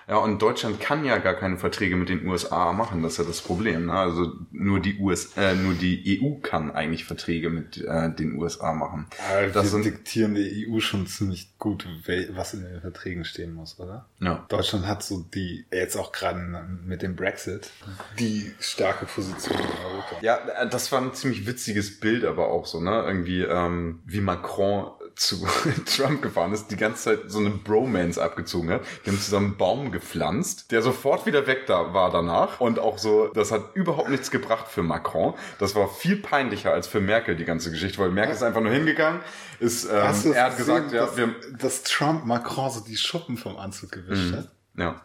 Ja, 0.07 0.17
und 0.17 0.41
Deutschland 0.41 0.79
kann 0.79 1.05
ja 1.05 1.17
gar 1.17 1.33
keine 1.33 1.57
Verträge 1.57 1.95
mit 1.95 2.09
den 2.09 2.27
USA 2.27 2.73
machen, 2.73 3.01
das 3.01 3.13
ist 3.13 3.17
ja 3.19 3.23
das 3.23 3.41
Problem. 3.41 3.87
Ne? 3.87 3.93
Also 3.93 4.33
nur 4.51 4.79
die 4.79 4.99
US, 4.99 5.35
äh, 5.37 5.55
nur 5.55 5.73
die 5.73 6.19
EU 6.21 6.39
kann 6.41 6.71
eigentlich 6.71 7.05
Verträge 7.05 7.49
mit 7.49 7.77
äh, 7.77 8.13
den 8.13 8.37
USA 8.39 8.73
machen. 8.73 9.07
Aber 9.29 9.47
Das 9.47 9.73
wir 9.75 9.83
diktieren 9.83 10.35
der 10.35 10.45
EU 10.45 10.79
schon 10.79 11.07
ziemlich 11.07 11.57
gut, 11.59 11.87
was 12.29 12.53
in 12.53 12.63
den 12.63 12.81
Verträgen 12.81 13.25
stehen 13.25 13.53
muss, 13.53 13.79
oder? 13.79 14.07
ja. 14.19 14.45
Deutschland 14.49 14.87
hat 14.87 15.03
so 15.03 15.25
die, 15.33 15.65
jetzt 15.71 15.95
auch 15.95 16.11
gerade 16.11 16.39
mit 16.85 17.01
dem 17.01 17.15
Brexit, 17.15 17.71
die 18.19 18.51
starke 18.59 19.05
Position 19.05 19.57
in 19.57 19.85
Europa. 19.85 20.17
Ja, 20.21 20.37
äh, 20.61 20.69
das 20.69 20.91
war 20.91 21.01
ein 21.01 21.13
ziemlich 21.13 21.47
witziges 21.47 21.99
Bild, 21.99 22.25
aber 22.25 22.49
auch 22.49 22.65
so, 22.65 22.79
ne? 22.79 23.03
Irgendwie, 23.07 23.41
ähm, 23.41 24.01
wie 24.05 24.21
Macron 24.21 24.91
zu 25.15 25.45
Trump 25.85 26.21
gefahren 26.21 26.53
ist, 26.53 26.67
die 26.67 26.75
ganze 26.75 27.03
Zeit 27.03 27.19
so 27.27 27.39
eine 27.39 27.49
Bromance 27.49 28.21
abgezogen 28.21 28.69
hat. 28.69 28.81
Die 29.05 29.11
haben 29.11 29.19
zusammen 29.19 29.47
einen 29.47 29.57
Baum 29.57 29.91
gepflanzt, 29.91 30.71
der 30.71 30.81
sofort 30.81 31.25
wieder 31.25 31.47
weg 31.47 31.65
da 31.67 31.93
war 31.93 32.11
danach. 32.11 32.59
Und 32.59 32.79
auch 32.79 32.97
so, 32.97 33.27
das 33.29 33.51
hat 33.51 33.75
überhaupt 33.75 34.09
nichts 34.09 34.31
gebracht 34.31 34.67
für 34.67 34.83
Macron. 34.83 35.33
Das 35.59 35.75
war 35.75 35.87
viel 35.87 36.17
peinlicher 36.17 36.71
als 36.71 36.87
für 36.87 36.99
Merkel, 36.99 37.35
die 37.35 37.45
ganze 37.45 37.71
Geschichte, 37.71 37.97
weil 37.99 38.11
Merkel 38.11 38.35
ist 38.35 38.43
einfach 38.43 38.61
nur 38.61 38.71
hingegangen, 38.71 39.21
ist, 39.59 39.85
ähm, 39.85 39.91
er 39.91 40.07
hat 40.07 40.15
gesehen, 40.15 40.57
gesagt, 40.57 40.91
ja, 40.91 41.05
dass, 41.05 41.17
wir, 41.17 41.35
dass 41.57 41.83
Trump 41.83 42.25
Macron 42.25 42.69
so 42.69 42.81
die 42.81 42.97
Schuppen 42.97 43.37
vom 43.37 43.57
Anzug 43.57 43.91
gewischt 43.91 44.33
hat? 44.33 44.49
ja, 44.77 45.01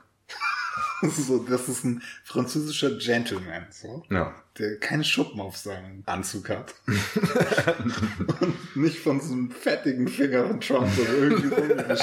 so, 1.16 1.38
das 1.38 1.68
ist 1.68 1.84
ein 1.84 2.02
französischer 2.24 2.90
Gentleman, 2.98 3.66
so, 3.70 4.02
ja. 4.10 4.34
der 4.58 4.78
keine 4.78 5.04
Schuppen 5.04 5.40
auf 5.40 5.56
seinem 5.56 6.02
Anzug 6.06 6.48
hat. 6.50 6.74
Und 8.40 8.76
nicht 8.76 8.98
von 8.98 9.20
so 9.20 9.32
einem 9.32 9.50
fettigen 9.50 10.08
Finger 10.08 10.46
von 10.46 10.60
Trump 10.60 10.88
so 10.94 11.02
irgendwie 11.02 11.50
wird. 11.50 12.00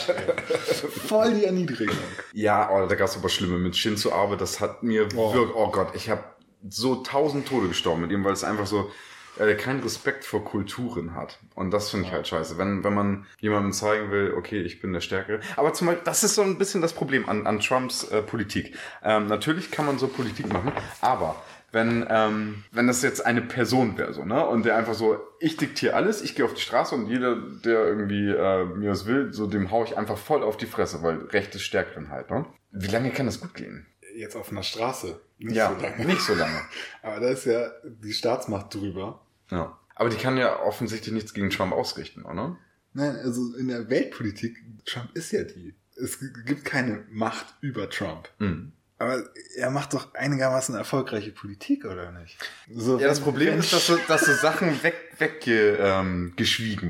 Voll 1.07 1.33
die 1.35 1.45
Erniedrigung. 1.45 1.95
Ja, 2.33 2.69
oh, 2.71 2.87
da 2.87 2.95
gab's 2.95 3.17
aber 3.17 3.29
Schlimme 3.29 3.59
mit 3.59 3.75
Shinzo 3.75 4.11
Abe, 4.11 4.37
das 4.37 4.59
hat 4.59 4.83
mir 4.83 5.07
Oh. 5.15 5.33
wirklich, 5.33 5.55
oh 5.55 5.71
Gott, 5.71 5.95
ich 5.95 6.09
habe 6.09 6.23
so 6.69 6.97
tausend 6.97 7.47
Tode 7.47 7.67
gestorben 7.67 8.01
mit 8.01 8.11
ihm, 8.11 8.23
weil 8.23 8.33
es 8.33 8.43
einfach 8.43 8.67
so, 8.67 8.91
äh, 9.39 9.55
keinen 9.55 9.81
Respekt 9.81 10.25
vor 10.25 10.43
Kulturen 10.43 11.15
hat. 11.15 11.39
Und 11.55 11.71
das 11.71 11.89
finde 11.89 12.07
ich 12.07 12.11
halt 12.11 12.27
scheiße. 12.27 12.57
Wenn, 12.57 12.83
wenn 12.83 12.93
man 12.93 13.25
jemandem 13.39 13.71
zeigen 13.71 14.11
will, 14.11 14.33
okay, 14.35 14.61
ich 14.61 14.81
bin 14.81 14.93
der 14.93 15.01
Stärkere. 15.01 15.39
Aber 15.55 15.73
zum 15.73 15.87
Beispiel, 15.87 16.05
das 16.05 16.23
ist 16.23 16.35
so 16.35 16.41
ein 16.41 16.57
bisschen 16.57 16.81
das 16.81 16.93
Problem 16.93 17.27
an, 17.29 17.47
an 17.47 17.59
Trumps 17.59 18.05
äh, 18.05 18.21
Politik. 18.21 18.75
Ähm, 19.03 19.27
natürlich 19.27 19.71
kann 19.71 19.85
man 19.85 19.97
so 19.97 20.07
Politik 20.07 20.51
machen, 20.51 20.71
aber 21.01 21.35
wenn, 21.71 22.05
ähm, 22.09 22.63
wenn 22.71 22.87
das 22.87 23.01
jetzt 23.01 23.25
eine 23.25 23.41
Person 23.41 23.97
wäre, 23.97 24.13
so, 24.13 24.23
ne? 24.23 24.45
Und 24.47 24.65
der 24.65 24.77
einfach 24.77 24.93
so, 24.93 25.19
ich 25.39 25.57
diktiere 25.57 25.95
alles, 25.95 26.21
ich 26.21 26.35
gehe 26.35 26.45
auf 26.45 26.53
die 26.53 26.61
Straße 26.61 26.95
und 26.95 27.07
jeder, 27.07 27.35
der 27.35 27.85
irgendwie 27.85 28.29
äh, 28.29 28.65
mir 28.65 28.91
was 28.91 29.05
will, 29.05 29.33
so 29.33 29.47
dem 29.47 29.69
hau 29.69 29.83
ich 29.83 29.97
einfach 29.97 30.17
voll 30.17 30.43
auf 30.43 30.57
die 30.57 30.65
Fresse, 30.65 31.03
weil 31.03 31.25
Recht 31.25 31.53
ist 31.55 31.63
Stärkeren 31.63 32.09
halt, 32.09 32.29
ne? 32.29 32.45
Wie 32.71 32.87
lange 32.87 33.11
kann 33.11 33.25
das 33.25 33.41
gut 33.41 33.53
gehen? 33.53 33.85
Jetzt 34.15 34.35
auf 34.35 34.51
einer 34.51 34.63
Straße. 34.63 35.19
Nicht 35.39 35.55
ja, 35.55 35.73
so 35.73 35.81
lange. 35.81 36.05
nicht 36.05 36.21
so 36.21 36.33
lange. 36.33 36.61
Aber 37.03 37.19
da 37.19 37.29
ist 37.29 37.45
ja 37.45 37.69
die 37.83 38.13
Staatsmacht 38.13 38.73
drüber. 38.73 39.21
Ja. 39.51 39.77
Aber 39.95 40.09
die 40.09 40.17
kann 40.17 40.37
ja 40.37 40.59
offensichtlich 40.59 41.13
nichts 41.13 41.33
gegen 41.33 41.49
Trump 41.49 41.73
ausrichten, 41.73 42.23
oder? 42.23 42.57
Nein, 42.93 43.15
also 43.17 43.55
in 43.55 43.67
der 43.67 43.89
Weltpolitik, 43.89 44.63
Trump 44.85 45.09
ist 45.15 45.31
ja 45.31 45.43
die. 45.43 45.75
Es 45.95 46.19
gibt 46.19 46.65
keine 46.65 47.05
Macht 47.09 47.47
über 47.61 47.89
Trump. 47.89 48.29
Mhm. 48.39 48.73
Aber 48.99 49.23
er 49.55 49.69
macht 49.69 49.93
doch 49.93 50.13
einigermaßen 50.15 50.75
erfolgreiche 50.75 51.31
Politik, 51.31 51.85
oder 51.85 52.11
nicht? 52.11 52.37
So, 52.73 52.99
Ja, 52.99 53.07
das 53.07 53.19
Problem 53.19 53.59
ist, 53.59 53.73
dass 53.73 53.87
so, 53.87 53.97
dass 54.07 54.25
so 54.25 54.33
Sachen 54.33 54.81
weg, 54.83 54.95
wegge, 55.17 55.77
ähm, 55.79 56.33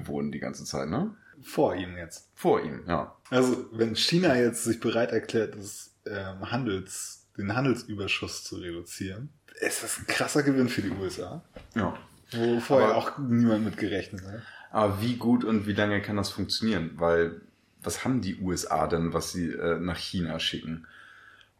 wurden 0.05 0.31
die 0.31 0.39
ganze 0.39 0.63
Zeit, 0.65 0.89
ne? 0.89 1.15
vor 1.41 1.75
ihm 1.75 1.97
jetzt. 1.97 2.29
Vor 2.35 2.61
ihm, 2.61 2.83
ja. 2.87 3.15
Also, 3.29 3.67
wenn 3.71 3.95
China 3.95 4.35
jetzt 4.37 4.63
sich 4.63 4.79
bereit 4.79 5.11
erklärt, 5.11 5.55
das 5.55 5.93
ähm, 6.05 6.51
Handels, 6.51 7.27
den 7.37 7.55
Handelsüberschuss 7.55 8.43
zu 8.43 8.57
reduzieren, 8.57 9.29
ist 9.59 9.83
das 9.83 9.99
ein 9.99 10.07
krasser 10.07 10.43
Gewinn 10.43 10.69
für 10.69 10.81
die 10.81 10.91
USA, 10.91 11.43
Ja. 11.75 11.97
Wo 12.31 12.59
vorher 12.59 12.89
Aber- 12.89 12.97
auch 12.97 13.17
niemand 13.17 13.65
mit 13.65 13.77
gerechnet 13.77 14.23
hat. 14.25 14.41
Aber 14.71 15.01
wie 15.01 15.15
gut 15.15 15.43
und 15.43 15.65
wie 15.65 15.73
lange 15.73 16.01
kann 16.01 16.17
das 16.17 16.29
funktionieren? 16.29 16.91
Weil, 16.95 17.41
was 17.81 18.03
haben 18.03 18.21
die 18.21 18.35
USA 18.39 18.87
denn, 18.87 19.13
was 19.13 19.31
sie 19.31 19.49
äh, 19.51 19.79
nach 19.79 19.97
China 19.97 20.39
schicken? 20.39 20.85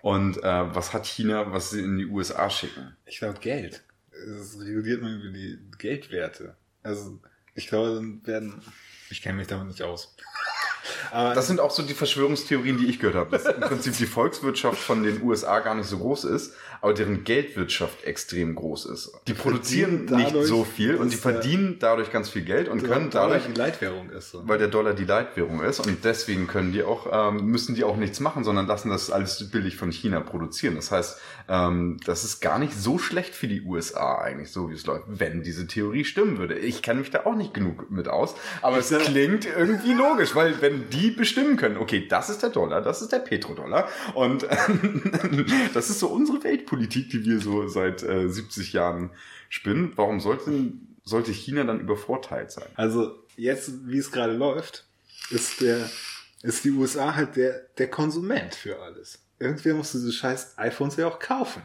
Und 0.01 0.37
äh, 0.43 0.75
was 0.75 0.93
hat 0.93 1.05
China, 1.05 1.51
was 1.51 1.71
sie 1.71 1.81
in 1.81 1.97
die 1.97 2.05
USA 2.05 2.49
schicken? 2.49 2.95
Ich 3.05 3.19
glaube 3.19 3.39
Geld. 3.39 3.81
Das 4.11 4.59
reguliert 4.59 5.01
man 5.01 5.19
über 5.21 5.29
die 5.31 5.57
Geldwerte. 5.77 6.55
Also 6.83 7.19
ich 7.55 7.67
glaube, 7.67 7.95
dann 7.95 8.25
werden. 8.25 8.61
Ich 9.09 9.21
kenne 9.21 9.37
mich 9.37 9.47
damit 9.47 9.67
nicht 9.67 9.81
aus. 9.81 10.15
Aber 11.11 11.33
das 11.33 11.47
sind 11.47 11.59
auch 11.59 11.71
so 11.71 11.83
die 11.83 11.93
Verschwörungstheorien, 11.93 12.77
die 12.77 12.87
ich 12.87 12.99
gehört 12.99 13.15
habe. 13.15 13.31
Dass 13.31 13.45
im 13.45 13.61
Prinzip 13.61 13.95
die 13.97 14.05
Volkswirtschaft 14.05 14.79
von 14.79 15.03
den 15.03 15.21
USA 15.21 15.59
gar 15.59 15.75
nicht 15.75 15.87
so 15.87 15.97
groß 15.99 16.25
ist, 16.25 16.53
aber 16.81 16.93
deren 16.93 17.23
Geldwirtschaft 17.23 18.03
extrem 18.03 18.55
groß 18.55 18.85
ist. 18.85 19.11
Die 19.27 19.33
produzieren 19.33 20.05
nicht 20.05 20.35
so 20.43 20.63
viel 20.63 20.95
und 20.95 21.11
die 21.11 21.17
verdienen 21.17 21.77
dadurch 21.79 22.11
ganz 22.11 22.29
viel 22.29 22.43
Geld 22.43 22.69
und 22.69 22.83
können 22.83 23.09
dadurch 23.09 23.43
die 23.47 23.57
Leitwährung 23.57 24.09
ist. 24.09 24.31
So. 24.31 24.47
Weil 24.47 24.57
der 24.57 24.67
Dollar 24.67 24.93
die 24.93 25.05
Leitwährung 25.05 25.61
ist 25.61 25.79
und 25.79 26.03
deswegen 26.03 26.47
können 26.47 26.71
die 26.71 26.83
auch 26.83 27.07
ähm, 27.11 27.45
müssen 27.45 27.75
die 27.75 27.83
auch 27.83 27.97
nichts 27.97 28.19
machen, 28.19 28.43
sondern 28.43 28.67
lassen 28.67 28.89
das 28.89 29.11
alles 29.11 29.49
billig 29.49 29.77
von 29.77 29.91
China 29.91 30.19
produzieren. 30.19 30.75
Das 30.75 30.91
heißt, 30.91 31.19
ähm, 31.49 31.97
das 32.05 32.23
ist 32.23 32.39
gar 32.41 32.59
nicht 32.59 32.73
so 32.73 32.97
schlecht 32.97 33.33
für 33.33 33.47
die 33.47 33.61
USA 33.61 34.17
eigentlich, 34.19 34.51
so 34.51 34.69
wie 34.69 34.73
es 34.73 34.85
läuft, 34.85 35.05
wenn 35.07 35.43
diese 35.43 35.67
Theorie 35.67 36.05
stimmen 36.05 36.37
würde. 36.37 36.57
Ich 36.57 36.81
kenne 36.81 36.99
mich 36.99 37.09
da 37.09 37.25
auch 37.25 37.35
nicht 37.35 37.53
genug 37.53 37.89
mit 37.89 38.07
aus, 38.07 38.35
aber 38.61 38.77
es 38.77 38.89
klingt 38.89 39.45
irgendwie 39.45 39.93
logisch, 39.93 40.35
weil 40.35 40.61
wenn 40.61 40.89
die 40.89 41.11
bestimmen 41.11 41.57
können, 41.57 41.77
okay, 41.77 42.07
das 42.07 42.29
ist 42.29 42.43
der 42.43 42.49
Dollar, 42.49 42.81
das 42.81 43.01
ist 43.01 43.11
der 43.11 43.19
Petrodollar 43.19 43.87
und 44.13 44.45
das 45.73 45.89
ist 45.89 45.99
so 45.99 46.07
unsere 46.07 46.39
Weltpolitik, 46.67 47.09
die 47.09 47.25
wir 47.25 47.39
so 47.39 47.67
seit 47.67 48.03
äh, 48.03 48.29
70 48.29 48.73
Jahren 48.73 49.11
spinnen. 49.49 49.93
Warum 49.95 50.19
sollte, 50.19 50.73
sollte 51.03 51.31
China 51.31 51.63
dann 51.63 51.79
übervorteilt 51.79 52.51
sein? 52.51 52.67
Also 52.75 53.23
jetzt, 53.35 53.87
wie 53.87 53.97
es 53.97 54.11
gerade 54.11 54.33
läuft, 54.33 54.85
ist 55.29 55.61
der 55.61 55.89
ist 56.43 56.63
die 56.63 56.71
USA 56.71 57.15
halt 57.15 57.35
der, 57.35 57.67
der 57.77 57.89
Konsument 57.89 58.53
für 58.53 58.79
alles. 58.79 59.19
Irgendwer 59.39 59.73
muss 59.73 59.91
diese 59.91 60.11
scheiß 60.13 60.57
iPhones 60.57 60.95
ja 60.95 61.07
auch 61.07 61.19
kaufen. 61.19 61.63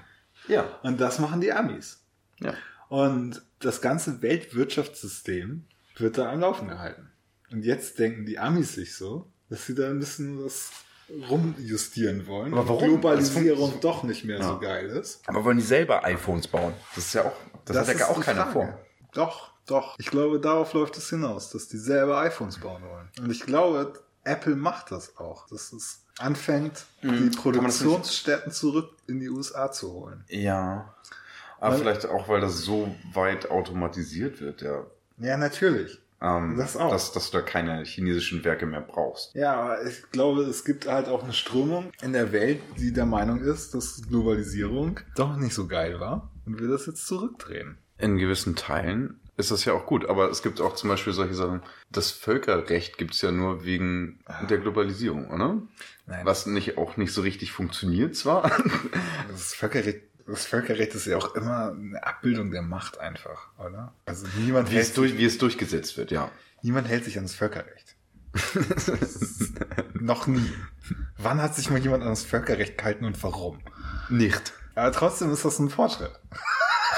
Ja. 0.48 0.78
Und 0.82 0.98
das 0.98 1.18
machen 1.18 1.42
die 1.42 1.52
Amis. 1.52 2.00
Ja. 2.40 2.54
Und 2.88 3.42
das 3.58 3.82
ganze 3.82 4.22
Weltwirtschaftssystem 4.22 5.64
wird 5.96 6.16
da 6.16 6.32
am 6.32 6.40
Laufen 6.40 6.68
gehalten. 6.68 7.10
Und 7.50 7.64
jetzt 7.64 7.98
denken 7.98 8.24
die 8.24 8.38
Amis 8.38 8.74
sich 8.74 8.94
so, 8.94 9.30
dass 9.50 9.66
sie 9.66 9.74
da 9.74 9.90
ein 9.90 9.98
bisschen 9.98 10.42
was 10.42 10.70
rumjustieren 11.28 12.26
wollen. 12.26 12.52
Aber 12.52 12.68
warum? 12.68 12.88
Globalisierung 12.88 13.80
doch 13.80 14.02
nicht 14.02 14.24
mehr 14.24 14.38
ja. 14.38 14.44
so 14.44 14.58
geil 14.58 14.86
ist. 14.86 15.22
Aber 15.26 15.44
wollen 15.44 15.58
die 15.58 15.64
selber 15.64 16.04
iPhones 16.04 16.48
bauen? 16.48 16.72
Das 16.94 17.06
ist 17.06 17.14
ja 17.14 17.24
auch, 17.24 17.32
das, 17.64 17.76
das 17.76 17.88
hat 17.88 17.98
ja 17.98 18.08
auch 18.08 18.20
keiner 18.20 18.46
Frage. 18.46 18.52
vor. 18.52 18.78
Doch, 19.12 19.50
doch. 19.66 19.98
Ich 19.98 20.06
glaube, 20.06 20.40
darauf 20.40 20.72
läuft 20.72 20.96
es 20.96 21.10
hinaus, 21.10 21.50
dass 21.50 21.68
die 21.68 21.78
selber 21.78 22.18
iPhones 22.18 22.58
bauen 22.58 22.82
wollen. 22.82 23.08
Und 23.20 23.30
ich 23.30 23.42
glaube, 23.42 23.92
Apple 24.24 24.56
macht 24.56 24.90
das 24.90 25.16
auch. 25.18 25.46
Dass 25.48 25.72
es 25.72 26.02
anfängt, 26.18 26.84
mhm. 27.02 27.30
die 27.30 27.36
Produktionsstätten 27.36 28.52
zurück 28.52 28.90
in 29.06 29.20
die 29.20 29.28
USA 29.28 29.70
zu 29.70 29.92
holen. 29.92 30.24
Ja. 30.28 30.94
Aber 31.60 31.74
weil, 31.74 31.80
vielleicht 31.80 32.06
auch, 32.06 32.28
weil 32.28 32.40
das 32.40 32.58
so 32.58 32.94
weit 33.12 33.50
automatisiert 33.50 34.40
wird, 34.40 34.62
ja. 34.62 34.84
Ja, 35.18 35.36
natürlich. 35.36 36.01
Ähm, 36.22 36.56
das 36.56 36.76
auch. 36.76 36.90
Dass, 36.90 37.12
dass 37.12 37.30
du 37.30 37.38
da 37.38 37.42
keine 37.42 37.84
chinesischen 37.84 38.44
Werke 38.44 38.66
mehr 38.66 38.80
brauchst. 38.80 39.34
Ja, 39.34 39.54
aber 39.54 39.84
ich 39.84 40.10
glaube, 40.12 40.42
es 40.42 40.64
gibt 40.64 40.86
halt 40.86 41.08
auch 41.08 41.24
eine 41.24 41.32
Strömung 41.32 41.90
in 42.00 42.12
der 42.12 42.32
Welt, 42.32 42.60
die 42.78 42.92
der 42.92 43.06
Meinung 43.06 43.40
ist, 43.40 43.74
dass 43.74 44.02
Globalisierung 44.08 45.00
doch 45.16 45.36
nicht 45.36 45.54
so 45.54 45.66
geil 45.66 45.98
war 45.98 46.30
und 46.46 46.60
wir 46.60 46.68
das 46.68 46.86
jetzt 46.86 47.06
zurückdrehen. 47.06 47.78
In 47.98 48.18
gewissen 48.18 48.56
Teilen 48.56 49.20
ist 49.36 49.50
das 49.50 49.64
ja 49.64 49.72
auch 49.72 49.86
gut, 49.86 50.08
aber 50.08 50.30
es 50.30 50.42
gibt 50.42 50.60
auch 50.60 50.74
zum 50.74 50.90
Beispiel 50.90 51.12
solche 51.12 51.34
Sachen. 51.34 51.62
Das 51.90 52.10
Völkerrecht 52.10 52.98
gibt 52.98 53.14
es 53.14 53.22
ja 53.22 53.32
nur 53.32 53.64
wegen 53.64 54.20
ah. 54.26 54.44
der 54.44 54.58
Globalisierung, 54.58 55.30
oder? 55.30 55.62
Nein. 56.06 56.26
Was 56.26 56.46
nicht 56.46 56.78
auch 56.78 56.96
nicht 56.96 57.12
so 57.12 57.22
richtig 57.22 57.52
funktioniert 57.52 58.14
zwar. 58.14 58.50
Das 59.28 59.54
Völkerrecht 59.54 60.02
das 60.26 60.44
Völkerrecht 60.44 60.94
ist 60.94 61.06
ja 61.06 61.16
auch 61.16 61.34
immer 61.34 61.72
eine 61.72 62.02
Abbildung 62.04 62.50
der 62.50 62.62
Macht 62.62 62.98
einfach, 62.98 63.48
oder? 63.58 63.92
Also 64.06 64.26
niemand 64.38 64.70
wie, 64.70 64.76
es, 64.76 64.92
durch, 64.92 65.16
wie 65.18 65.24
es 65.24 65.38
durchgesetzt 65.38 65.96
wird, 65.96 66.10
ja. 66.10 66.30
Niemand 66.62 66.88
hält 66.88 67.04
sich 67.04 67.16
ans 67.16 67.34
Völkerrecht. 67.34 67.96
Noch 69.94 70.26
nie. 70.26 70.52
Wann 71.18 71.42
hat 71.42 71.54
sich 71.54 71.70
mal 71.70 71.80
jemand 71.80 72.02
an 72.02 72.10
das 72.10 72.24
Völkerrecht 72.24 72.78
gehalten 72.78 73.04
und 73.04 73.22
warum? 73.22 73.60
Nicht. 74.08 74.52
Aber 74.74 74.92
trotzdem 74.92 75.32
ist 75.32 75.44
das 75.44 75.58
ein 75.58 75.70
Fortschritt. 75.70 76.18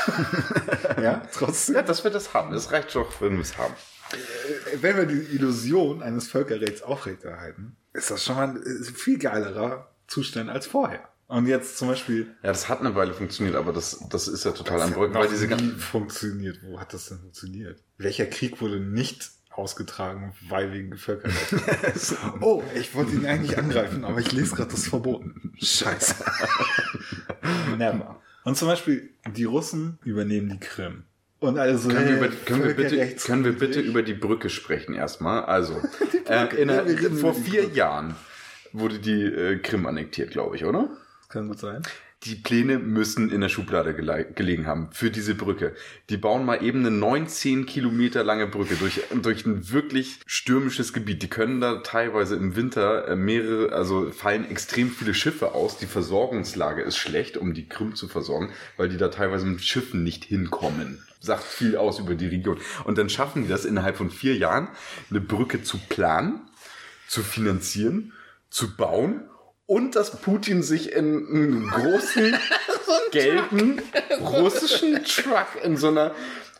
ja, 1.03 1.23
trotzdem. 1.33 1.77
Ja, 1.77 1.83
dass 1.83 2.05
wir 2.05 2.11
das 2.11 2.35
haben. 2.35 2.53
Das 2.53 2.71
reicht 2.73 2.95
doch, 2.95 3.21
wenn 3.21 3.33
wir 3.33 3.41
es 3.41 3.57
haben. 3.59 3.75
Äh, 4.13 4.83
wenn 4.83 4.97
wir 4.97 5.07
die 5.07 5.35
Illusion 5.35 6.03
eines 6.03 6.29
Völkerrechts 6.29 6.83
aufrechterhalten, 6.83 7.77
ist 7.93 8.11
das 8.11 8.25
schon 8.25 8.37
mal 8.37 8.49
ein 8.49 8.85
viel 8.85 9.19
geilerer 9.19 9.91
Zustand 10.07 10.51
als 10.51 10.67
vorher. 10.67 11.09
Und 11.27 11.47
jetzt 11.47 11.79
zum 11.79 11.89
Beispiel. 11.89 12.27
Ja, 12.43 12.51
das 12.51 12.69
hat 12.69 12.81
eine 12.81 12.95
Weile 12.95 13.15
funktioniert, 13.15 13.57
aber 13.57 13.73
das, 13.73 14.05
das 14.11 14.29
ist 14.29 14.45
ja 14.45 14.53
total 14.53 14.83
am 14.83 14.93
Brücken, 14.93 15.15
weil 15.15 15.29
diese 15.29 15.49
ganzen. 15.49 15.79
funktioniert. 15.79 16.61
Wo 16.63 16.79
hat 16.79 16.93
das 16.93 17.09
denn 17.09 17.19
funktioniert? 17.19 17.83
Welcher 17.97 18.27
Krieg 18.27 18.61
wurde 18.61 18.79
nicht 18.79 19.31
ausgetragen, 19.51 20.35
weil 20.49 20.73
wegen 20.73 20.91
Gevölkerrecht? 20.91 21.55
oh, 22.41 22.63
ich 22.75 22.95
wollte 22.95 23.13
ihn 23.13 23.27
eigentlich 23.27 23.57
angreifen, 23.57 24.05
aber 24.05 24.21
ich 24.21 24.33
lese 24.33 24.55
gerade 24.55 24.71
das 24.71 24.89
verboten. 24.89 25.53
Scheiße. 25.61 26.25
Never. 27.79 28.21
Und 28.45 28.57
zum 28.57 28.69
Beispiel, 28.69 29.11
die 29.35 29.45
Russen 29.45 29.99
übernehmen 30.05 30.51
die 30.51 30.61
Krim. 30.61 31.05
Und 31.41 31.59
also 31.59 31.89
können, 31.89 32.09
wir, 32.09 32.17
über, 32.17 32.29
können, 32.29 32.65
wir 32.65 32.75
bitte, 32.75 33.17
können 33.17 33.45
wir 33.45 33.53
bitte 33.53 33.81
über 33.81 34.03
die 34.03 34.15
Brücke 34.15 34.49
sprechen 34.51 34.95
erstmal? 34.95 35.45
Also, 35.45 35.81
äh, 36.29 36.55
in 36.57 36.69
der, 36.69 36.87
vor 37.13 37.35
vier 37.35 37.69
Jahren 37.69 38.15
wurde 38.73 38.99
die 38.99 39.23
äh, 39.23 39.59
Krim 39.59 39.87
annektiert, 39.87 40.31
glaube 40.31 40.57
ich, 40.57 40.65
oder? 40.65 40.91
Kann 41.35 41.49
gut 41.49 41.59
sein. 41.59 41.83
Die 42.23 42.37
Pläne 42.37 42.79
müssen 42.79 43.29
in 43.29 43.41
der 43.41 43.49
Schublade 43.49 43.93
gelegen 43.93 44.69
haben 44.69 44.91
für 44.93 45.11
diese 45.11 45.35
Brücke. 45.35 45.75
Die 46.09 46.17
bauen 46.17 46.47
mal 46.47 46.63
eben 46.63 46.87
eine 46.87 46.93
19 46.93 47.67
Kilometer 47.67 48.23
lange 48.23 48.47
Brücke 48.47 48.77
durch, 48.77 49.01
durch 49.21 49.45
ein 49.45 49.69
wirklich 49.73 50.21
stürmisches 50.27 50.93
Gebiet. 50.93 51.25
Die 51.25 51.29
können 51.29 51.61
da 51.61 51.81
teilweise 51.81 52.37
im 52.37 52.55
Winter 52.55 53.09
äh, 53.09 53.17
mehrere, 53.17 53.73
also 53.73 54.13
fallen 54.13 54.49
extrem 54.49 54.93
viele 54.93 55.13
Schiffe 55.13 55.55
aus. 55.55 55.77
Die 55.77 55.87
Versorgungslage 55.87 56.83
ist 56.83 56.99
schlecht, 56.99 57.37
um 57.37 57.53
die 57.53 57.69
Krim 57.69 57.97
zu 57.97 58.07
versorgen, 58.07 58.51
weil 58.77 58.89
die 58.89 58.97
da 58.97 59.09
teilweise 59.09 59.45
mit 59.45 59.61
Schiffen 59.61 60.05
nicht 60.05 60.25
hinkommen 60.25 61.03
sagt 61.19 61.43
viel 61.43 61.79
aus 61.79 61.99
über 61.99 62.15
die 62.15 62.27
Region. 62.27 62.59
Und 62.85 62.99
dann 62.99 63.09
schaffen 63.09 63.45
die 63.45 63.49
das 63.49 63.65
innerhalb 63.65 63.97
von 63.97 64.11
vier 64.11 64.37
Jahren, 64.37 64.69
eine 65.09 65.23
Brücke 65.23 65.63
zu 65.63 65.79
planen, 65.79 66.43
zu 67.09 67.23
finanzieren, 67.23 68.13
zu 68.51 68.77
bauen 68.77 69.23
und 69.67 69.97
dass 69.97 70.21
Putin 70.21 70.63
sich 70.63 70.93
in 70.93 71.27
einen 71.27 71.71
großen, 71.71 72.37
gelben, 73.13 73.81
russischen 74.21 75.05
Truck 75.05 75.47
in 75.63 75.77
so 75.77 75.89
einer 75.89 76.15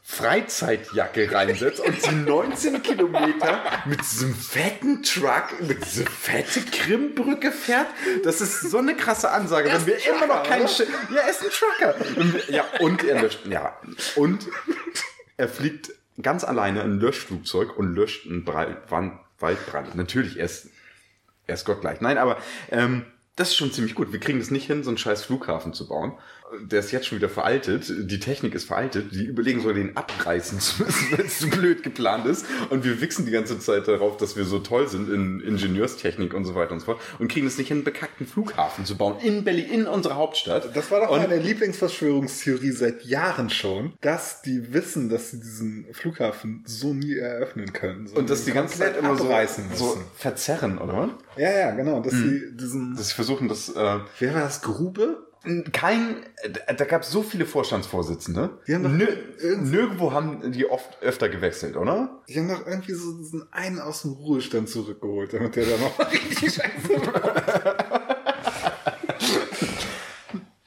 Freizeitjacke 0.07 1.33
reinsetzt 1.33 1.81
und 1.81 2.01
sie 2.01 2.15
19 2.15 2.83
Kilometer 2.83 3.63
mit 3.87 4.01
diesem 4.01 4.35
fetten 4.35 5.03
Truck, 5.03 5.61
mit 5.61 5.83
dieser 5.83 6.05
fette 6.05 6.61
Krimbrücke 6.61 7.51
fährt. 7.51 7.87
Das 8.23 8.43
ist 8.43 8.61
so 8.61 8.79
eine 8.79 8.95
krasse 8.97 9.31
Ansage, 9.31 9.73
wenn 9.73 9.87
wir 9.87 10.07
immer 10.07 10.27
noch 10.27 10.43
keinen 10.43 10.69
Sch 10.69 10.81
Ja, 11.11 11.23
er 11.23 11.31
ist 11.31 11.43
ein 11.43 11.49
Trucker. 11.51 11.95
Ja, 12.49 12.65
und 12.81 13.03
er 13.03 13.23
löscht, 13.23 13.47
ja, 13.47 13.79
und 14.17 14.47
er 15.39 15.49
fliegt 15.49 15.91
ganz 16.21 16.45
alleine 16.45 16.83
ein 16.83 17.01
Löschflugzeug 17.01 17.77
und 17.77 17.95
löscht 17.95 18.27
einen 18.27 18.47
Waldbrand. 18.47 19.95
Natürlich, 19.95 20.39
er 20.39 20.45
ist 20.45 20.69
er 21.47 21.55
ist 21.55 21.65
Gott 21.65 21.81
gleich. 21.81 22.01
Nein, 22.01 22.19
aber 22.19 22.39
ähm, 22.71 23.07
das 23.37 23.49
ist 23.49 23.57
schon 23.57 23.73
ziemlich 23.73 23.95
gut. 23.95 24.13
Wir 24.13 24.21
kriegen 24.21 24.41
es 24.41 24.51
nicht 24.51 24.67
hin, 24.67 24.85
so 24.85 24.91
einen 24.91 24.99
scheiß 24.99 25.25
Flughafen 25.25 25.73
zu 25.73 25.89
bauen 25.89 26.13
der 26.63 26.81
ist 26.81 26.93
jetzt 26.93 27.07
schon 27.07 27.19
wieder 27.19 27.29
veraltet, 27.29 27.93
die 28.11 28.21
Technik 28.21 28.55
ist 28.55 28.67
veraltet, 28.67 29.13
die 29.13 29.25
überlegen 29.25 29.61
sogar 29.61 29.75
den 29.75 29.97
abreißen 29.97 30.61
zu 30.61 30.85
müssen, 30.85 31.07
wenn 31.17 31.27
es 31.27 31.39
zu 31.39 31.49
blöd 31.49 31.83
geplant 31.83 32.27
ist. 32.27 32.47
Und 32.71 32.85
wir 32.85 33.01
wichsen 33.01 33.27
die 33.27 33.33
ganze 33.33 33.59
Zeit 33.59 33.89
darauf, 33.89 34.17
dass 34.17 34.37
wir 34.37 34.45
so 34.45 34.59
toll 34.59 34.89
sind 34.89 35.11
in 35.11 35.41
Ingenieurstechnik 35.41 36.35
und 36.35 36.45
so 36.45 36.55
weiter 36.55 36.73
und 36.73 36.81
so 36.81 36.87
fort 36.87 37.01
und 37.19 37.29
kriegen 37.29 37.47
es 37.47 37.59
nicht 37.59 37.69
hin, 37.69 37.79
einen 37.79 37.85
bekackten 37.85 38.27
Flughafen 38.27 38.85
zu 38.85 38.97
bauen 38.97 39.19
in 39.21 39.45
Berlin, 39.45 39.71
in 39.71 39.87
unserer 39.87 40.17
Hauptstadt. 40.17 40.75
Das 40.75 40.91
war 40.91 41.01
doch 41.01 41.11
und 41.11 41.23
meine 41.23 41.39
Lieblingsverschwörungstheorie 41.39 42.71
seit 42.71 43.05
Jahren 43.05 43.51
schon, 43.51 43.95
dass 44.01 44.43
die 44.43 44.73
wissen, 44.73 45.09
dass 45.09 45.31
sie 45.31 45.41
diesen 45.41 45.87
Flughafen 45.93 46.63
so 46.67 46.95
nie 46.95 47.17
eröffnen 47.17 47.73
können. 47.73 48.09
und 48.15 48.31
dass 48.31 48.45
die 48.45 48.53
ganze 48.53 48.79
Zeit 48.79 48.97
immer 48.97 49.17
so, 49.17 49.29
so 49.75 49.99
verzerren, 50.17 50.79
oder? 50.79 51.19
Ja, 51.37 51.51
ja, 51.51 51.71
genau. 51.73 52.01
Dass 52.01 52.13
hm. 52.13 52.29
sie 52.29 52.57
diesen. 52.57 52.97
Dass 52.97 53.09
sie 53.09 53.15
versuchen, 53.15 53.49
das. 53.49 53.71
Äh, 53.71 53.99
Wer 54.19 54.35
war 54.35 54.43
das? 54.43 54.63
Grube? 54.63 55.24
Kein, 55.73 56.17
da 56.77 56.85
gab 56.85 57.03
es 57.03 57.11
so 57.11 57.23
viele 57.23 57.47
Vorstandsvorsitzende. 57.47 58.59
Die 58.67 58.75
haben 58.75 58.97
Nö, 58.97 59.07
nirgendwo 59.61 60.13
haben 60.13 60.53
die 60.53 60.67
oft 60.67 61.03
öfter 61.03 61.29
gewechselt, 61.29 61.77
oder? 61.77 62.23
Die 62.29 62.39
haben 62.39 62.49
doch 62.49 62.67
irgendwie 62.67 62.95
so 62.95 63.17
diesen 63.17 63.53
einen 63.53 63.79
aus 63.79 64.03
dem 64.03 64.13
Ruhestand 64.13 64.69
zurückgeholt, 64.69 65.33
damit 65.33 65.57
der 65.57 65.67
da 65.67 65.77
noch 65.77 65.99
richtig 66.13 66.55
scheiße 66.55 67.11
macht. 67.13 68.14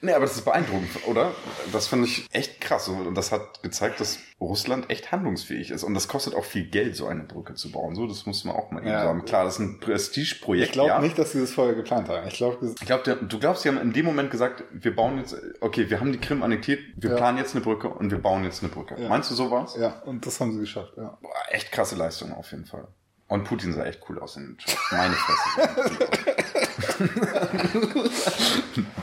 Nee, 0.07 0.13
aber 0.13 0.25
das 0.25 0.37
ist 0.37 0.45
beeindruckend, 0.45 1.05
oder? 1.05 1.33
Das 1.73 1.87
finde 1.89 2.05
ich 2.05 2.29
echt 2.31 2.61
krass. 2.61 2.87
Und 2.87 3.13
das 3.13 3.33
hat 3.33 3.61
gezeigt, 3.61 3.99
dass 3.99 4.19
Russland 4.39 4.89
echt 4.89 5.11
handlungsfähig 5.11 5.69
ist. 5.69 5.83
Und 5.83 5.95
das 5.95 6.07
kostet 6.07 6.33
auch 6.33 6.45
viel 6.45 6.63
Geld, 6.63 6.95
so 6.95 7.07
eine 7.07 7.23
Brücke 7.23 7.55
zu 7.55 7.73
bauen. 7.73 7.93
So, 7.93 8.07
das 8.07 8.25
muss 8.25 8.45
man 8.45 8.55
auch 8.55 8.71
mal 8.71 8.79
eben 8.79 8.87
ja. 8.87 9.03
sagen. 9.03 9.25
Klar, 9.25 9.43
das 9.43 9.55
ist 9.55 9.59
ein 9.59 9.81
Prestigeprojekt. 9.81 10.67
Ich 10.67 10.71
glaube 10.71 10.91
ja. 10.91 11.01
nicht, 11.01 11.19
dass 11.19 11.33
sie 11.33 11.41
das 11.41 11.51
vorher 11.51 11.75
geplant 11.75 12.07
haben. 12.07 12.25
Ich 12.25 12.37
glaube, 12.37 12.73
glaub, 12.85 13.03
du 13.03 13.37
glaubst, 13.37 13.63
sie 13.63 13.67
haben 13.67 13.81
in 13.81 13.91
dem 13.91 14.05
Moment 14.05 14.31
gesagt, 14.31 14.63
wir 14.71 14.95
bauen 14.95 15.17
jetzt, 15.17 15.35
okay, 15.59 15.89
wir 15.89 15.99
haben 15.99 16.13
die 16.13 16.19
Krim 16.19 16.41
annektiert, 16.41 16.79
wir 16.95 17.09
ja. 17.09 17.17
planen 17.17 17.37
jetzt 17.37 17.53
eine 17.53 17.61
Brücke 17.61 17.89
und 17.89 18.09
wir 18.09 18.19
bauen 18.19 18.45
jetzt 18.45 18.63
eine 18.63 18.71
Brücke. 18.71 18.95
Meinst 19.09 19.29
du 19.29 19.35
sowas? 19.35 19.75
Ja, 19.77 20.03
und 20.05 20.25
das 20.25 20.39
haben 20.39 20.53
sie 20.53 20.61
geschafft, 20.61 20.93
ja. 20.95 21.17
Boah, 21.21 21.33
echt 21.49 21.73
krasse 21.73 21.97
Leistung 21.97 22.33
auf 22.33 22.49
jeden 22.51 22.63
Fall. 22.63 22.87
Und 23.27 23.43
Putin 23.43 23.73
sah 23.73 23.83
echt 23.83 23.99
cool 24.07 24.19
aus 24.19 24.37
in 24.37 24.55
den. 24.55 24.57
Meine 24.89 25.15
Fresse. 25.15 26.07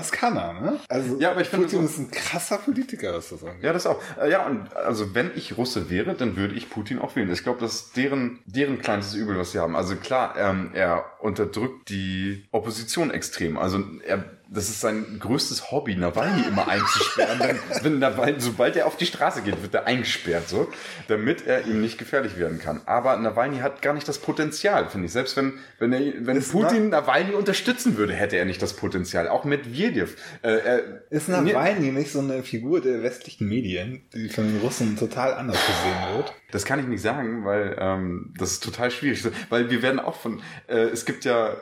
Das 0.00 0.12
kann 0.12 0.34
er, 0.36 0.54
ne? 0.54 0.80
Also, 0.88 1.18
Ja, 1.18 1.32
aber 1.32 1.42
ich 1.42 1.48
finde 1.48 1.66
Putin 1.66 1.80
so- 1.80 1.84
ist 1.92 1.98
ein 1.98 2.10
krasser 2.10 2.56
Politiker, 2.56 3.12
was 3.14 3.28
das 3.28 3.44
angeht. 3.44 3.62
Ja, 3.62 3.72
das 3.74 3.86
auch. 3.86 4.00
Äh, 4.18 4.30
Ja, 4.30 4.46
und 4.46 4.74
also 4.74 5.14
wenn 5.14 5.30
ich 5.36 5.58
Russe 5.58 5.90
wäre, 5.90 6.14
dann 6.14 6.36
würde 6.36 6.54
ich 6.54 6.70
Putin 6.70 6.98
auch 6.98 7.16
wählen. 7.16 7.30
Ich 7.30 7.42
glaube, 7.42 7.60
das 7.60 7.74
ist 7.74 7.96
deren, 7.96 8.38
deren 8.46 8.80
kleinstes 8.80 9.14
Übel, 9.14 9.36
was 9.38 9.52
sie 9.52 9.58
haben. 9.58 9.76
Also 9.76 9.96
klar, 9.96 10.34
ähm, 10.38 10.70
er 10.72 11.04
unterdrückt 11.20 11.90
die 11.90 12.46
Opposition 12.50 13.10
extrem. 13.10 13.58
Also 13.58 13.82
er, 14.06 14.24
das 14.52 14.68
ist 14.68 14.80
sein 14.80 15.18
größtes 15.20 15.70
Hobby, 15.70 15.94
Nawalny 15.94 16.42
immer 16.48 16.66
einzusperren. 16.66 17.38
wenn, 17.38 17.84
wenn 17.84 17.98
Nawalny, 18.00 18.40
sobald 18.40 18.74
er 18.74 18.86
auf 18.86 18.96
die 18.96 19.06
Straße 19.06 19.42
geht, 19.42 19.62
wird 19.62 19.74
er 19.74 19.86
eingesperrt, 19.86 20.48
so, 20.48 20.68
damit 21.06 21.46
er 21.46 21.66
ihm 21.66 21.80
nicht 21.80 21.98
gefährlich 21.98 22.36
werden 22.36 22.58
kann. 22.58 22.80
Aber 22.84 23.16
Nawalny 23.16 23.58
hat 23.58 23.80
gar 23.80 23.94
nicht 23.94 24.08
das 24.08 24.18
Potenzial, 24.18 24.88
finde 24.88 25.06
ich. 25.06 25.12
Selbst 25.12 25.36
wenn, 25.36 25.60
wenn 25.78 25.92
er, 25.92 26.00
wenn 26.26 26.36
Ist 26.36 26.50
Putin 26.50 26.88
Nawalny 26.88 27.34
unterstützen 27.34 27.96
würde, 27.96 28.12
hätte 28.12 28.36
er 28.36 28.44
nicht 28.44 28.60
das 28.60 28.74
Potenzial. 28.74 29.28
Auch 29.28 29.44
Medvedev. 29.44 30.16
Äh, 30.42 30.80
Ist 31.10 31.28
Nawalny 31.28 31.92
nicht 31.92 32.10
so 32.10 32.18
eine 32.18 32.42
Figur 32.42 32.80
der 32.80 33.04
westlichen 33.04 33.46
Medien, 33.46 34.02
die 34.14 34.28
von 34.28 34.48
den 34.48 34.60
Russen 34.60 34.96
total 34.96 35.34
anders 35.34 35.58
gesehen 35.64 36.16
wird? 36.16 36.34
Das 36.50 36.64
kann 36.64 36.80
ich 36.80 36.86
nicht 36.86 37.02
sagen, 37.02 37.44
weil 37.44 37.76
ähm, 37.78 38.34
das 38.36 38.52
ist 38.52 38.64
total 38.64 38.90
schwierig. 38.90 39.24
Weil 39.48 39.70
wir 39.70 39.82
werden 39.82 40.00
auch 40.00 40.16
von, 40.16 40.42
äh, 40.66 40.88
es 40.88 41.04
gibt 41.04 41.24
ja, 41.24 41.54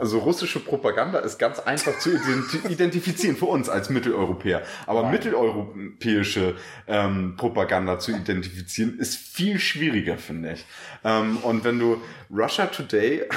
also 0.00 0.18
russische 0.18 0.60
Propaganda 0.60 1.18
ist 1.18 1.38
ganz 1.38 1.60
einfach 1.60 1.98
zu 1.98 2.10
identi 2.10 2.58
identifizieren 2.68 3.36
für 3.36 3.46
uns 3.46 3.68
als 3.68 3.90
Mitteleuropäer. 3.90 4.62
Aber 4.86 5.08
mitteleuropäische 5.10 6.56
ähm, 6.86 7.34
Propaganda 7.36 7.98
zu 7.98 8.12
identifizieren 8.12 8.98
ist 8.98 9.16
viel 9.16 9.58
schwieriger, 9.58 10.16
finde 10.16 10.52
ich. 10.52 10.64
Ähm, 11.04 11.38
und 11.42 11.64
wenn 11.64 11.78
du 11.78 12.00
Russia 12.30 12.66
Today 12.66 13.28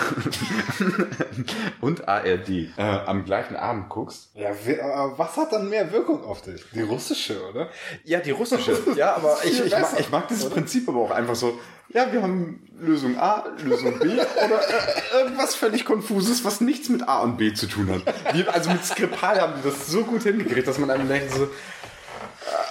und 1.81 2.07
ARD 2.07 2.49
äh, 2.49 2.71
am 2.77 3.25
gleichen 3.25 3.55
Abend 3.55 3.89
guckst, 3.89 4.29
Ja, 4.35 4.49
aber 4.83 5.17
was 5.17 5.35
hat 5.37 5.51
dann 5.51 5.69
mehr 5.69 5.91
Wirkung 5.91 6.23
auf 6.23 6.41
dich? 6.41 6.63
Die 6.73 6.81
russische, 6.81 7.49
oder? 7.49 7.69
Ja, 8.03 8.19
die 8.19 8.31
russische. 8.31 8.73
Ja, 8.95 9.15
aber 9.15 9.37
ich, 9.43 9.65
ich, 9.65 9.71
mag, 9.71 9.99
ich 9.99 10.09
mag 10.11 10.27
dieses? 10.27 10.49
Prinzip 10.49 10.87
aber 10.87 10.99
auch 10.99 11.11
einfach 11.11 11.35
so. 11.35 11.59
Ja, 11.89 12.11
wir 12.11 12.21
haben 12.21 12.67
Lösung 12.79 13.17
A, 13.17 13.45
Lösung 13.63 13.99
B 13.99 14.07
oder 14.07 14.19
äh, 14.19 15.21
irgendwas 15.21 15.55
völlig 15.55 15.85
Konfuses, 15.85 16.43
was 16.43 16.59
nichts 16.59 16.89
mit 16.89 17.07
A 17.07 17.19
und 17.19 17.37
B 17.37 17.53
zu 17.53 17.67
tun 17.67 17.89
hat. 17.89 18.01
Die, 18.33 18.47
also 18.47 18.71
mit 18.71 18.83
Skripal 18.83 19.39
haben 19.39 19.53
die 19.57 19.69
das 19.69 19.87
so 19.87 20.03
gut 20.03 20.23
hingekriegt, 20.23 20.67
dass 20.67 20.79
man 20.79 20.89
einem 20.89 21.07
denkt 21.07 21.31
so, 21.31 21.49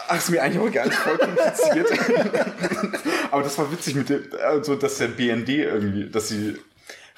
ach, 0.08 0.16
ist 0.16 0.30
mir 0.30 0.42
eigentlich 0.42 0.60
auch 0.60 0.72
gar 0.72 0.86
nicht 0.86 0.96
voll 0.96 1.18
kompliziert. 1.18 1.88
aber 3.30 3.42
das 3.42 3.56
war 3.58 3.70
witzig 3.70 3.94
mit 3.94 4.08
dem, 4.08 4.24
also 4.44 4.74
dass 4.74 4.98
der 4.98 5.08
BND 5.08 5.48
irgendwie, 5.48 6.10
dass 6.10 6.28
sie 6.28 6.56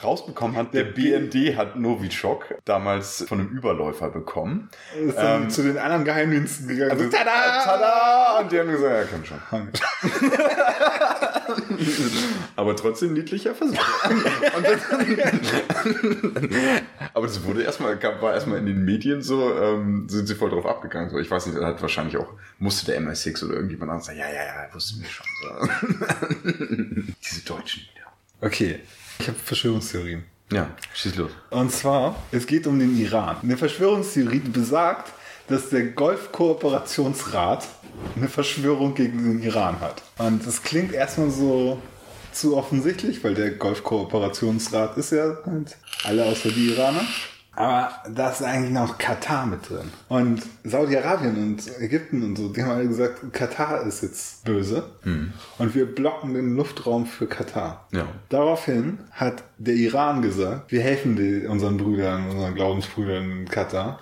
rausbekommen 0.02 0.56
hat, 0.56 0.74
der, 0.74 0.84
BND 0.84 1.56
hat 1.56 1.76
Novichok 1.76 2.56
damals 2.64 3.24
von 3.26 3.40
einem 3.40 3.48
Überläufer 3.50 4.10
bekommen. 4.10 4.68
Ist 5.00 5.16
dann 5.16 5.50
zu 5.50 5.62
den 5.62 5.78
anderen 5.78 6.04
Geheimdiensten 6.04 6.68
gegangen. 6.68 6.90
Also, 6.90 7.04
so, 7.04 7.10
tada! 7.10 7.64
Tada! 7.64 8.38
Und 8.40 8.52
die 8.52 8.60
haben 8.60 8.70
gesagt, 8.70 8.92
ja, 8.92 9.04
komm 9.10 9.24
schon. 9.24 9.40
Aber 12.56 12.76
trotzdem 12.76 13.12
niedlicher 13.12 13.54
Versuch. 13.54 13.78
Aber 17.14 17.26
das 17.26 17.44
wurde 17.44 17.62
erstmal, 17.62 18.02
war 18.02 18.34
erstmal 18.34 18.58
in 18.58 18.66
den 18.66 18.84
Medien 18.84 19.22
so, 19.22 19.56
ähm, 19.56 20.08
sind 20.08 20.26
sie 20.26 20.34
voll 20.34 20.50
drauf 20.50 20.66
abgegangen. 20.66 21.10
So, 21.10 21.18
ich 21.18 21.30
weiß 21.30 21.46
nicht, 21.46 21.58
hat 21.60 21.80
wahrscheinlich 21.80 22.16
auch, 22.16 22.28
musste 22.58 22.86
der 22.86 23.00
MI6 23.00 23.44
oder 23.44 23.54
irgendjemand 23.54 23.90
anderes 23.90 24.06
sagen, 24.06 24.18
ja, 24.18 24.28
ja, 24.28 24.44
ja, 24.44 24.74
wussten 24.74 25.02
wir 25.02 25.08
schon. 25.08 25.26
So. 25.42 25.68
Diese 27.24 27.44
Deutschen 27.44 27.82
wieder. 27.82 28.06
Okay, 28.40 28.80
ich 29.18 29.28
habe 29.28 29.38
Verschwörungstheorien. 29.38 30.24
Ja, 30.52 30.70
schieß 30.92 31.16
los. 31.16 31.30
Und 31.50 31.72
zwar, 31.72 32.22
es 32.30 32.46
geht 32.46 32.66
um 32.66 32.78
den 32.78 32.96
Iran. 32.98 33.36
Eine 33.42 33.56
Verschwörungstheorie 33.56 34.40
besagt, 34.40 35.12
dass 35.48 35.70
der 35.70 35.86
Golfkooperationsrat 35.88 37.66
eine 38.16 38.28
Verschwörung 38.28 38.94
gegen 38.94 39.22
den 39.24 39.42
Iran 39.42 39.80
hat. 39.80 40.02
Und 40.18 40.46
das 40.46 40.62
klingt 40.62 40.92
erstmal 40.92 41.30
so 41.30 41.78
zu 42.32 42.56
offensichtlich, 42.56 43.22
weil 43.22 43.34
der 43.34 43.52
Golfkooperationsrat 43.52 44.96
ist 44.96 45.12
ja 45.12 45.36
halt 45.46 45.76
alle 46.04 46.24
außer 46.24 46.50
die 46.50 46.70
Iraner. 46.70 47.04
Aber 47.56 47.92
da 48.12 48.30
ist 48.30 48.42
eigentlich 48.42 48.72
noch 48.72 48.98
Katar 48.98 49.46
mit 49.46 49.68
drin. 49.68 49.88
Und 50.08 50.42
Saudi-Arabien 50.64 51.36
und 51.36 51.80
Ägypten 51.80 52.24
und 52.24 52.36
so, 52.36 52.48
die 52.48 52.62
haben 52.62 52.72
alle 52.72 52.88
gesagt, 52.88 53.32
Katar 53.32 53.86
ist 53.86 54.02
jetzt 54.02 54.44
böse. 54.44 54.90
Und 55.58 55.74
wir 55.74 55.86
blocken 55.86 56.34
den 56.34 56.56
Luftraum 56.56 57.06
für 57.06 57.28
Katar. 57.28 57.86
Ja. 57.92 58.08
Daraufhin 58.28 58.98
hat 59.12 59.44
der 59.58 59.74
Iran 59.74 60.20
gesagt, 60.20 60.72
wir 60.72 60.80
helfen 60.80 61.14
die, 61.14 61.46
unseren 61.46 61.76
Brüdern, 61.76 62.28
unseren 62.28 62.56
Glaubensbrüdern 62.56 63.30
in 63.30 63.48
Katar. 63.48 64.00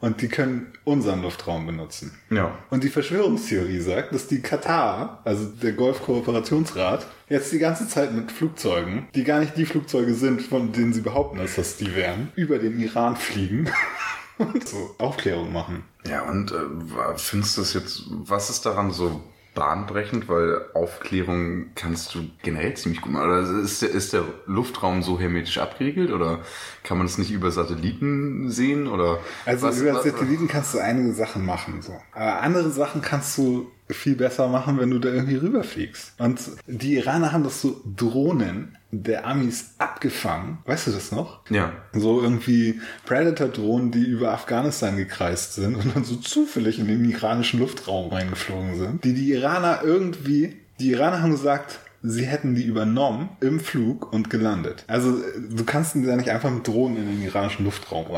Und 0.00 0.20
die 0.20 0.28
können 0.28 0.72
unseren 0.84 1.22
Luftraum 1.22 1.66
benutzen. 1.66 2.18
Ja. 2.30 2.58
Und 2.70 2.84
die 2.84 2.88
Verschwörungstheorie 2.88 3.80
sagt, 3.80 4.14
dass 4.14 4.26
die 4.26 4.40
Katar, 4.40 5.22
also 5.24 5.46
der 5.46 5.72
Golfkooperationsrat, 5.72 7.06
jetzt 7.28 7.52
die 7.52 7.58
ganze 7.58 7.88
Zeit 7.88 8.12
mit 8.12 8.30
Flugzeugen, 8.30 9.08
die 9.14 9.24
gar 9.24 9.40
nicht 9.40 9.56
die 9.56 9.66
Flugzeuge 9.66 10.14
sind, 10.14 10.42
von 10.42 10.72
denen 10.72 10.92
sie 10.92 11.00
behaupten, 11.00 11.38
dass 11.38 11.56
das 11.56 11.76
die 11.76 11.94
wären, 11.94 12.30
über 12.36 12.58
den 12.58 12.78
Iran 12.78 13.16
fliegen 13.16 13.70
und 14.38 14.68
so 14.68 14.94
Aufklärung 14.98 15.52
machen. 15.52 15.84
Ja, 16.08 16.22
und 16.22 16.52
äh, 16.52 17.16
findest 17.16 17.56
du 17.56 17.62
das 17.62 17.74
jetzt, 17.74 18.04
was 18.10 18.50
ist 18.50 18.66
daran 18.66 18.92
so 18.92 19.22
bahnbrechend, 19.56 20.28
weil 20.28 20.60
Aufklärung 20.74 21.66
kannst 21.74 22.14
du 22.14 22.20
generell 22.44 22.74
ziemlich 22.74 23.00
gut 23.00 23.10
machen. 23.12 23.26
Oder 23.28 23.40
ist 23.62 23.82
der, 23.82 23.90
ist 23.90 24.12
der 24.12 24.22
Luftraum 24.46 25.02
so 25.02 25.18
hermetisch 25.18 25.58
abgeriegelt 25.58 26.12
oder 26.12 26.38
kann 26.84 26.98
man 26.98 27.06
es 27.06 27.18
nicht 27.18 27.32
über 27.32 27.50
Satelliten 27.50 28.50
sehen 28.50 28.86
oder 28.86 29.18
Also 29.44 29.66
was- 29.66 29.80
über 29.80 29.94
was- 29.94 30.04
Satelliten 30.04 30.46
kannst 30.46 30.74
du 30.74 30.78
einige 30.78 31.12
Sachen 31.12 31.44
machen. 31.44 31.82
So. 31.82 31.96
Aber 32.12 32.40
andere 32.42 32.70
Sachen 32.70 33.02
kannst 33.02 33.36
du 33.38 33.72
viel 33.88 34.14
besser 34.16 34.48
machen, 34.48 34.78
wenn 34.78 34.90
du 34.90 34.98
da 34.98 35.08
irgendwie 35.08 35.36
rüberfliegst. 35.36 36.14
Und 36.18 36.40
die 36.66 36.96
Iraner 36.96 37.32
haben 37.32 37.44
das 37.44 37.60
so 37.60 37.80
Drohnen 37.96 38.75
der 38.90 39.26
Amis 39.26 39.74
abgefangen. 39.78 40.58
Weißt 40.64 40.86
du 40.86 40.92
das 40.92 41.12
noch? 41.12 41.40
Ja. 41.50 41.72
So 41.92 42.22
irgendwie 42.22 42.80
Predator-Drohnen, 43.04 43.90
die 43.90 44.04
über 44.04 44.32
Afghanistan 44.32 44.96
gekreist 44.96 45.54
sind 45.54 45.74
und 45.74 45.94
dann 45.94 46.04
so 46.04 46.16
zufällig 46.16 46.78
in 46.78 46.86
den 46.88 47.04
iranischen 47.04 47.60
Luftraum 47.60 48.12
reingeflogen 48.12 48.76
sind. 48.78 49.04
Die 49.04 49.14
die 49.14 49.32
Iraner 49.32 49.80
irgendwie, 49.82 50.56
die 50.78 50.90
Iraner 50.90 51.22
haben 51.22 51.32
gesagt, 51.32 51.80
sie 52.02 52.24
hätten 52.24 52.54
die 52.54 52.64
übernommen 52.64 53.30
im 53.40 53.58
Flug 53.58 54.12
und 54.12 54.30
gelandet. 54.30 54.84
Also 54.86 55.18
du 55.50 55.64
kannst 55.64 55.96
da 55.96 56.14
nicht 56.16 56.30
einfach 56.30 56.50
mit 56.50 56.66
Drohnen 56.66 56.96
in 56.98 57.06
den 57.08 57.22
iranischen 57.22 57.64
Luftraum. 57.64 58.06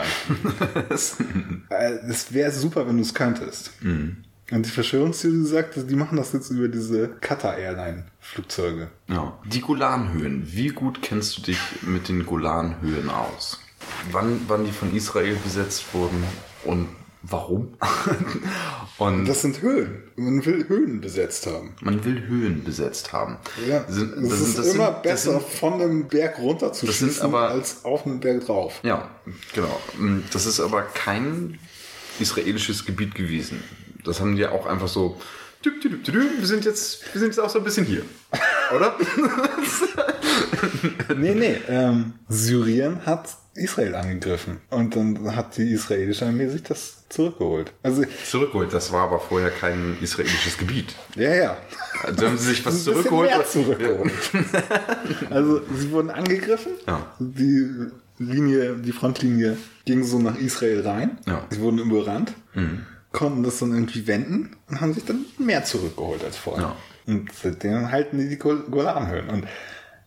Äh, 1.70 1.92
Es 2.08 2.32
wäre 2.32 2.50
super, 2.52 2.86
wenn 2.86 2.96
du 2.96 3.02
es 3.02 3.14
könntest. 3.14 3.72
Und 4.50 4.64
die 4.64 4.70
Verschwörungstheorie 4.70 5.44
sagt, 5.44 5.74
die 5.90 5.94
machen 5.96 6.16
das 6.16 6.32
jetzt 6.32 6.50
über 6.50 6.68
diese 6.68 7.08
Qatar 7.20 7.58
Airline 7.58 8.06
Flugzeuge. 8.20 8.88
Ja. 9.08 9.38
Die 9.44 9.60
Golanhöhen. 9.60 10.42
Wie 10.50 10.68
gut 10.68 11.02
kennst 11.02 11.36
du 11.36 11.42
dich 11.42 11.58
mit 11.82 12.08
den 12.08 12.24
Golanhöhen 12.24 13.10
aus? 13.10 13.60
Wann, 14.10 14.40
wann 14.48 14.64
die 14.64 14.72
von 14.72 14.94
Israel 14.94 15.36
besetzt 15.44 15.84
wurden 15.92 16.24
und 16.64 16.88
warum? 17.22 17.74
und 18.98 19.26
Das 19.26 19.42
sind 19.42 19.60
Höhen. 19.60 20.02
Man 20.16 20.44
will 20.46 20.66
Höhen 20.68 21.00
besetzt 21.02 21.46
haben. 21.46 21.74
man 21.82 22.02
will 22.04 22.26
Höhen 22.26 22.64
besetzt 22.64 23.12
haben. 23.12 23.36
Ja, 23.68 23.84
Sind- 23.88 24.14
es 24.14 24.28
das 24.30 24.40
ist 24.40 24.58
das 24.58 24.66
immer 24.74 24.86
sind- 24.86 24.94
das 24.96 25.24
besser, 25.24 25.40
von 25.40 25.78
dem 25.78 26.08
Berg 26.08 26.38
runter 26.38 26.72
zu 26.72 26.86
Das 26.86 26.96
schießen, 26.96 27.22
aber- 27.22 27.50
als 27.50 27.84
auf 27.84 28.04
den 28.04 28.20
Berg 28.20 28.46
drauf. 28.46 28.80
Ja, 28.82 29.10
genau. 29.54 29.78
Das 30.32 30.46
ist 30.46 30.58
aber 30.60 30.82
kein 30.82 31.58
israelisches 32.18 32.84
Gebiet 32.86 33.14
gewesen. 33.14 33.62
Das 34.08 34.20
haben 34.20 34.34
die 34.36 34.46
auch 34.46 34.66
einfach 34.66 34.88
so. 34.88 35.20
Wir 35.62 36.46
sind 36.46 36.64
jetzt, 36.64 37.02
wir 37.12 37.20
sind 37.20 37.28
jetzt 37.28 37.40
auch 37.40 37.50
so 37.50 37.58
ein 37.58 37.64
bisschen 37.64 37.84
hier, 37.84 38.02
oder? 38.74 38.96
Nee, 41.16 41.34
nee. 41.34 41.56
Ähm, 41.68 42.14
Syrien 42.28 43.04
hat 43.06 43.28
Israel 43.54 43.94
angegriffen. 43.94 44.58
Und 44.70 44.94
dann 44.96 45.34
hat 45.34 45.56
die 45.56 45.72
israelische 45.72 46.26
Armee 46.26 46.48
sich 46.48 46.62
das 46.62 47.04
zurückgeholt. 47.08 47.72
Also, 47.82 48.02
Zurückgeholt. 48.28 48.72
Das 48.72 48.92
war 48.92 49.04
aber 49.04 49.20
vorher 49.20 49.50
kein 49.50 49.96
israelisches 50.00 50.58
Gebiet. 50.58 50.94
ja, 51.16 51.34
ja. 51.34 51.56
Also 52.02 52.26
haben 52.26 52.38
sie 52.38 52.50
sich 52.50 52.64
was 52.64 52.84
zurückgeholt. 52.84 53.30
zurückgeholt. 53.48 54.12
also, 55.30 55.60
sie 55.74 55.90
wurden 55.90 56.10
angegriffen. 56.10 56.72
Ja. 56.86 57.06
Die 57.18 57.68
Linie, 58.18 58.76
die 58.76 58.92
Frontlinie 58.92 59.56
ging 59.84 60.04
so 60.04 60.18
nach 60.18 60.36
Israel 60.36 60.86
rein. 60.86 61.18
Ja. 61.26 61.44
Sie 61.50 61.60
wurden 61.60 61.78
überrannt. 61.78 62.32
Mhm. 62.54 62.86
Konnten 63.12 63.42
das 63.42 63.58
dann 63.58 63.72
irgendwie 63.72 64.06
wenden 64.06 64.56
und 64.68 64.80
haben 64.80 64.92
sich 64.92 65.04
dann 65.04 65.24
mehr 65.38 65.64
zurückgeholt 65.64 66.22
als 66.24 66.36
vorher. 66.36 66.64
Ja. 66.64 66.76
Und 67.06 67.30
seitdem 67.32 67.90
halten 67.90 68.18
die 68.18 68.28
die 68.28 68.38
Gol- 68.38 68.66
Golanhöhen. 68.70 69.30
Und 69.30 69.46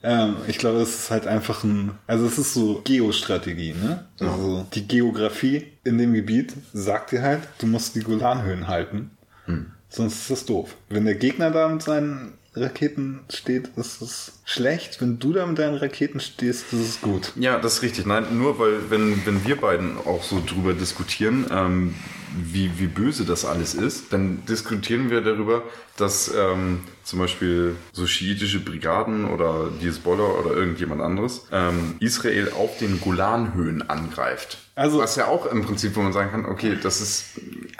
ähm, 0.03 0.35
ich 0.47 0.59
glaube, 0.59 0.81
es 0.81 0.95
ist 0.95 1.11
halt 1.11 1.25
einfach 1.25 1.63
ein, 1.63 1.93
also 2.05 2.25
es 2.27 2.37
ist 2.37 2.53
so 2.53 2.81
Geostrategie, 2.83 3.73
ne? 3.73 4.07
Also 4.19 4.67
die 4.73 4.87
Geografie 4.87 5.67
in 5.83 5.97
dem 5.97 6.13
Gebiet 6.13 6.53
sagt 6.73 7.11
dir 7.11 7.23
halt, 7.23 7.41
du 7.57 7.67
musst 7.67 7.95
die 7.95 8.01
Golanhöhen 8.01 8.67
halten. 8.67 9.11
Hm. 9.45 9.71
Sonst 9.89 10.21
ist 10.21 10.29
das 10.29 10.45
doof. 10.45 10.75
Wenn 10.89 11.05
der 11.05 11.15
Gegner 11.15 11.51
da 11.51 11.67
mit 11.67 11.81
seinen 11.81 12.33
Raketen 12.53 13.21
steht, 13.29 13.69
ist 13.77 14.01
es 14.01 14.41
schlecht. 14.45 15.01
Wenn 15.01 15.19
du 15.19 15.33
da 15.33 15.45
mit 15.45 15.57
deinen 15.57 15.75
Raketen 15.75 16.19
stehst, 16.19 16.71
ist 16.73 16.79
es 16.79 17.01
gut. 17.01 17.31
Ja, 17.35 17.57
das 17.59 17.75
ist 17.75 17.81
richtig. 17.81 18.05
Nein, 18.05 18.25
nur 18.37 18.59
weil, 18.59 18.89
wenn, 18.89 19.25
wenn 19.25 19.45
wir 19.45 19.59
beiden 19.59 19.97
auch 19.97 20.23
so 20.23 20.41
drüber 20.45 20.73
diskutieren, 20.73 21.45
ähm, 21.49 21.95
wie, 22.35 22.71
wie 22.77 22.87
böse 22.87 23.25
das 23.25 23.45
alles 23.45 23.73
ist, 23.73 24.13
dann 24.13 24.45
diskutieren 24.47 25.09
wir 25.09 25.21
darüber, 25.21 25.63
dass 25.97 26.31
ähm, 26.35 26.79
zum 27.03 27.19
Beispiel 27.19 27.75
so 27.91 28.07
schiitische 28.07 28.59
Brigaden 28.59 29.25
oder 29.25 29.69
die 29.81 29.87
Hezbollah 29.87 30.23
oder 30.23 30.55
irgendjemand 30.55 31.01
anderes 31.01 31.45
ähm, 31.51 31.95
Israel 31.99 32.51
auf 32.57 32.77
den 32.77 33.01
Golanhöhen 33.01 33.89
angreift. 33.89 34.57
Also- 34.75 34.99
Was 34.99 35.15
ja 35.17 35.27
auch 35.27 35.45
im 35.47 35.63
Prinzip, 35.63 35.95
wo 35.95 36.01
man 36.01 36.13
sagen 36.13 36.31
kann, 36.31 36.45
okay, 36.45 36.77
das 36.81 37.01
ist 37.01 37.25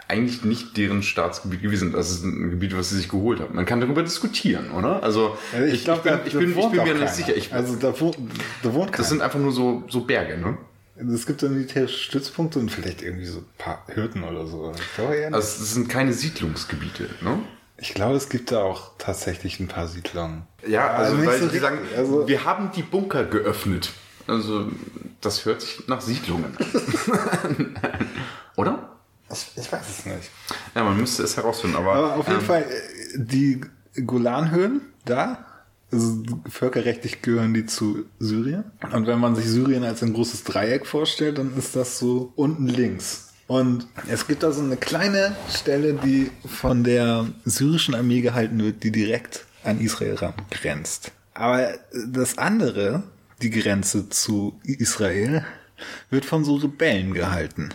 eigentlich 0.07 0.43
nicht 0.43 0.75
deren 0.77 1.01
Staatsgebiet 1.03 1.61
gewesen. 1.61 1.93
Das 1.93 2.11
ist 2.11 2.23
ein 2.25 2.49
Gebiet, 2.51 2.75
was 2.77 2.89
sie 2.89 2.97
sich 2.97 3.07
geholt 3.09 3.39
haben. 3.39 3.55
Man 3.55 3.65
kann 3.65 3.79
darüber 3.79 4.03
diskutieren, 4.03 4.71
oder? 4.71 5.01
Also, 5.01 5.37
Also 5.53 5.65
ich, 5.73 5.83
glaub, 5.85 6.03
bin, 6.03 6.11
da- 6.13 6.21
ich 6.25 6.33
bin, 6.33 6.49
ich 6.51 6.69
bin 6.69 6.83
mir 6.83 6.93
nicht 6.95 7.13
sicher. 7.13 7.35
Ich, 7.35 7.53
also 7.53 7.75
da 7.77 7.97
wohnt, 7.99 8.17
da 8.61 8.73
wohnt 8.73 8.89
das 8.89 8.97
keiner. 8.97 9.07
sind 9.07 9.21
einfach 9.21 9.39
nur 9.39 9.53
so, 9.53 9.83
so 9.89 10.01
Berge, 10.01 10.37
ne? 10.37 10.57
Es 11.13 11.25
gibt 11.25 11.41
da 11.41 11.49
militärische 11.49 11.97
Stützpunkte 11.97 12.59
und 12.59 12.69
vielleicht 12.69 13.01
irgendwie 13.01 13.25
so 13.25 13.39
ein 13.39 13.45
paar 13.57 13.85
Hürden 13.87 14.23
oder 14.23 14.45
so. 14.45 14.71
Glaube, 14.95 15.15
nicht. 15.15 15.33
Also 15.33 15.63
es 15.63 15.73
sind 15.73 15.89
keine 15.89 16.13
Siedlungsgebiete, 16.13 17.09
ne? 17.21 17.39
ich 17.81 17.95
glaube, 17.95 18.15
es 18.15 18.29
gibt 18.29 18.51
da 18.51 18.61
auch 18.61 18.91
tatsächlich 18.99 19.59
ein 19.59 19.67
paar 19.67 19.87
Siedlungen. 19.87 20.43
Ja, 20.65 20.91
also 20.91 21.15
nicht 21.15 21.27
weil 21.27 21.39
so 21.39 21.47
die 21.47 21.57
sagen. 21.57 21.79
Also- 21.97 22.27
wir 22.27 22.45
haben 22.45 22.71
die 22.75 22.83
Bunker 22.83 23.25
geöffnet. 23.25 23.91
Also 24.27 24.71
das 25.19 25.45
hört 25.45 25.61
sich 25.61 25.87
nach 25.87 25.99
Siedlungen 25.99 26.55
an. 26.55 27.75
Oder? 28.55 28.89
Ich, 29.31 29.51
ich 29.55 29.71
weiß 29.71 29.89
es 29.89 30.05
nicht. 30.05 30.29
Ja, 30.75 30.83
man 30.83 30.95
müsste 30.97 31.23
es 31.23 31.35
herausfinden, 31.37 31.75
aber, 31.75 31.93
Aber 31.93 32.15
auf 32.17 32.27
jeden 32.27 32.41
ähm, 32.41 32.45
Fall, 32.45 32.61
äh, 32.63 33.17
die 33.17 33.61
Golanhöhen 34.05 34.81
da, 35.05 35.45
also 35.91 36.23
völkerrechtlich 36.49 37.21
gehören 37.21 37.53
die 37.53 37.65
zu 37.65 38.05
Syrien. 38.19 38.65
Und 38.91 39.07
wenn 39.07 39.19
man 39.19 39.35
sich 39.35 39.45
Syrien 39.45 39.83
als 39.83 40.01
ein 40.03 40.13
großes 40.13 40.43
Dreieck 40.43 40.85
vorstellt, 40.85 41.37
dann 41.37 41.55
ist 41.57 41.75
das 41.75 41.99
so 41.99 42.31
unten 42.35 42.67
links. 42.67 43.33
Und 43.47 43.87
es 44.07 44.27
gibt 44.27 44.43
da 44.43 44.51
so 44.51 44.61
eine 44.61 44.77
kleine 44.77 45.35
Stelle, 45.49 45.95
die 45.95 46.31
von 46.45 46.85
der 46.85 47.27
syrischen 47.43 47.95
Armee 47.95 48.21
gehalten 48.21 48.59
wird, 48.59 48.83
die 48.83 48.91
direkt 48.91 49.45
an 49.63 49.81
Israel 49.81 50.15
grenzt. 50.49 51.11
Aber 51.33 51.73
das 52.07 52.37
andere, 52.37 53.03
die 53.41 53.49
Grenze 53.49 54.07
zu 54.07 54.59
Israel, 54.63 55.45
wird 56.09 56.25
von 56.25 56.45
so 56.45 56.55
Rebellen 56.55 57.13
gehalten. 57.13 57.69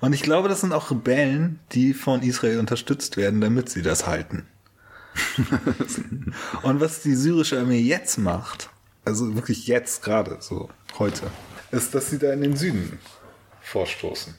Und 0.00 0.12
ich 0.12 0.22
glaube, 0.22 0.48
das 0.48 0.62
sind 0.62 0.72
auch 0.72 0.90
Rebellen, 0.90 1.60
die 1.70 1.94
von 1.94 2.22
Israel 2.22 2.58
unterstützt 2.58 3.16
werden, 3.16 3.40
damit 3.40 3.68
sie 3.68 3.82
das 3.82 4.08
halten. 4.08 4.46
Und 6.62 6.80
was 6.80 7.00
die 7.02 7.14
syrische 7.14 7.58
Armee 7.58 7.80
jetzt 7.80 8.18
macht, 8.18 8.70
also 9.04 9.34
wirklich 9.34 9.66
jetzt 9.66 10.02
gerade, 10.02 10.36
so 10.40 10.68
heute, 10.98 11.22
ist, 11.70 11.94
dass 11.94 12.10
sie 12.10 12.18
da 12.18 12.32
in 12.32 12.42
den 12.42 12.56
Süden 12.56 12.98
vorstoßen. 13.62 14.34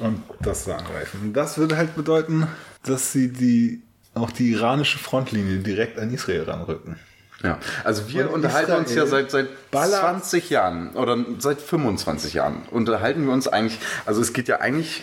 Und 0.00 0.22
das 0.40 0.64
da 0.64 0.76
angreifen. 0.76 1.32
Das 1.32 1.58
würde 1.58 1.76
halt 1.76 1.96
bedeuten, 1.96 2.46
dass 2.84 3.12
sie 3.12 3.32
die, 3.32 3.82
auch 4.14 4.30
die 4.30 4.52
iranische 4.52 4.98
Frontlinie 4.98 5.58
direkt 5.58 5.98
an 5.98 6.12
Israel 6.12 6.42
ranrücken. 6.44 6.96
ja. 7.42 7.58
Also 7.84 8.08
wir 8.10 8.28
Und 8.28 8.34
unterhalten 8.34 8.72
uns 8.72 8.94
ja 8.94 9.04
Israel 9.04 9.28
seit, 9.28 9.48
seit 9.48 9.70
ballert- 9.70 10.00
20 10.00 10.50
Jahren 10.50 10.90
oder 10.90 11.16
seit 11.38 11.60
25 11.60 12.34
Jahren 12.34 12.62
unterhalten 12.70 13.24
wir 13.26 13.32
uns 13.32 13.48
eigentlich, 13.48 13.78
also 14.06 14.20
es 14.20 14.32
geht 14.32 14.48
ja 14.48 14.60
eigentlich 14.60 15.02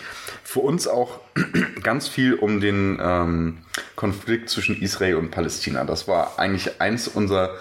für 0.56 0.62
uns 0.62 0.88
auch 0.88 1.20
ganz 1.84 2.08
viel 2.08 2.36
um 2.36 2.62
den 2.62 2.98
ähm, 3.02 3.58
Konflikt 3.98 4.50
zwischen 4.50 4.82
Israel 4.82 5.16
und 5.16 5.30
Palästina. 5.30 5.84
Das 5.84 6.08
war 6.08 6.40
eigentlich 6.40 6.80
eins 6.80 7.10
unserer 7.10 7.56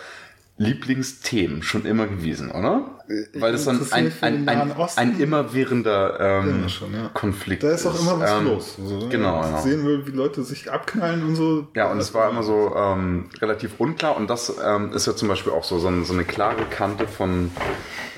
Lieblingsthemen 0.59 1.64
schon 1.64 1.86
immer 1.86 2.07
gewesen, 2.07 2.53
oder? 2.53 3.01
Weil 3.34 3.51
das 3.51 3.64
dann 3.64 3.80
ein, 3.90 4.12
ein, 4.20 4.49
ein, 4.49 4.72
ein 4.95 5.20
immerwährender 5.20 6.20
ähm, 6.20 6.62
Ja, 6.62 6.68
schon, 6.68 6.95
ja. 6.95 7.11
Konflikt 7.12 7.64
Da 7.64 7.72
ist 7.72 7.84
auch 7.84 8.01
immer 8.01 8.20
was 8.20 8.30
Ähm, 8.30 8.45
los. 8.45 8.76
So, 8.76 9.09
genau, 9.09 9.42
ja. 9.42 9.61
Sehen 9.61 9.84
wir, 9.84 10.07
wie 10.07 10.12
Leute 10.12 10.45
sich 10.45 10.70
abknallen 10.70 11.24
und 11.24 11.34
so. 11.34 11.66
Ja, 11.74 11.90
und 11.90 11.99
es 11.99 12.14
war 12.14 12.30
immer 12.30 12.45
so 12.45 12.76
ähm, 12.76 13.28
relativ 13.40 13.80
unklar 13.80 14.16
und 14.16 14.30
das 14.30 14.55
ähm, 14.64 14.92
ist 14.92 15.09
ja 15.09 15.16
zum 15.16 15.26
Beispiel 15.26 15.53
auch 15.53 15.64
so, 15.64 15.80
so, 15.80 16.05
so 16.05 16.12
eine 16.12 16.24
klare 16.24 16.64
Kante 16.66 17.09
von 17.09 17.51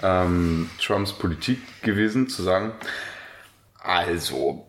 ähm, 0.02 0.68
Trumps 0.78 1.14
Politik 1.14 1.60
gewesen, 1.80 2.28
zu 2.28 2.42
sagen, 2.42 2.72
also, 3.86 4.65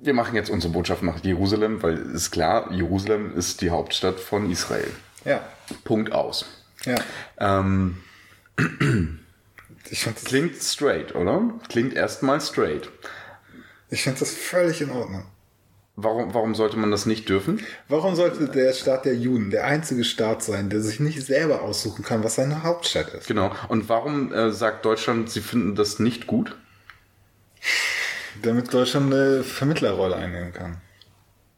wir 0.00 0.14
machen 0.14 0.34
jetzt 0.34 0.50
unsere 0.50 0.72
Botschaft 0.72 1.02
nach 1.02 1.22
Jerusalem, 1.22 1.82
weil 1.82 1.98
ist 2.14 2.30
klar, 2.30 2.72
Jerusalem 2.72 3.36
ist 3.36 3.60
die 3.60 3.70
Hauptstadt 3.70 4.18
von 4.20 4.50
Israel. 4.50 4.90
Ja, 5.24 5.42
Punkt 5.84 6.12
aus. 6.12 6.46
ja. 6.84 6.96
Ähm, 7.38 7.98
Ich 9.92 10.04
finde 10.04 10.20
das, 10.20 10.28
klingt 10.28 10.62
straight, 10.62 11.14
oder? 11.16 11.42
Klingt 11.68 11.94
erstmal 11.94 12.40
straight. 12.40 12.88
ich 13.88 14.02
find 14.02 14.20
das 14.20 14.32
völlig 14.32 14.80
in 14.80 14.90
Ordnung. 14.90 15.24
Warum, 15.96 16.32
warum 16.32 16.54
sollte 16.54 16.76
man 16.78 16.90
das 16.92 17.06
nicht 17.06 17.28
dürfen? 17.28 17.60
Warum 17.88 18.14
sollte 18.14 18.48
der 18.48 18.72
Staat 18.72 19.04
der 19.04 19.16
Juden 19.16 19.50
der 19.50 19.64
einzige 19.64 20.04
Staat 20.04 20.42
sein, 20.42 20.70
der 20.70 20.80
sich 20.80 21.00
nicht 21.00 21.26
selber 21.26 21.62
aussuchen 21.62 22.04
kann, 22.04 22.22
was 22.22 22.36
seine 22.36 22.62
Hauptstadt 22.62 23.12
ist? 23.14 23.26
Genau. 23.26 23.50
Und 23.68 23.88
warum 23.88 24.32
äh, 24.32 24.52
sagt 24.52 24.84
Deutschland, 24.84 25.28
sie 25.28 25.40
finden 25.40 25.74
das 25.74 25.98
nicht 25.98 26.26
gut? 26.28 26.56
Damit 28.42 28.72
Deutschland 28.72 29.12
eine 29.12 29.42
Vermittlerrolle 29.42 30.16
einnehmen 30.16 30.52
kann. 30.52 30.78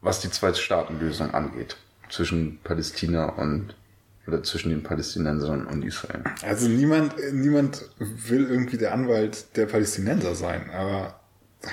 was 0.01 0.19
die 0.19 0.29
Zwei-Staaten-Lösung 0.29 1.33
angeht. 1.33 1.77
Zwischen 2.09 2.59
Palästina 2.63 3.25
und 3.29 3.75
oder 4.27 4.43
zwischen 4.43 4.69
den 4.69 4.83
Palästinensern 4.83 5.65
und 5.65 5.83
Israel. 5.83 6.23
Also 6.43 6.67
niemand, 6.67 7.13
niemand 7.33 7.89
will 7.99 8.49
irgendwie 8.49 8.77
der 8.77 8.93
Anwalt 8.93 9.55
der 9.57 9.65
Palästinenser 9.65 10.33
sein, 10.35 10.69
aber 10.71 11.19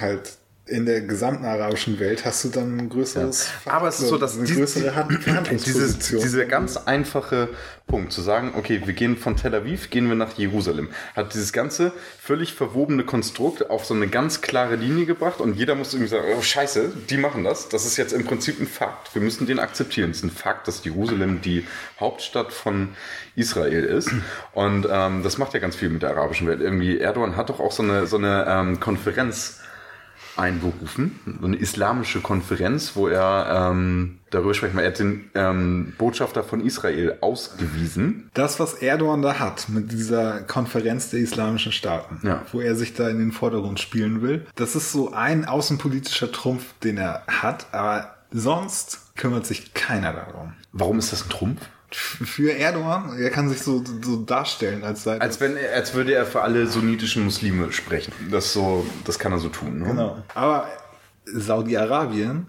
halt 0.00 0.38
in 0.70 0.86
der 0.86 1.00
gesamten 1.02 1.44
arabischen 1.44 1.98
Welt 1.98 2.24
hast 2.24 2.44
du 2.44 2.48
dann 2.48 2.78
ein 2.78 2.88
größeres, 2.88 3.48
Aber 3.66 3.88
es 3.88 4.00
ist 4.00 4.08
so, 4.08 4.16
dass 4.18 4.36
eine 4.38 4.46
die- 4.46 4.54
größere 4.54 5.06
Dieses, 5.50 5.98
dieser 5.98 6.44
ganz 6.46 6.76
einfache 6.76 7.48
Punkt, 7.86 8.12
zu 8.12 8.22
sagen, 8.22 8.52
okay, 8.56 8.80
wir 8.84 8.94
gehen 8.94 9.16
von 9.16 9.36
Tel 9.36 9.52
Aviv, 9.54 9.90
gehen 9.90 10.08
wir 10.08 10.14
nach 10.14 10.38
Jerusalem, 10.38 10.90
hat 11.16 11.34
dieses 11.34 11.52
ganze 11.52 11.92
völlig 12.22 12.54
verwobene 12.54 13.04
Konstrukt 13.04 13.68
auf 13.68 13.84
so 13.84 13.94
eine 13.94 14.06
ganz 14.06 14.40
klare 14.42 14.76
Linie 14.76 15.06
gebracht 15.06 15.40
und 15.40 15.54
jeder 15.56 15.74
muss 15.74 15.92
irgendwie 15.92 16.08
sagen, 16.10 16.24
oh 16.38 16.40
scheiße, 16.40 16.92
die 17.10 17.16
machen 17.16 17.42
das. 17.42 17.68
Das 17.68 17.84
ist 17.86 17.96
jetzt 17.96 18.12
im 18.12 18.24
Prinzip 18.24 18.60
ein 18.60 18.68
Fakt. 18.68 19.12
Wir 19.14 19.20
müssen 19.22 19.46
den 19.46 19.58
akzeptieren. 19.58 20.10
Es 20.12 20.18
ist 20.18 20.22
ein 20.24 20.30
Fakt, 20.30 20.68
dass 20.68 20.84
Jerusalem 20.84 21.40
die 21.40 21.66
Hauptstadt 21.98 22.52
von 22.52 22.90
Israel 23.34 23.82
ist. 23.84 24.10
Und 24.52 24.86
ähm, 24.90 25.22
das 25.24 25.36
macht 25.38 25.52
ja 25.54 25.58
ganz 25.60 25.74
viel 25.74 25.88
mit 25.88 26.02
der 26.02 26.10
arabischen 26.10 26.46
Welt. 26.46 26.60
Irgendwie, 26.60 26.98
Erdogan 26.98 27.36
hat 27.36 27.48
doch 27.50 27.58
auch 27.58 27.72
so 27.72 27.82
eine, 27.82 28.06
so 28.06 28.18
eine 28.18 28.46
ähm, 28.48 28.78
Konferenz 28.78 29.58
einberufen, 30.40 31.18
so 31.40 31.46
eine 31.46 31.56
islamische 31.56 32.20
Konferenz, 32.20 32.96
wo 32.96 33.06
er 33.08 33.70
ähm, 33.70 34.18
darüber 34.30 34.54
spricht. 34.54 34.74
Er 34.76 34.86
hat 34.88 34.98
den 34.98 35.30
ähm, 35.34 35.92
Botschafter 35.98 36.42
von 36.42 36.60
Israel 36.64 37.18
ausgewiesen. 37.20 38.30
das, 38.34 38.58
was 38.58 38.74
Erdogan 38.74 39.22
da 39.22 39.38
hat 39.38 39.68
mit 39.68 39.92
dieser 39.92 40.40
Konferenz 40.42 41.10
der 41.10 41.20
islamischen 41.20 41.72
Staaten, 41.72 42.20
Ja. 42.26 42.42
wo 42.52 42.60
er 42.60 42.74
sich 42.74 42.94
da 42.94 43.08
in 43.08 43.18
den 43.18 43.32
Vordergrund 43.32 43.78
spielen 43.80 44.22
will, 44.22 44.46
das 44.56 44.74
ist 44.76 44.92
so 44.92 45.12
ein 45.12 45.44
außenpolitischer 45.44 46.32
Trumpf, 46.32 46.64
den 46.82 46.96
er 46.98 47.22
hat, 47.28 47.66
aber 47.72 48.14
sonst 48.30 49.14
kümmert 49.16 49.46
sich 49.46 49.74
keiner 49.74 50.12
darum. 50.12 50.54
Warum 50.72 50.98
ist 50.98 51.12
das 51.12 51.24
ein 51.24 51.28
Trumpf? 51.30 51.60
Für 51.92 52.52
Erdogan, 52.52 53.18
er 53.18 53.30
kann 53.30 53.48
sich 53.48 53.62
so, 53.62 53.82
so 54.02 54.16
darstellen, 54.22 54.84
als 54.84 55.02
sei 55.02 55.20
Als 55.20 55.40
wenn 55.40 55.56
er, 55.56 55.74
als 55.74 55.94
würde 55.94 56.14
er 56.14 56.24
für 56.26 56.42
alle 56.42 56.66
sunnitischen 56.66 57.24
Muslime 57.24 57.72
sprechen. 57.72 58.12
Das 58.30 58.52
so, 58.52 58.86
das 59.04 59.18
kann 59.18 59.32
er 59.32 59.38
so 59.38 59.48
tun. 59.48 59.80
Ne? 59.80 59.86
Genau. 59.86 60.22
Aber 60.34 60.68
Saudi-Arabien 61.24 62.46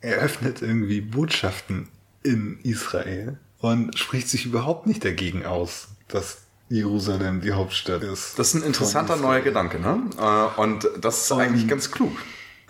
eröffnet 0.00 0.62
irgendwie 0.62 1.00
Botschaften 1.00 1.88
in 2.22 2.58
Israel 2.62 3.38
und 3.58 3.98
spricht 3.98 4.28
sich 4.28 4.46
überhaupt 4.46 4.86
nicht 4.86 5.04
dagegen 5.04 5.44
aus, 5.44 5.88
dass 6.08 6.38
Jerusalem 6.68 7.40
die 7.40 7.52
Hauptstadt 7.52 8.02
ist. 8.02 8.38
Das 8.38 8.48
ist 8.48 8.54
ein 8.54 8.62
interessanter 8.62 9.16
neuer 9.16 9.40
Gedanke, 9.40 9.80
ne? 9.80 10.02
Äh, 10.18 10.60
Und 10.60 10.88
das 11.00 11.22
ist 11.24 11.32
eigentlich 11.32 11.66
ganz 11.68 11.90
klug. 11.90 12.12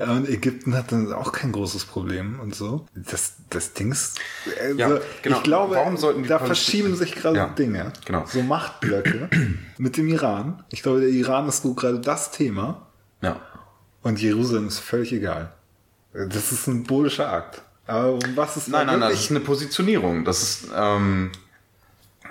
Israel. 0.01 0.17
Und 0.19 0.29
Ägypten 0.29 0.75
hat 0.75 0.93
dann 0.93 1.13
auch 1.13 1.33
kein 1.33 1.53
großes 1.53 1.85
Problem 1.85 2.41
und 2.41 2.55
so. 2.55 2.87
Das, 2.95 3.35
das 3.51 3.73
Ding 3.75 3.93
ist, 3.93 4.19
also 4.61 4.79
Ja, 4.79 5.01
genau. 5.23 5.37
ich 5.37 5.43
glaube, 5.43 5.77
Warum 5.77 5.97
sollten 5.97 6.23
die 6.23 6.29
da 6.29 6.39
verschieben 6.39 6.97
sich 6.97 7.15
gerade 7.15 7.37
Ja, 7.37 7.47
Dinge. 7.49 7.93
genau. 8.05 8.25
So 8.27 8.43
Machtblöcke 8.43 9.29
mit 9.79 9.97
dem 9.97 10.09
Iran. 10.09 10.65
Ich 10.71 10.83
glaube, 10.83 11.01
der 11.01 11.11
Iran 11.11 11.49
ist 11.49 11.63
so 11.63 11.75
gerade 11.75 12.01
das 12.01 12.31
Thema. 12.31 12.87
Ja. 13.23 13.41
Und 14.03 14.21
Jerusalem 14.21 14.69
ist 14.69 14.79
völlig 14.79 15.13
egal. 15.13 15.53
Das 16.13 16.51
ist 16.51 16.67
ein 16.67 16.73
symbolischer 16.75 17.31
Akt. 17.33 17.63
Aber 17.87 18.13
um 18.15 18.21
was 18.37 18.57
ist 18.57 18.69
Nein, 18.69 18.87
nein, 18.87 19.01
nein, 19.01 19.11
das 19.11 19.21
ist 19.21 19.31
eine 19.31 19.41
Positionierung. 19.41 20.25
Das 20.25 20.43
ist, 20.43 20.69
ähm, 20.75 21.31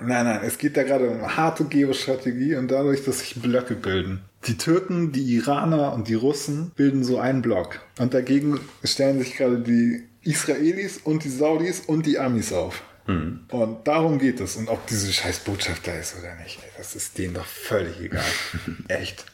Nein, 0.02 0.26
nein, 0.26 0.40
es 0.46 0.58
geht 0.58 0.78
da 0.78 0.84
gerade 0.84 1.10
um 1.10 1.36
harte 1.36 1.66
Geostrategie 1.66 2.56
und 2.56 2.70
dadurch, 2.72 3.04
dass 3.04 3.20
sich 3.20 3.42
Blöcke 3.42 3.76
bilden. 3.76 4.22
Die 4.48 4.58
Türken, 4.58 5.12
die 5.12 5.36
Iraner 5.36 5.94
und 5.94 6.08
die 6.08 6.14
Russen 6.16 6.72
bilden 6.76 7.04
so 7.04 7.20
einen 7.20 7.42
Block. 7.42 7.82
Und 8.00 8.14
dagegen 8.14 8.60
stellen 8.84 9.20
sich 9.20 9.36
gerade 9.36 9.60
die 9.60 10.04
Israelis 10.24 10.98
und 10.98 11.24
die 11.24 11.30
Saudis 11.30 11.82
und 11.82 12.06
die 12.06 12.20
Amis 12.20 12.54
auf. 12.54 12.82
Mhm. 13.08 13.42
Und 13.50 13.88
darum 13.88 14.20
geht 14.20 14.40
es. 14.40 14.56
Und 14.56 14.70
ob 14.70 14.86
diese 14.88 15.12
scheiß 15.12 15.42
da 15.84 15.94
ist 15.94 16.16
oder 16.18 16.36
nicht, 16.36 16.60
das 16.78 16.96
ist 16.96 17.18
denen 17.18 17.34
doch 17.34 17.46
völlig 17.46 18.00
egal. 18.00 18.24
Echt. 18.88 19.26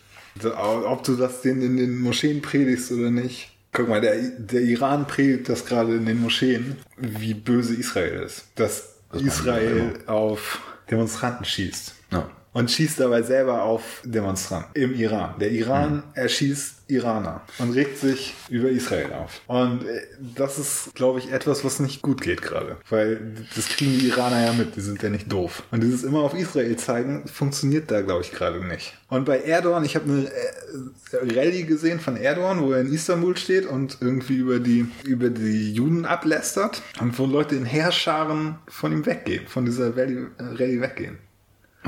Ob 0.44 1.04
du 1.04 1.16
das 1.16 1.42
denen 1.42 1.62
in 1.62 1.78
den 1.78 2.00
Moscheen 2.00 2.42
predigst 2.42 2.92
oder 2.92 3.12
nicht. 3.12 3.52
Guck 3.72 3.90
mal, 3.90 4.02
der, 4.02 4.16
der 4.16 4.62
Iran 4.62 5.06
predigt 5.06 5.50
das 5.50 5.66
gerade 5.66 5.96
in 5.96 6.06
den 6.06 6.22
Moscheen, 6.22 6.78
wie 6.98 7.34
böse 7.34 7.76
Israel 7.76 8.24
ist. 8.24 8.46
Dass 8.56 8.96
Das 9.12 9.22
Israel 9.22 10.00
auf 10.08 10.62
Demonstranten 10.90 11.46
schießt. 11.46 11.94
Ja. 12.12 12.30
Und 12.56 12.72
schießt 12.72 13.02
dabei 13.02 13.22
selber 13.22 13.64
auf 13.64 14.02
Demonstranten 14.06 14.82
im 14.82 14.96
Iran. 14.96 15.36
Der 15.42 15.52
Iran 15.52 16.04
erschießt 16.14 16.76
Iraner 16.88 17.42
und 17.58 17.74
regt 17.74 17.98
sich 17.98 18.34
über 18.48 18.70
Israel 18.70 19.12
auf. 19.12 19.42
Und 19.48 19.86
äh, 19.86 20.04
das 20.20 20.58
ist, 20.58 20.96
glaube 20.96 21.20
ich, 21.20 21.34
etwas, 21.34 21.66
was 21.66 21.82
nicht 21.82 22.02
gut 22.02 22.22
geht 22.22 22.42
gerade. 22.42 22.78
Weil 22.90 23.34
das 23.56 23.68
kriegen 23.68 24.00
die 24.00 24.08
Iraner 24.08 24.46
ja 24.46 24.54
mit, 24.54 24.78
die 24.78 24.80
sind 24.80 25.04
ja 25.04 25.10
nicht 25.10 25.30
doof. 25.30 25.64
Und 25.72 25.84
dieses 25.84 26.04
immer 26.04 26.20
auf 26.20 26.34
Israel 26.34 26.78
zeigen, 26.78 27.28
funktioniert 27.28 27.92
da, 27.92 28.00
glaube 28.00 28.22
ich, 28.22 28.32
gerade 28.32 28.64
nicht. 28.66 28.94
Und 29.10 29.26
bei 29.26 29.42
Erdogan, 29.42 29.84
ich 29.84 29.98
habe 29.98 30.10
eine 30.10 30.28
äh, 30.28 31.38
Rallye 31.38 31.64
gesehen 31.64 32.00
von 32.00 32.16
Erdogan, 32.16 32.62
wo 32.62 32.72
er 32.72 32.80
in 32.80 32.94
Istanbul 32.94 33.36
steht 33.36 33.66
und 33.66 33.98
irgendwie 34.00 34.38
über 34.38 34.60
die, 34.60 34.88
über 35.04 35.30
die 35.30 35.74
Juden 35.74 36.06
ablästert 36.06 36.82
und 37.02 37.20
wo 37.20 37.26
Leute 37.26 37.56
in 37.56 37.66
Heerscharen 37.66 38.60
von 38.68 38.94
ihm 38.94 39.06
weggehen, 39.06 39.46
von 39.48 39.66
dieser 39.66 39.98
Rallye, 39.98 40.28
Rallye 40.40 40.80
weggehen. 40.80 41.18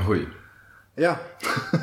Hui. 0.06 0.26
Ja, 0.98 1.20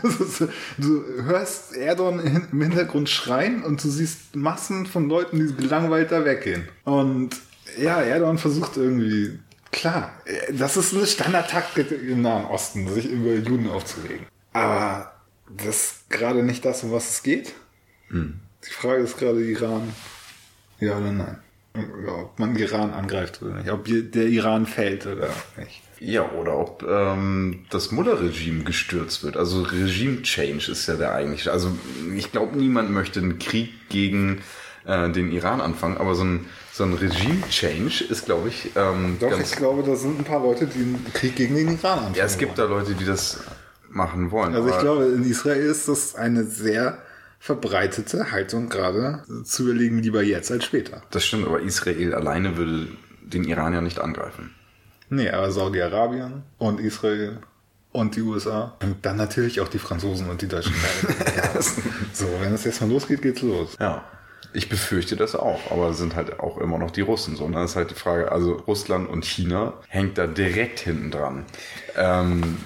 du 0.77 1.03
hörst 1.23 1.75
Erdogan 1.75 2.47
im 2.51 2.61
Hintergrund 2.61 3.09
schreien 3.09 3.63
und 3.63 3.81
du 3.83 3.89
siehst 3.89 4.35
Massen 4.35 4.85
von 4.85 5.07
Leuten, 5.07 5.39
die 5.39 5.55
gelangweilt 5.55 6.11
da 6.11 6.25
weggehen. 6.25 6.67
Und 6.83 7.29
ja, 7.79 8.01
Erdogan 8.01 8.37
versucht 8.37 8.75
irgendwie, 8.75 9.39
klar, 9.71 10.11
das 10.51 10.75
ist 10.75 10.93
eine 10.93 11.05
Standardtaktik 11.05 11.91
im 11.91 12.21
Nahen 12.21 12.45
Osten, 12.45 12.87
sich 12.93 13.09
über 13.09 13.33
Juden 13.33 13.69
aufzuregen. 13.69 14.25
Aber 14.51 15.13
das 15.49 15.75
ist 15.75 16.09
gerade 16.09 16.43
nicht 16.43 16.65
das, 16.65 16.83
um 16.83 16.91
was 16.91 17.09
es 17.09 17.23
geht. 17.23 17.53
Die 18.11 18.71
Frage 18.71 19.03
ist 19.03 19.17
gerade 19.17 19.41
Iran, 19.41 19.93
ja 20.79 20.97
oder 20.97 21.11
nein. 21.11 21.37
Ob 22.07 22.37
man 22.39 22.55
Iran 22.55 22.91
angreift 22.91 23.41
oder 23.41 23.55
nicht, 23.55 23.69
ob 23.69 23.85
der 23.85 24.27
Iran 24.27 24.65
fällt 24.65 25.05
oder 25.05 25.29
nicht. 25.57 25.81
Ja, 25.99 26.29
oder 26.31 26.57
ob 26.57 26.83
ähm, 26.87 27.65
das 27.69 27.91
Mullah-Regime 27.91 28.63
gestürzt 28.63 29.23
wird. 29.23 29.37
Also 29.37 29.61
Regime-Change 29.61 30.71
ist 30.71 30.87
ja 30.87 30.95
der 30.95 31.13
eigentliche. 31.13 31.51
Also 31.51 31.71
ich 32.15 32.31
glaube, 32.31 32.57
niemand 32.57 32.91
möchte 32.91 33.19
einen 33.19 33.39
Krieg 33.39 33.89
gegen 33.89 34.41
äh, 34.85 35.09
den 35.09 35.31
Iran 35.31 35.61
anfangen, 35.61 35.97
aber 35.97 36.15
so 36.15 36.23
ein, 36.23 36.45
so 36.73 36.83
ein 36.83 36.93
Regime-Change 36.93 38.03
ist, 38.05 38.25
glaube 38.25 38.49
ich, 38.49 38.71
ähm, 38.75 39.17
Doch, 39.19 39.39
ich 39.39 39.51
glaube, 39.51 39.83
da 39.83 39.95
sind 39.95 40.19
ein 40.19 40.23
paar 40.25 40.41
Leute, 40.41 40.67
die 40.67 40.79
einen 40.79 41.05
Krieg 41.13 41.35
gegen 41.35 41.55
den 41.55 41.67
Iran 41.67 41.99
anfangen. 41.99 42.15
Ja, 42.15 42.25
es 42.25 42.37
gibt 42.37 42.57
da 42.57 42.65
Leute, 42.65 42.93
die 42.93 43.05
das 43.05 43.39
machen 43.89 44.31
wollen. 44.31 44.53
Also 44.53 44.69
ich 44.69 44.79
glaube, 44.79 45.05
in 45.05 45.23
Israel 45.23 45.65
ist 45.65 45.87
das 45.87 46.15
eine 46.15 46.43
sehr 46.43 46.97
verbreitete 47.39 48.31
Haltung 48.31 48.69
gerade 48.69 49.23
zu 49.43 49.63
überlegen, 49.63 49.99
lieber 49.99 50.23
jetzt 50.23 50.51
als 50.51 50.65
später. 50.65 51.03
Das 51.11 51.25
stimmt, 51.25 51.45
aber 51.45 51.61
Israel 51.61 52.13
alleine 52.13 52.57
würde 52.57 52.87
den 53.21 53.43
Iran 53.43 53.73
ja 53.73 53.81
nicht 53.81 53.99
angreifen. 53.99 54.53
Nee, 55.09 55.29
aber 55.29 55.51
Saudi-Arabien 55.51 56.43
und 56.57 56.79
Israel 56.79 57.39
und 57.91 58.15
die 58.15 58.21
USA 58.21 58.75
und 58.81 59.05
dann 59.05 59.15
natürlich 59.17 59.61
auch 59.61 59.67
die 59.67 59.79
Franzosen 59.79 60.29
und 60.29 60.41
die 60.41 60.47
Deutschen. 60.47 60.73
So, 62.13 62.27
wenn 62.41 62.53
es 62.53 62.65
jetzt 62.65 62.81
mal 62.81 62.89
losgeht, 62.89 63.21
geht's 63.21 63.41
los. 63.41 63.77
Ja. 63.79 64.03
Ich 64.53 64.69
befürchte 64.69 65.15
das 65.15 65.35
auch, 65.35 65.71
aber 65.71 65.89
es 65.89 65.97
sind 65.97 66.15
halt 66.15 66.39
auch 66.39 66.57
immer 66.57 66.77
noch 66.77 66.91
die 66.91 67.01
Russen. 67.01 67.35
So, 67.35 67.45
und 67.45 67.53
dann 67.53 67.65
ist 67.65 67.75
halt 67.75 67.91
die 67.91 67.95
Frage, 67.95 68.31
also 68.31 68.53
Russland 68.53 69.09
und 69.09 69.25
China 69.25 69.73
hängt 69.87 70.17
da 70.17 70.27
direkt 70.27 70.79
hinten 70.79 71.11
dran. 71.11 71.45
Ähm, 71.95 72.57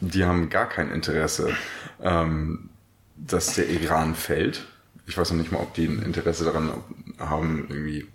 die 0.00 0.24
haben 0.24 0.50
gar 0.50 0.68
kein 0.68 0.90
Interesse, 0.90 1.54
ähm, 2.02 2.68
dass 3.16 3.54
der 3.54 3.68
Iran 3.68 4.14
fällt. 4.14 4.66
Ich 5.06 5.16
weiß 5.16 5.30
noch 5.30 5.38
nicht 5.38 5.52
mal, 5.52 5.60
ob 5.60 5.74
die 5.74 5.86
ein 5.86 6.02
Interesse 6.02 6.44
daran 6.44 6.70
haben, 7.18 7.66
irgendwie, 7.68 8.06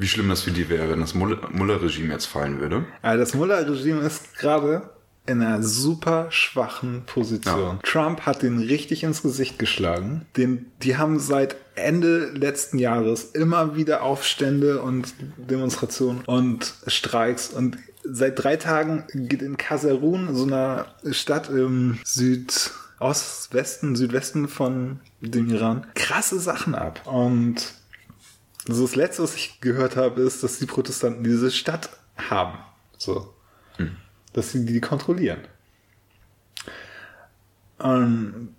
wie 0.00 0.08
schlimm 0.08 0.28
das 0.30 0.42
für 0.42 0.50
die 0.50 0.68
wäre, 0.68 0.90
wenn 0.90 1.00
das 1.00 1.14
Mullah-Regime 1.14 2.12
jetzt 2.12 2.26
fallen 2.26 2.58
würde. 2.58 2.86
Aber 3.02 3.16
das 3.18 3.34
Mullah-Regime 3.34 4.00
ist 4.00 4.36
gerade 4.38 4.88
in 5.26 5.42
einer 5.42 5.62
super 5.62 6.26
schwachen 6.30 7.02
Position. 7.04 7.78
Trump 7.82 8.22
hat 8.22 8.42
den 8.42 8.58
richtig 8.58 9.02
ins 9.04 9.22
Gesicht 9.22 9.58
geschlagen. 9.58 10.26
Den, 10.36 10.66
die 10.82 10.96
haben 10.96 11.18
seit 11.20 11.56
Ende 11.74 12.30
letzten 12.30 12.78
Jahres 12.78 13.24
immer 13.24 13.76
wieder 13.76 14.02
Aufstände 14.02 14.80
und 14.82 15.14
Demonstrationen 15.36 16.22
und 16.24 16.74
Streiks 16.86 17.50
und 17.50 17.76
seit 18.02 18.42
drei 18.42 18.56
Tagen 18.56 19.04
geht 19.12 19.42
in 19.42 19.58
Kasserun, 19.58 20.34
so 20.34 20.44
einer 20.44 20.86
Stadt 21.10 21.50
im 21.50 21.98
Südostwesten, 22.04 23.96
Südwesten 23.96 24.48
von 24.48 25.00
dem 25.20 25.50
Iran, 25.50 25.86
krasse 25.94 26.40
Sachen 26.40 26.74
ab. 26.74 27.02
Und 27.06 27.74
also 28.68 28.82
das 28.82 28.96
letzte, 28.96 29.22
was 29.22 29.34
ich 29.34 29.60
gehört 29.60 29.96
habe, 29.96 30.20
ist, 30.22 30.42
dass 30.42 30.58
die 30.58 30.66
Protestanten 30.66 31.24
diese 31.24 31.50
Stadt 31.50 31.90
haben. 32.16 32.58
So. 32.98 33.34
Dass 34.32 34.52
sie 34.52 34.64
die 34.66 34.80
kontrollieren. 34.80 35.40
Ähm, 37.82 38.54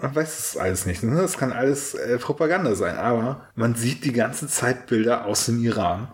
man 0.00 0.14
weiß 0.14 0.38
es 0.38 0.56
alles 0.56 0.86
nicht. 0.86 1.02
Ne? 1.02 1.20
Das 1.20 1.36
kann 1.36 1.52
alles 1.52 1.94
äh, 1.94 2.18
Propaganda 2.18 2.74
sein. 2.74 2.96
Aber 2.96 3.48
man 3.56 3.74
sieht 3.74 4.04
die 4.04 4.12
ganze 4.12 4.46
Zeit 4.46 4.86
Bilder 4.86 5.26
aus 5.26 5.46
dem 5.46 5.62
Iran, 5.62 6.08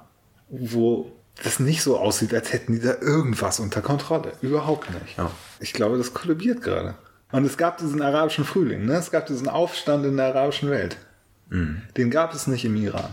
wo 0.49 1.13
das 1.43 1.61
nicht 1.61 1.83
so 1.83 1.99
aussieht, 1.99 2.33
als 2.33 2.53
hätten 2.53 2.75
die 2.75 2.81
da 2.81 2.95
irgendwas 3.01 3.61
unter 3.61 3.83
Kontrolle. 3.83 4.33
Überhaupt 4.41 4.89
nicht. 4.91 5.19
Ja. 5.19 5.31
Ich 5.61 5.73
glaube, 5.73 5.99
das 5.99 6.15
kollabiert 6.15 6.63
gerade. 6.63 6.95
Und 7.33 7.45
es 7.45 7.57
gab 7.57 7.79
diesen 7.79 8.01
arabischen 8.01 8.45
Frühling. 8.45 8.87
Ne? 8.87 8.95
Es 8.95 9.11
gab 9.11 9.27
diesen 9.27 9.49
Aufstand 9.49 10.07
in 10.07 10.17
der 10.17 10.27
arabischen 10.27 10.71
Welt. 10.71 10.97
Den 11.97 12.11
gab 12.11 12.35
es 12.35 12.47
nicht 12.47 12.65
im 12.65 12.77
Iran. 12.77 13.11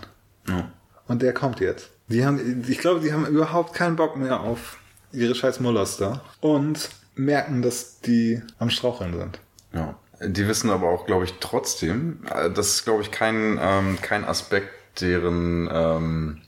Ja. 0.48 0.72
Und 1.08 1.22
der 1.22 1.34
kommt 1.34 1.60
jetzt. 1.60 1.90
Die 2.08 2.26
haben, 2.26 2.64
ich 2.68 2.80
glaube, 2.80 3.00
die 3.00 3.14
haben 3.14 3.26
überhaupt 3.26 3.74
keinen 3.74 3.96
Bock 3.96 4.18
mehr 4.18 4.42
auf 4.42 4.78
ihre 5.12 5.36
scheiß 5.36 5.60
Mullers 5.60 5.98
da. 5.98 6.22
Und 6.40 6.90
merken, 7.16 7.62
dass 7.62 8.02
die 8.02 8.42
am 8.60 8.70
Straucheln 8.70 9.18
sind. 9.18 9.40
Ja. 9.74 9.96
Die 10.24 10.48
wissen 10.48 10.70
aber 10.70 10.90
auch, 10.90 11.06
glaube 11.06 11.26
ich, 11.26 11.36
trotzdem, 11.40 12.20
äh, 12.34 12.50
das 12.52 12.68
ist, 12.68 12.84
glaube 12.84 13.02
ich, 13.02 13.12
kein, 13.12 13.60
ähm, 13.62 13.98
kein 14.02 14.24
Aspekt 14.24 15.02
deren 15.02 15.70
ähm, 15.72 16.42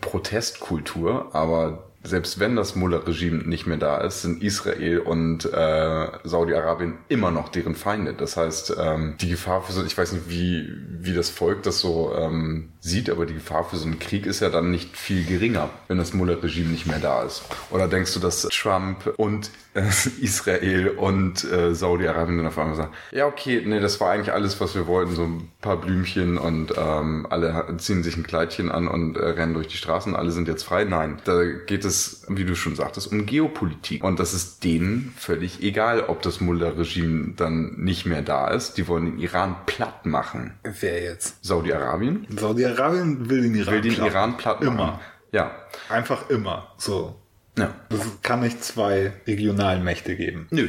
Protestkultur, 0.00 1.34
aber 1.34 1.89
selbst 2.02 2.40
wenn 2.40 2.56
das 2.56 2.76
Mullah-Regime 2.76 3.44
nicht 3.44 3.66
mehr 3.66 3.76
da 3.76 3.98
ist, 3.98 4.22
sind 4.22 4.42
Israel 4.42 5.00
und 5.00 5.44
äh, 5.44 6.06
Saudi-Arabien 6.24 6.98
immer 7.08 7.30
noch 7.30 7.50
deren 7.50 7.74
Feinde. 7.74 8.14
Das 8.14 8.36
heißt, 8.36 8.74
ähm, 8.78 9.16
die 9.20 9.28
Gefahr 9.28 9.62
für 9.62 9.72
so, 9.72 9.84
ich 9.84 9.96
weiß 9.96 10.12
nicht, 10.12 10.30
wie, 10.30 10.72
wie 11.00 11.12
das 11.12 11.28
Volk 11.28 11.62
das 11.62 11.80
so 11.80 12.14
ähm, 12.16 12.72
sieht, 12.80 13.10
aber 13.10 13.26
die 13.26 13.34
Gefahr 13.34 13.64
für 13.64 13.76
so 13.76 13.84
einen 13.84 13.98
Krieg 13.98 14.24
ist 14.24 14.40
ja 14.40 14.48
dann 14.48 14.70
nicht 14.70 14.96
viel 14.96 15.24
geringer, 15.24 15.68
wenn 15.88 15.98
das 15.98 16.14
Mullah-Regime 16.14 16.70
nicht 16.70 16.86
mehr 16.86 17.00
da 17.00 17.22
ist. 17.22 17.42
Oder 17.70 17.86
denkst 17.86 18.14
du, 18.14 18.20
dass 18.20 18.42
Trump 18.42 19.12
und 19.18 19.50
Israel 20.20 20.88
und 20.88 21.44
äh, 21.44 21.74
Saudi-Arabien 21.74 22.38
dann 22.38 22.46
auf 22.48 22.58
einmal 22.58 22.76
sagen, 22.76 22.92
ja 23.12 23.26
okay, 23.26 23.62
nee, 23.64 23.80
das 23.80 24.00
war 24.00 24.10
eigentlich 24.10 24.32
alles, 24.32 24.60
was 24.60 24.74
wir 24.74 24.86
wollten, 24.86 25.14
so 25.14 25.24
ein 25.24 25.50
paar 25.60 25.76
Blümchen 25.76 26.38
und 26.38 26.74
ähm, 26.76 27.26
alle 27.30 27.66
ziehen 27.78 28.02
sich 28.02 28.16
ein 28.16 28.24
Kleidchen 28.24 28.70
an 28.70 28.88
und 28.88 29.16
äh, 29.16 29.24
rennen 29.24 29.54
durch 29.54 29.68
die 29.68 29.76
Straßen, 29.76 30.16
alle 30.16 30.32
sind 30.32 30.48
jetzt 30.48 30.64
frei. 30.64 30.84
Nein, 30.84 31.18
da 31.24 31.44
geht 31.44 31.84
es, 31.84 32.24
wie 32.28 32.44
du 32.44 32.56
schon 32.56 32.74
sagtest, 32.74 33.12
um 33.12 33.26
Geopolitik. 33.26 34.02
Und 34.02 34.18
das 34.18 34.34
ist 34.34 34.64
denen 34.64 35.14
völlig 35.16 35.62
egal, 35.62 36.02
ob 36.02 36.22
das 36.22 36.40
Mullah-Regime 36.40 37.34
dann 37.36 37.74
nicht 37.76 38.06
mehr 38.06 38.22
da 38.22 38.48
ist. 38.48 38.74
Die 38.76 38.88
wollen 38.88 39.04
den 39.06 39.18
Iran 39.18 39.56
platt 39.66 40.06
machen. 40.06 40.54
Wer 40.62 41.02
jetzt? 41.02 41.44
Saudi-Arabien 41.44 42.26
Saudi-Arabien 42.30 43.28
will 43.30 43.42
den 43.42 43.54
Iran 43.54 43.74
will 43.74 43.80
den 43.82 43.94
platt. 43.94 44.06
Iran 44.08 44.36
platt 44.36 44.62
machen. 44.62 44.74
Immer. 44.74 45.00
Ja. 45.32 45.50
Einfach 45.88 46.28
immer. 46.30 46.72
So. 46.76 47.14
Ja. 47.58 47.74
Es 47.90 47.98
kann 48.22 48.40
nicht 48.40 48.62
zwei 48.64 49.12
regionalen 49.26 49.82
Mächte 49.84 50.14
geben. 50.16 50.46
Nö, 50.50 50.68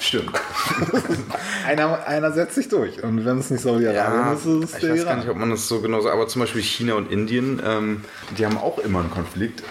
stimmt. 0.00 0.32
Einer, 1.66 2.06
einer 2.06 2.32
setzt 2.32 2.54
sich 2.56 2.68
durch. 2.68 3.02
Und 3.02 3.24
wenn 3.24 3.38
es 3.38 3.50
nicht 3.50 3.62
Saudi-Arabien 3.62 4.34
ist, 4.36 4.44
ist 4.46 4.64
es 4.70 4.74
ich 4.74 4.80
der 4.80 4.94
weiß 4.94 5.04
gar 5.04 5.16
nicht, 5.16 5.28
ob 5.28 5.36
man 5.36 5.50
das 5.50 5.66
so 5.68 5.80
genau 5.80 6.00
sagt, 6.00 6.14
aber 6.14 6.28
zum 6.28 6.40
Beispiel 6.42 6.62
China 6.62 6.94
und 6.94 7.10
Indien, 7.10 7.60
ähm, 7.64 8.04
die 8.36 8.44
haben 8.44 8.58
auch 8.58 8.78
immer 8.78 9.00
einen 9.00 9.10
Konflikt. 9.10 9.62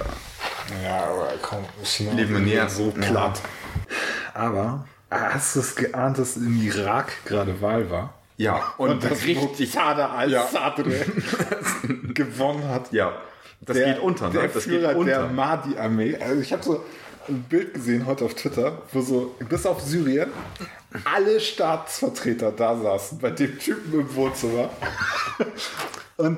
Ja, 0.83 1.03
aber 1.05 1.33
komm, 1.41 1.65
China 1.83 2.13
Leben 2.13 2.35
ist 2.35 2.41
näher. 2.41 2.69
so 2.69 2.93
Ja. 2.99 3.05
platt. 3.07 3.41
Aber 4.33 4.85
hast 5.11 5.55
du 5.55 5.59
es 5.59 5.75
geahnt, 5.75 6.17
dass 6.17 6.37
im 6.37 6.61
Irak 6.61 7.11
gerade 7.25 7.61
Wahl 7.61 7.89
war? 7.91 8.13
Ja, 8.37 8.73
Und, 8.77 9.01
das 9.03 9.25
Muqtada 9.25 10.09
al-Sadr 10.09 10.83
gewonnen 12.13 12.67
hat. 12.67 12.91
Ja, 12.91 13.13
das 13.61 13.77
der, 13.77 13.93
geht 13.93 14.01
unter, 14.03 14.27
ne? 14.27 14.33
Der 14.33 14.47
Das 14.47 14.63
Führer 14.63 14.89
geht 14.89 14.97
unter. 14.97 15.11
der 15.11 15.27
Mahdi-Armee. 15.27 16.17
Also 16.17 16.41
ich 16.41 16.51
habe 16.53 16.63
so 16.63 16.83
ein 17.27 17.43
Bild 17.43 17.73
gesehen 17.73 18.05
heute 18.05 18.25
auf 18.25 18.35
Twitter, 18.35 18.81
wo 18.93 19.01
so 19.01 19.35
bis 19.49 19.65
auf 19.65 19.81
Syrien 19.81 20.29
alle 21.03 21.39
Staatsvertreter 21.39 22.51
da 22.51 22.77
saßen 22.77 23.17
bei 23.19 23.31
dem 23.31 23.57
Typen 23.59 23.99
im 23.99 24.15
Wohnzimmer. 24.15 24.69
Und 26.17 26.37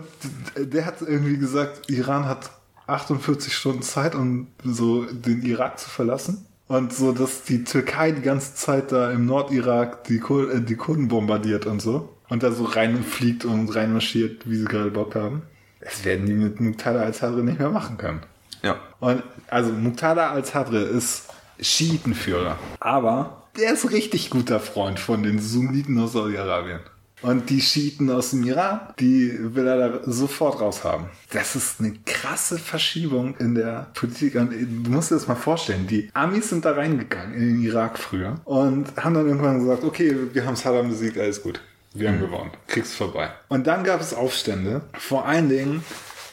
der 0.56 0.86
hat 0.86 1.02
irgendwie 1.02 1.38
gesagt, 1.38 1.90
Iran 1.90 2.26
hat 2.26 2.50
48 2.88 3.54
Stunden 3.54 3.82
Zeit, 3.82 4.16
um 4.16 4.48
so 4.64 5.04
den 5.06 5.44
Irak 5.44 5.80
zu 5.80 5.90
verlassen. 5.90 6.46
Und 6.68 6.94
so, 6.94 7.12
dass 7.14 7.44
die 7.44 7.64
Türkei 7.64 8.12
die 8.12 8.22
ganze 8.22 8.56
Zeit 8.56 8.92
da 8.92 9.12
im 9.12 9.26
Nordirak 9.26 10.04
die, 10.06 10.20
Kur 10.20 10.54
äh, 10.54 10.62
die 10.62 10.76
Kurden 10.76 11.08
bombardiert 11.08 11.66
und 11.66 11.82
so. 11.82 12.10
Und 12.30 12.44
da 12.44 12.52
so 12.52 12.66
reinfliegt 12.66 13.46
und 13.46 13.74
reinmarschiert, 13.74 14.50
wie 14.50 14.58
sie 14.58 14.66
gerade 14.66 14.92
Bock 14.92 15.16
haben. 15.16 15.44
Das 15.88 16.04
werden 16.04 16.26
die 16.26 16.34
mit 16.34 16.60
Muqtada 16.60 17.00
al-Sadr 17.00 17.44
nicht 17.44 17.60
mehr 17.60 17.70
machen 17.70 17.98
können. 17.98 18.22
Ja. 18.62 18.76
Und 19.00 19.24
also 19.50 19.72
Muqtada 19.72 20.32
al-Sadr 20.32 20.90
ist 20.90 21.24
Schiitenführer. 21.62 22.58
Aber 22.80 23.44
der 23.58 23.74
ist 23.74 23.90
richtig 23.92 24.30
guter 24.30 24.60
Freund 24.60 25.00
von 25.00 25.24
den 25.24 25.40
Sunniten 25.40 25.98
aus 26.00 26.12
Saudi-Arabien. 26.12 26.80
Und 27.24 27.50
die 27.50 27.62
Schiiten 27.62 28.12
aus 28.12 28.30
dem 28.30 28.44
Iran, 28.44 28.80
die 29.00 29.34
will 29.40 29.66
er 29.66 29.90
da 29.90 30.00
sofort 30.12 30.62
raushaben. 30.62 31.08
Das 31.32 31.56
ist 31.56 31.80
eine 31.80 31.94
krasse 32.06 32.60
Verschiebung 32.60 33.36
in 33.38 33.56
der 33.56 33.88
Politik. 33.96 34.36
Und 34.36 34.52
du 34.52 34.92
musst 34.92 35.10
dir 35.10 35.16
das 35.16 35.28
mal 35.28 35.36
vorstellen. 35.36 35.88
Die 35.88 36.12
Amis 36.14 36.50
sind 36.50 36.64
da 36.64 36.74
reingegangen 36.74 37.34
in 37.34 37.40
den 37.40 37.64
Irak 37.64 37.98
früher 37.98 38.40
und 38.46 38.86
haben 38.98 39.16
dann 39.16 39.26
irgendwann 39.26 39.60
gesagt, 39.60 39.84
okay, 39.84 40.16
wir 40.32 40.46
haben 40.46 40.56
Saddam 40.56 40.90
besiegt, 40.90 41.18
alles 41.18 41.42
gut. 41.42 41.60
Wir 42.00 42.10
haben 42.10 42.20
gewonnen. 42.20 42.52
Krieg's 42.68 42.94
vorbei. 42.94 43.30
Und 43.48 43.68
dann 43.68 43.84
gab 43.84 44.02
es 44.02 44.14
Aufstände. 44.14 44.82
Vor 44.94 45.26
allen 45.26 45.50
Dingen 45.50 45.84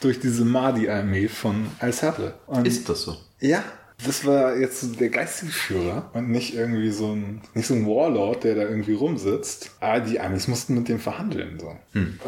durch 0.01 0.19
diese 0.19 0.45
Mahdi-Armee 0.45 1.27
von 1.27 1.67
al-Sadr. 1.79 2.33
Ist 2.63 2.89
das 2.89 3.01
so? 3.03 3.17
ja, 3.39 3.63
das 4.03 4.25
war 4.25 4.57
jetzt 4.57 4.81
so 4.81 4.87
der 4.87 5.09
geistige 5.09 5.51
Führer 5.51 6.09
und 6.13 6.29
nicht 6.29 6.53
irgendwie 6.53 6.91
so 6.91 7.13
ein, 7.13 7.41
nicht 7.53 7.67
so 7.67 7.73
ein 7.75 7.85
Warlord, 7.85 8.43
der 8.43 8.55
da 8.55 8.61
irgendwie 8.63 8.93
rumsitzt. 8.93 9.71
Aber 9.79 10.01
die 10.01 10.19
Amis 10.19 10.47
mussten 10.47 10.75
mit 10.75 10.89
dem 10.89 10.99
verhandeln, 10.99 11.57
so. 11.59 11.75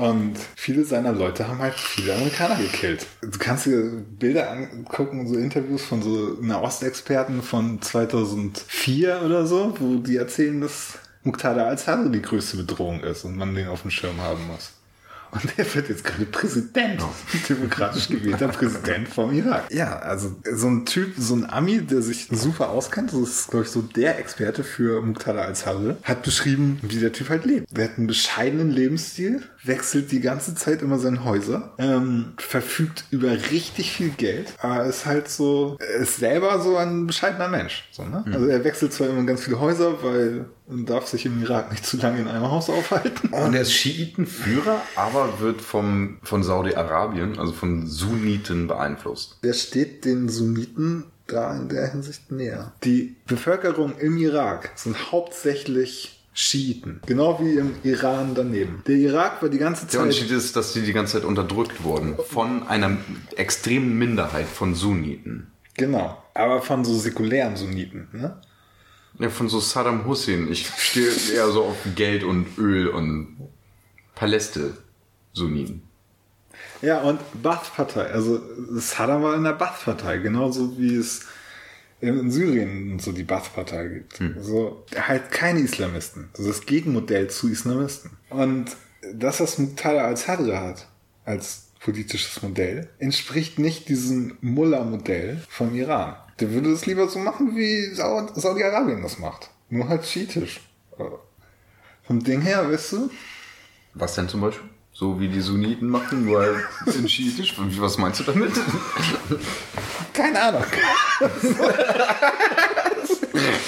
Und 0.02 0.36
viele 0.56 0.86
seiner 0.86 1.12
Leute 1.12 1.48
haben 1.48 1.60
halt 1.60 1.74
viele 1.74 2.16
Amerikaner 2.16 2.56
gekillt. 2.56 3.06
Du 3.22 3.38
kannst 3.38 3.66
dir 3.66 3.84
Bilder 4.18 4.50
angucken, 4.50 5.28
so 5.28 5.36
Interviews 5.38 5.84
von 5.84 6.02
so 6.02 6.38
Nahostexperten 6.42 7.42
von 7.42 7.82
2004 7.82 9.24
oder 9.26 9.46
so, 9.46 9.76
wo 9.80 9.96
die 9.96 10.16
erzählen, 10.16 10.62
dass 10.62 11.00
Muqtada 11.28 11.68
al-Sadr 11.68 12.10
die 12.10 12.22
größte 12.22 12.58
Bedrohung 12.58 13.02
ist 13.02 13.26
und 13.26 13.36
man 13.36 13.54
den 13.54 13.68
auf 13.68 13.82
dem 13.82 13.92
Schirm 13.92 14.22
haben 14.22 14.48
muss. 14.48 14.77
Und 15.32 15.58
der 15.58 15.76
wird 15.76 15.90
jetzt 15.90 16.04
gerade 16.04 16.26
Präsident, 16.26 17.02
demokratisch 17.50 18.08
gewählter 18.08 18.48
Präsident 18.48 19.08
vom 19.08 19.34
Irak. 19.34 19.72
Ja, 19.72 20.00
also 20.00 20.36
so 20.52 20.68
ein 20.68 20.86
Typ, 20.86 21.14
so 21.18 21.36
ein 21.36 21.50
Ami, 21.50 21.82
der 21.82 22.02
sich 22.02 22.28
super 22.32 22.70
auskennt, 22.70 23.14
das 23.14 23.20
ist, 23.20 23.48
glaube 23.50 23.66
ich, 23.66 23.72
so 23.72 23.82
der 23.82 24.20
Experte 24.20 24.64
für 24.64 25.02
Muqtada 25.02 25.42
al-Sadr, 25.42 25.98
hat 26.04 26.24
beschrieben, 26.24 26.80
wie 26.82 27.00
der 27.00 27.12
Typ 27.12 27.30
halt 27.30 27.46
lebt. 27.46 27.68
Der 27.76 27.86
hat 27.86 27.98
einen 27.98 28.08
bescheidenen 28.08 28.72
Lebensstil, 28.72 29.42
wechselt 29.64 30.12
die 30.12 30.22
ganze 30.22 30.56
Zeit 30.56 30.82
immer 30.82 31.00
seine 31.00 31.24
Häuser, 31.24 31.74
ähm, 31.78 32.34
verfügt 32.38 33.06
über 33.12 33.32
richtig 33.32 33.92
viel 33.92 34.10
Geld, 34.10 34.54
aber 34.60 34.86
ist 34.86 35.06
halt 35.06 35.30
so, 35.30 35.78
er 35.80 36.02
ist 36.02 36.18
selber 36.18 36.60
so 36.62 36.78
ein 36.78 37.08
bescheidener 37.08 37.48
Mensch. 37.48 37.88
So, 37.92 38.04
ne? 38.04 38.24
Also 38.32 38.48
er 38.48 38.64
wechselt 38.64 38.94
zwar 38.94 39.10
immer 39.10 39.24
ganz 39.24 39.44
viele 39.44 39.60
Häuser, 39.60 40.04
weil 40.04 40.46
man 40.68 40.86
darf 40.86 41.08
sich 41.08 41.26
im 41.26 41.42
Irak 41.42 41.72
nicht 41.72 41.86
zu 41.86 41.98
lange 41.98 42.20
in 42.20 42.28
einem 42.28 42.50
Haus 42.52 42.70
aufhalten. 42.70 43.30
Und 43.30 43.54
er 43.54 43.62
ist 43.62 43.74
Schiitenführer, 43.74 44.82
aber 44.96 45.17
wird 45.40 45.62
vom, 45.62 46.18
von 46.24 46.44
Saudi-Arabien, 46.44 47.40
also 47.40 47.54
von 47.54 47.88
Sunniten 47.88 48.68
beeinflusst. 48.68 49.40
Der 49.44 49.54
steht 49.54 50.06
den 50.06 50.30
Sunniten 50.30 51.06
da 51.28 51.56
in 51.56 51.70
der 51.70 51.92
Hinsicht 51.92 52.32
näher. 52.32 52.74
Die 52.84 53.16
Bevölkerung 53.28 53.98
im 53.98 54.18
Irak 54.18 54.72
sind 54.76 55.12
hauptsächlich 55.12 56.14
Schiiten. 56.34 57.02
Genau 57.08 57.40
wie 57.42 57.56
im 57.56 57.74
Iran 57.84 58.36
daneben. 58.36 58.84
Der 58.86 58.96
Irak 58.96 59.42
war 59.42 59.50
die 59.50 59.58
ganze 59.58 59.82
Der 59.86 59.90
Zeit. 59.90 60.02
Unterschied 60.02 60.30
ist, 60.30 60.56
dass 60.56 60.72
sie 60.74 60.84
die 60.84 60.94
ganze 60.94 61.14
Zeit 61.14 61.26
unterdrückt 61.26 61.84
wurden 61.84 62.16
von 62.30 62.68
einer 62.68 62.98
extremen 63.36 63.98
Minderheit 63.98 64.46
von 64.48 64.76
Sunniten. 64.76 65.48
Genau. 65.74 66.22
Aber 66.36 66.62
von 66.62 66.86
so 66.86 66.96
säkulären 66.96 67.56
Sunniten. 67.56 68.08
Ne? 68.12 68.40
Ja, 69.20 69.30
von 69.30 69.50
so 69.50 69.60
Saddam 69.60 70.06
Hussein. 70.06 70.48
Ich 70.52 70.70
stehe 70.78 71.10
eher 71.34 71.50
so 71.50 71.64
auf 71.64 71.78
Geld 71.96 72.24
und 72.24 72.46
Öl 72.60 72.88
und 72.88 73.50
Paläste 74.14 74.78
Sunniten. 75.38 75.84
Ja, 76.82 77.02
und 77.02 77.20
Baath-Partei. 77.42 78.06
Also 78.12 78.42
Saddam 78.80 79.24
war 79.24 79.36
in 79.36 79.44
der 79.44 79.54
Baath-Partei, 79.54 80.18
genauso 80.20 80.78
wie 80.78 80.96
es 80.96 81.26
in 82.02 82.30
Syrien 82.32 83.00
so 83.00 83.12
die 83.12 83.24
Baath-Partei 83.24 83.88
gibt. 83.88 84.20
So, 84.44 84.86
halt 84.96 85.32
keine 85.32 85.60
Islamisten. 85.62 86.30
Das 86.34 86.42
ist 86.46 86.60
das 86.60 86.66
Gegenmodell 86.66 87.30
zu 87.30 87.50
Islamisten. 87.50 88.12
Und 88.30 88.66
das, 89.14 89.40
was 89.40 89.58
Muqtada 89.58 90.06
al-Sadr 90.06 90.60
hat, 90.62 90.88
als 91.26 91.70
politisches 91.80 92.42
Modell, 92.42 92.90
entspricht 93.00 93.58
nicht 93.60 93.90
diesem 93.90 94.38
Mullah-Modell 94.42 95.42
vom 95.50 95.74
Iran. 95.76 96.16
Der 96.40 96.52
würde 96.52 96.72
es 96.72 96.86
lieber 96.86 97.08
so 97.08 97.18
machen, 97.20 97.56
wie 97.56 97.94
Sau- 97.96 98.28
Saudi-Arabien 98.36 99.02
das 99.02 99.18
macht. 99.18 99.50
Nur 99.70 99.88
halt 99.90 100.06
schiitisch. 100.06 100.62
Vom 102.04 102.24
Ding 102.24 102.42
her, 102.42 102.70
weißt 102.72 102.94
du, 102.94 103.10
Was 103.96 104.16
denn 104.16 104.30
zum 104.30 104.42
Beispiel? 104.42 104.70
So 105.00 105.20
wie 105.20 105.28
die 105.28 105.42
Sunniten 105.42 105.90
machen, 105.90 106.26
nur 106.26 106.40
halt 106.42 106.58
in 106.96 107.08
Schiitisch. 107.08 107.54
Was 107.80 108.00
meinst 108.00 108.20
du 108.20 108.24
damit? 108.24 108.52
keine 110.12 110.42
Ahnung. 110.42 110.64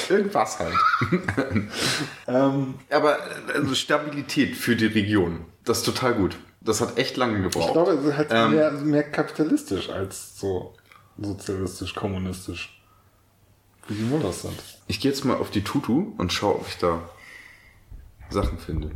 Irgendwas 0.09 0.57
halt. 0.57 0.73
ähm, 2.27 2.73
Aber 2.89 3.19
also 3.53 3.75
Stabilität 3.75 4.55
für 4.57 4.75
die 4.75 4.87
Region, 4.87 5.45
das 5.65 5.79
ist 5.79 5.85
total 5.85 6.15
gut. 6.15 6.35
Das 6.61 6.81
hat 6.81 6.97
echt 6.97 7.15
lange 7.15 7.43
gebraucht. 7.43 7.67
Ich 7.67 7.73
glaube, 7.73 7.91
es 7.91 8.03
ist 8.05 8.17
halt 8.17 8.27
Ähm, 8.31 8.51
mehr, 8.55 8.71
mehr 8.71 9.03
kapitalistisch 9.03 9.89
als 9.89 10.39
so 10.39 10.73
sozialistisch, 11.19 11.93
kommunistisch. 11.93 12.81
Wie 13.87 13.93
die 13.93 14.01
Mullahs 14.01 14.41
sind. 14.41 14.59
Ich 14.87 14.99
gehe 14.99 15.11
jetzt 15.11 15.25
mal 15.25 15.37
auf 15.37 15.51
die 15.51 15.63
Tutu 15.63 16.11
und 16.17 16.33
schaue, 16.33 16.55
ob 16.55 16.67
ich 16.67 16.77
da 16.77 17.07
Sachen 18.31 18.57
finde. 18.57 18.91